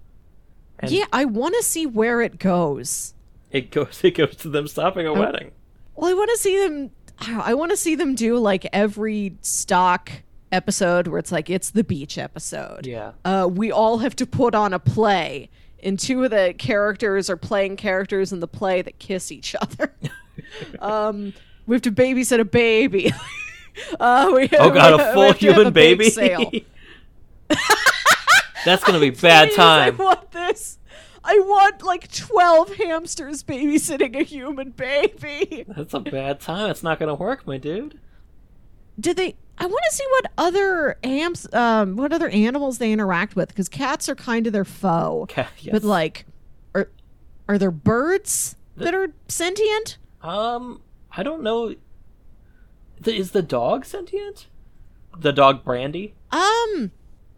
And 0.79 0.91
yeah, 0.91 1.07
I 1.13 1.25
want 1.25 1.55
to 1.57 1.63
see 1.63 1.87
where 1.87 2.21
it 2.21 2.39
goes. 2.39 3.15
it 3.51 3.71
goes 3.71 4.01
it 4.05 4.17
goes 4.17 4.37
to 4.37 4.49
them 4.49 4.69
stopping 4.69 5.07
a 5.07 5.11
oh. 5.11 5.19
wedding. 5.19 5.53
Well, 5.95 6.11
I 6.11 6.15
want 6.15 6.31
to 6.31 6.39
see 6.39 6.59
them. 6.59 6.91
I 7.23 7.53
want 7.53 7.71
to 7.71 7.77
see 7.77 7.95
them 7.95 8.15
do 8.15 8.39
like 8.39 8.67
every 8.73 9.37
stock 9.43 10.11
episode 10.53 11.07
where 11.07 11.19
it's 11.19 11.33
like 11.33 11.49
it's 11.51 11.71
the 11.71 11.85
beach 11.85 12.19
episode. 12.19 12.87
Yeah. 12.87 13.13
Uh, 13.25 13.49
we 13.51 13.71
all 13.71 13.99
have 13.99 14.17
to 14.17 14.27
put 14.27 14.55
on 14.55 14.73
a 14.73 14.79
play, 14.79 15.49
and 15.83 15.99
two 15.99 16.25
of 16.25 16.31
the 16.31 16.55
characters 16.59 17.31
are 17.31 17.37
playing 17.37 17.77
characters 17.77 18.33
in 18.33 18.41
the 18.41 18.49
play 18.49 18.83
that 18.83 18.99
kiss 18.99 19.31
each 19.33 19.55
other. 19.61 19.95
um, 20.81 21.33
we 21.67 21.75
have 21.75 21.83
to 21.83 21.93
babysit 21.93 22.41
a 22.41 22.45
baby. 22.45 23.13
uh, 24.01 24.31
we, 24.35 24.49
Oh 24.59 24.71
god, 24.71 24.95
we- 24.97 25.03
a 25.03 25.13
full 25.13 25.23
have 25.29 25.39
to 25.39 25.47
have 25.47 25.57
human 25.57 25.73
baby. 25.73 26.67
That's 28.65 28.85
gonna 28.85 29.01
be 29.01 29.11
bad 29.11 29.49
Please, 29.49 29.57
time. 29.57 30.01
I 30.01 30.05
want 30.05 30.33
this. 30.33 30.79
I 31.23 31.39
want 31.39 31.83
like 31.83 32.11
12 32.11 32.75
hamsters 32.77 33.43
babysitting 33.43 34.19
a 34.19 34.23
human 34.23 34.71
baby. 34.71 35.65
That's 35.69 35.95
a 35.95 36.01
bad 36.01 36.41
time. 36.41 36.71
It's 36.71 36.83
not 36.83 36.99
gonna 36.99 37.15
work, 37.15 37.47
my 37.47 37.59
dude. 37.59 37.99
Did 38.99 39.17
they 39.17 39.37
I 39.63 39.67
want 39.67 39.83
to 39.91 39.95
see 39.95 40.07
what 40.11 40.33
other 40.39 40.99
amps 41.05 41.47
um 41.55 41.97
what 41.97 42.13
other 42.13 42.29
animals 42.31 42.79
they 42.79 42.93
interact 42.93 43.37
with 43.37 43.55
cuz 43.55 43.69
cats 43.69 44.09
are 44.09 44.15
kind 44.15 44.47
of 44.47 44.53
their 44.53 44.65
foe. 44.65 45.27
Yes. 45.37 45.73
But 45.73 45.85
like 45.85 46.25
are 46.75 46.89
are 47.49 47.59
there 47.59 47.71
birds 47.71 48.57
that 48.77 48.95
are 48.95 49.13
sentient? 49.29 49.99
Um, 50.23 50.81
I 51.13 51.23
don't 51.23 51.43
know. 51.43 51.75
Is 53.05 53.33
the 53.33 53.43
dog 53.43 53.85
sentient? 53.85 54.47
The 55.19 55.33
dog 55.33 55.63
Brandy? 55.65 56.15
Um 56.33 56.91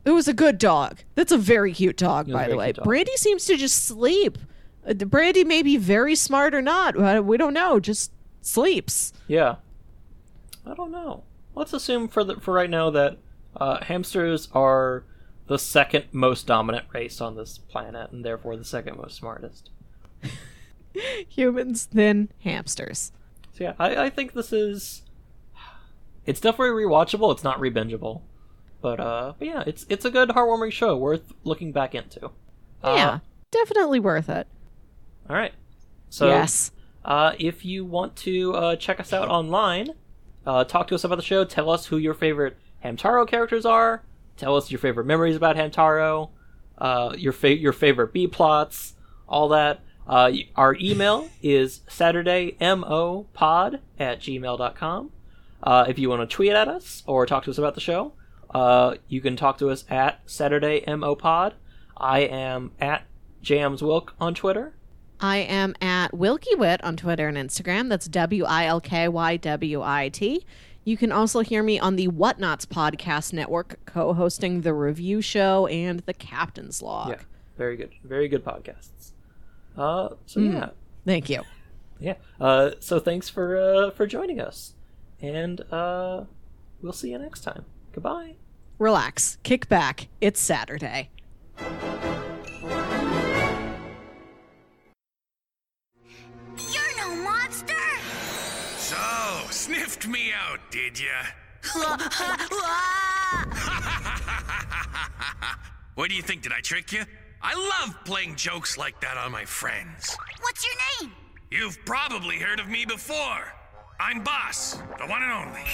it 0.05 0.11
was 0.11 0.27
a 0.29 0.35
good 0.35 0.59
dog. 0.59 1.01
That's 1.15 1.33
a 1.33 1.39
very 1.39 1.73
cute 1.73 1.97
dog, 1.97 2.29
It 2.29 2.33
was 2.33 2.41
a 2.41 2.45
by 2.45 2.49
the 2.49 2.57
way. 2.57 2.73
Brandy 2.73 3.17
seems 3.17 3.45
to 3.47 3.57
just 3.57 3.85
sleep. 3.85 4.39
Uh, 4.87 4.95
Brandy 4.95 5.45
may 5.45 5.63
be 5.63 5.77
very 5.77 6.15
smart 6.17 6.55
or 6.55 6.63
not. 6.63 7.25
We 7.25 7.37
don't 7.37 7.55
know. 7.55 7.79
Just 7.81 8.11
sleeps. 8.41 9.13
Yeah. 9.29 9.57
I 10.67 10.75
don't 10.75 10.91
know. 10.91 11.23
Let's 11.55 11.73
assume 11.73 12.09
for 12.09 12.25
the, 12.25 12.37
for 12.37 12.55
right 12.55 12.71
now 12.71 12.91
that 12.91 13.19
uh, 13.57 13.85
hamsters 13.85 14.49
are 14.53 15.05
the 15.47 15.59
second 15.59 16.07
most 16.13 16.47
dominant 16.47 16.87
race 16.93 17.21
on 17.21 17.37
this 17.37 17.59
planet, 17.59 18.11
and 18.13 18.25
therefore 18.25 18.57
the 18.57 18.65
second 18.65 18.97
most 18.97 19.17
smartest. 19.17 19.71
Humans, 21.29 21.89
then 21.93 22.31
hamsters. 22.43 23.13
So 23.53 23.65
yeah, 23.65 23.75
I, 23.79 24.05
I 24.05 24.11
think 24.11 24.33
this 24.33 24.53
is. 24.53 25.03
It's 26.25 26.41
definitely 26.41 26.85
rewatchable. 26.85 27.33
It's 27.33 27.45
not 27.45 27.59
rebingeable, 27.59 28.23
but 28.81 29.01
uh, 29.01 29.35
but 29.39 29.49
yeah, 29.49 29.65
it's 29.67 29.85
it's 29.89 30.05
a 30.05 30.11
good 30.11 30.31
heartwarming 30.31 30.73
show 30.73 30.97
worth 30.97 31.33
looking 31.45 31.73
back 31.73 31.95
into. 31.95 32.27
Uh, 32.83 32.95
yeah, 32.97 33.19
definitely 33.51 34.01
worth 34.01 34.29
it. 34.29 34.47
All 35.29 35.37
right. 35.37 35.53
So 36.09 36.29
yes. 36.29 36.71
Uh, 37.05 37.35
if 37.39 37.65
you 37.65 37.85
want 37.85 38.15
to 38.15 38.55
uh, 38.55 38.77
check 38.77 39.01
us 39.01 39.13
out 39.13 39.29
online, 39.29 39.89
uh, 40.47 40.65
talk 40.65 40.89
to 40.89 40.95
us 40.95 41.05
about 41.05 41.17
the 41.17 41.23
show, 41.23 41.45
tell 41.45 41.71
us 41.71 41.87
who 41.87 41.97
your 41.97 42.15
favorite 42.15 42.57
Hamtaro 42.85 43.27
characters 43.27 43.65
are, 43.65 44.03
tell 44.37 44.57
us 44.57 44.71
your 44.71 44.79
favorite 44.79 45.07
memories 45.07 45.37
about 45.37 45.57
Hamtaro, 45.57 46.31
uh, 46.79 47.15
your 47.17 47.33
fa- 47.33 47.57
your 47.57 47.73
favorite 47.73 48.13
B 48.13 48.27
plots, 48.27 48.95
all 49.29 49.49
that. 49.49 49.81
Uh, 50.07 50.33
our 50.57 50.77
email 50.81 51.29
is 51.43 51.81
saturdaymopod 51.89 53.79
at 53.99 54.21
gmail.com. 54.21 55.13
Uh, 55.63 55.85
if 55.89 55.99
you 55.99 56.11
want 56.11 56.29
to 56.29 56.35
tweet 56.35 56.53
at 56.53 56.67
us 56.67 57.05
or 57.07 57.25
talk 57.25 57.45
to 57.45 57.51
us 57.51 57.59
about 57.59 57.75
the 57.75 57.81
show, 57.81 58.13
uh, 58.53 58.97
you 59.09 59.21
can 59.21 59.37
talk 59.37 59.59
to 59.59 59.71
us 59.71 59.85
at 59.89 60.27
saturdaymopod. 60.27 61.53
I 61.97 62.21
am 62.21 62.73
at 62.81 63.07
jamswilk 63.45 64.11
on 64.21 64.35
Twitter. 64.35 64.75
I 65.23 65.37
am 65.39 65.77
at 65.81 66.11
WilkyWit 66.11 66.81
on 66.83 66.97
Twitter 66.97 67.29
and 67.29 67.37
Instagram. 67.37 67.89
That's 67.89 68.09
W 68.09 68.45
I 68.45 68.67
L 68.67 68.81
K 68.81 69.07
Y 69.07 69.37
W 69.37 69.81
I 69.81 70.09
T. 70.09 70.45
You 70.85 70.97
can 70.97 71.13
also 71.13 71.41
hear 71.41 71.63
me 71.63 71.79
on 71.79 71.95
the 71.95 72.09
Whatnots 72.09 72.67
podcast 72.67 73.33
network, 73.33 73.79
co 73.87 74.15
hosting 74.15 74.63
the 74.63 74.75
review 74.75 75.23
show 75.23 75.69
and 75.69 76.01
the 76.01 76.13
Captain's 76.13 76.83
Log. 76.83 77.11
Yeah, 77.11 77.21
very 77.57 77.77
good, 77.77 77.91
very 78.03 78.27
good 78.27 78.45
podcasts. 78.45 79.13
Uh, 79.79 80.09
so 80.27 80.41
yeah, 80.41 80.71
Thank 81.07 81.31
you. 81.31 81.43
yeah. 82.01 82.15
Uh, 82.41 82.73
so 82.81 82.99
thanks 82.99 83.29
for 83.29 83.57
uh 83.57 83.91
for 83.91 84.09
joining 84.09 84.41
us, 84.41 84.75
and 85.21 85.61
uh, 85.73 86.25
we'll 86.83 86.93
see 86.93 87.13
you 87.13 87.19
next 87.19 87.43
time. 87.43 87.65
Goodbye. 87.93 88.35
Relax, 88.79 89.39
kick 89.45 89.69
back. 89.69 90.09
It's 90.21 90.41
Saturday. 90.41 91.11
Sniffed 99.53 100.07
me 100.07 100.33
out, 100.33 100.59
did 100.71 100.99
ya? 100.99 101.11
what 105.95 106.09
do 106.09 106.17
you 106.17 106.23
think? 106.23 106.43
Did 106.43 106.53
I 106.53 106.61
trick 106.61 106.93
you? 106.93 107.05
I 107.43 107.55
love 107.55 107.95
playing 108.05 108.37
jokes 108.37 108.79
like 108.79 109.01
that 109.01 109.17
on 109.17 109.31
my 109.31 109.45
friends. 109.45 110.17
What's 110.41 110.65
your 110.65 110.75
name? 111.01 111.13
You've 111.51 111.79
probably 111.85 112.39
heard 112.39 112.61
of 112.61 112.69
me 112.69 112.87
before. 112.87 113.53
I'm 114.01 114.25
Boss, 114.25 114.83
the 114.99 115.07
one 115.07 115.23
and 115.23 115.33
only. 115.33 115.65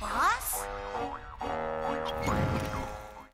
Boss? 0.00 0.64